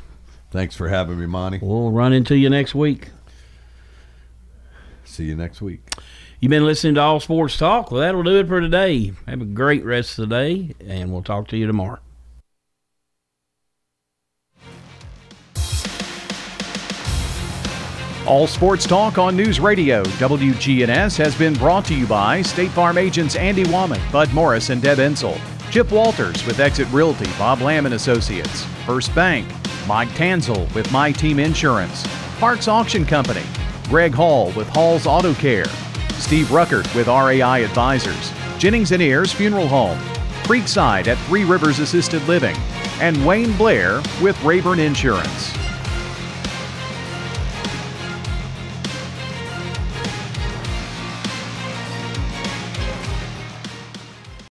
Thanks 0.51 0.75
for 0.75 0.87
having 0.87 1.19
me, 1.19 1.25
Monty. 1.25 1.59
We'll 1.61 1.91
run 1.91 2.13
into 2.13 2.37
you 2.37 2.49
next 2.49 2.73
week. 2.73 3.09
See 5.03 5.25
you 5.25 5.35
next 5.35 5.61
week. 5.61 5.81
You've 6.39 6.51
been 6.51 6.65
listening 6.65 6.95
to 6.95 7.01
All 7.01 7.19
Sports 7.19 7.57
Talk. 7.57 7.91
Well, 7.91 7.99
that'll 7.99 8.23
do 8.23 8.39
it 8.39 8.47
for 8.47 8.61
today. 8.61 9.11
Have 9.27 9.41
a 9.41 9.45
great 9.45 9.83
rest 9.83 10.17
of 10.17 10.29
the 10.29 10.35
day, 10.35 10.73
and 10.87 11.11
we'll 11.11 11.21
talk 11.21 11.49
to 11.49 11.57
you 11.57 11.67
tomorrow. 11.67 11.99
All 18.25 18.47
Sports 18.47 18.87
Talk 18.87 19.17
on 19.17 19.35
News 19.35 19.59
Radio 19.59 20.03
WGNS 20.03 21.17
has 21.17 21.35
been 21.35 21.55
brought 21.55 21.83
to 21.85 21.95
you 21.95 22.07
by 22.07 22.41
State 22.41 22.71
Farm 22.71 22.97
agents 22.97 23.35
Andy 23.35 23.65
Womack, 23.65 24.09
Bud 24.09 24.31
Morris, 24.33 24.69
and 24.69 24.81
Deb 24.81 24.99
Ensel. 24.99 25.37
Chip 25.71 25.91
Walters 25.91 26.45
with 26.45 26.61
Exit 26.61 26.87
Realty, 26.93 27.29
Bob 27.37 27.59
Lamb 27.59 27.85
and 27.85 27.95
Associates. 27.95 28.63
First 28.85 29.13
Bank, 29.13 29.45
Mike 29.87 30.09
Tanzel 30.09 30.73
with 30.73 30.89
My 30.89 31.11
Team 31.11 31.37
Insurance. 31.37 32.05
Parks 32.39 32.69
Auction 32.69 33.05
Company, 33.05 33.43
Greg 33.89 34.13
Hall 34.13 34.53
with 34.53 34.69
Hall's 34.69 35.05
Auto 35.05 35.33
Care. 35.33 35.65
Steve 36.19 36.47
Ruckert 36.47 36.93
with 36.95 37.07
RAI 37.07 37.63
Advisors. 37.63 38.33
Jennings 38.57 38.91
and 38.91 39.01
Ayers 39.01 39.31
Funeral 39.31 39.67
Home. 39.67 39.97
Creekside 40.43 41.07
at 41.07 41.17
Three 41.27 41.43
Rivers 41.43 41.79
Assisted 41.79 42.21
Living. 42.27 42.55
And 42.99 43.25
Wayne 43.25 43.55
Blair 43.57 44.01
with 44.21 44.41
Rayburn 44.43 44.79
Insurance. 44.79 45.53